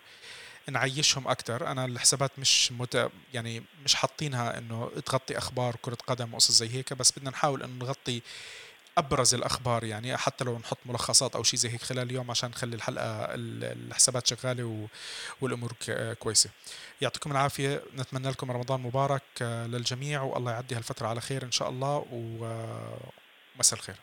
نعيشهم 0.70 1.28
أكثر 1.28 1.68
أنا 1.68 1.86
الحسابات 1.86 2.32
مش 2.40 2.72
مت... 2.72 3.12
يعني 3.34 3.64
مش 3.86 3.96
حاطينها 3.96 4.58
إنه 4.58 4.92
تغطي 5.06 5.38
أخبار 5.38 5.76
كرة 5.82 5.98
قدم 6.08 6.34
وقصص 6.34 6.52
زي 6.52 6.70
هيك 6.70 6.94
بس 6.94 7.12
بدنا 7.12 7.30
نحاول 7.30 7.64
إنه 7.64 7.86
نغطي 7.86 8.22
أبرز 8.98 9.34
الأخبار. 9.34 9.84
يعني 9.84 10.18
حتى 10.18 10.44
لو 10.44 10.60
نحط 10.60 10.78
ملخصات 10.86 11.36
أو 11.36 11.44
شيء 11.44 11.60
زي 11.60 11.70
هيك 11.70 11.82
خلال 11.82 12.10
اليوم 12.10 12.32
عشان 12.32 12.50
نخلي 12.50 12.76
الحلقة 12.76 13.28
الحسابات 13.32 14.28
شغالة 14.28 14.88
والأمور 15.42 15.74
كويسة. 16.20 16.50
يعطيكم 17.02 17.32
العافية. 17.32 17.84
نتمنى 17.96 18.30
لكم 18.30 18.52
رمضان 18.52 18.82
مبارك 18.82 19.24
آه، 19.42 19.68
للجميع 19.68 20.22
والله 20.22 20.52
يعدي 20.52 20.76
هالفترة 20.76 21.08
على 21.08 21.22
خير 21.22 21.44
إن 21.44 21.52
شاء 21.52 21.70
الله 21.70 22.06
ومساء 22.12 23.80
الخير. 23.80 23.96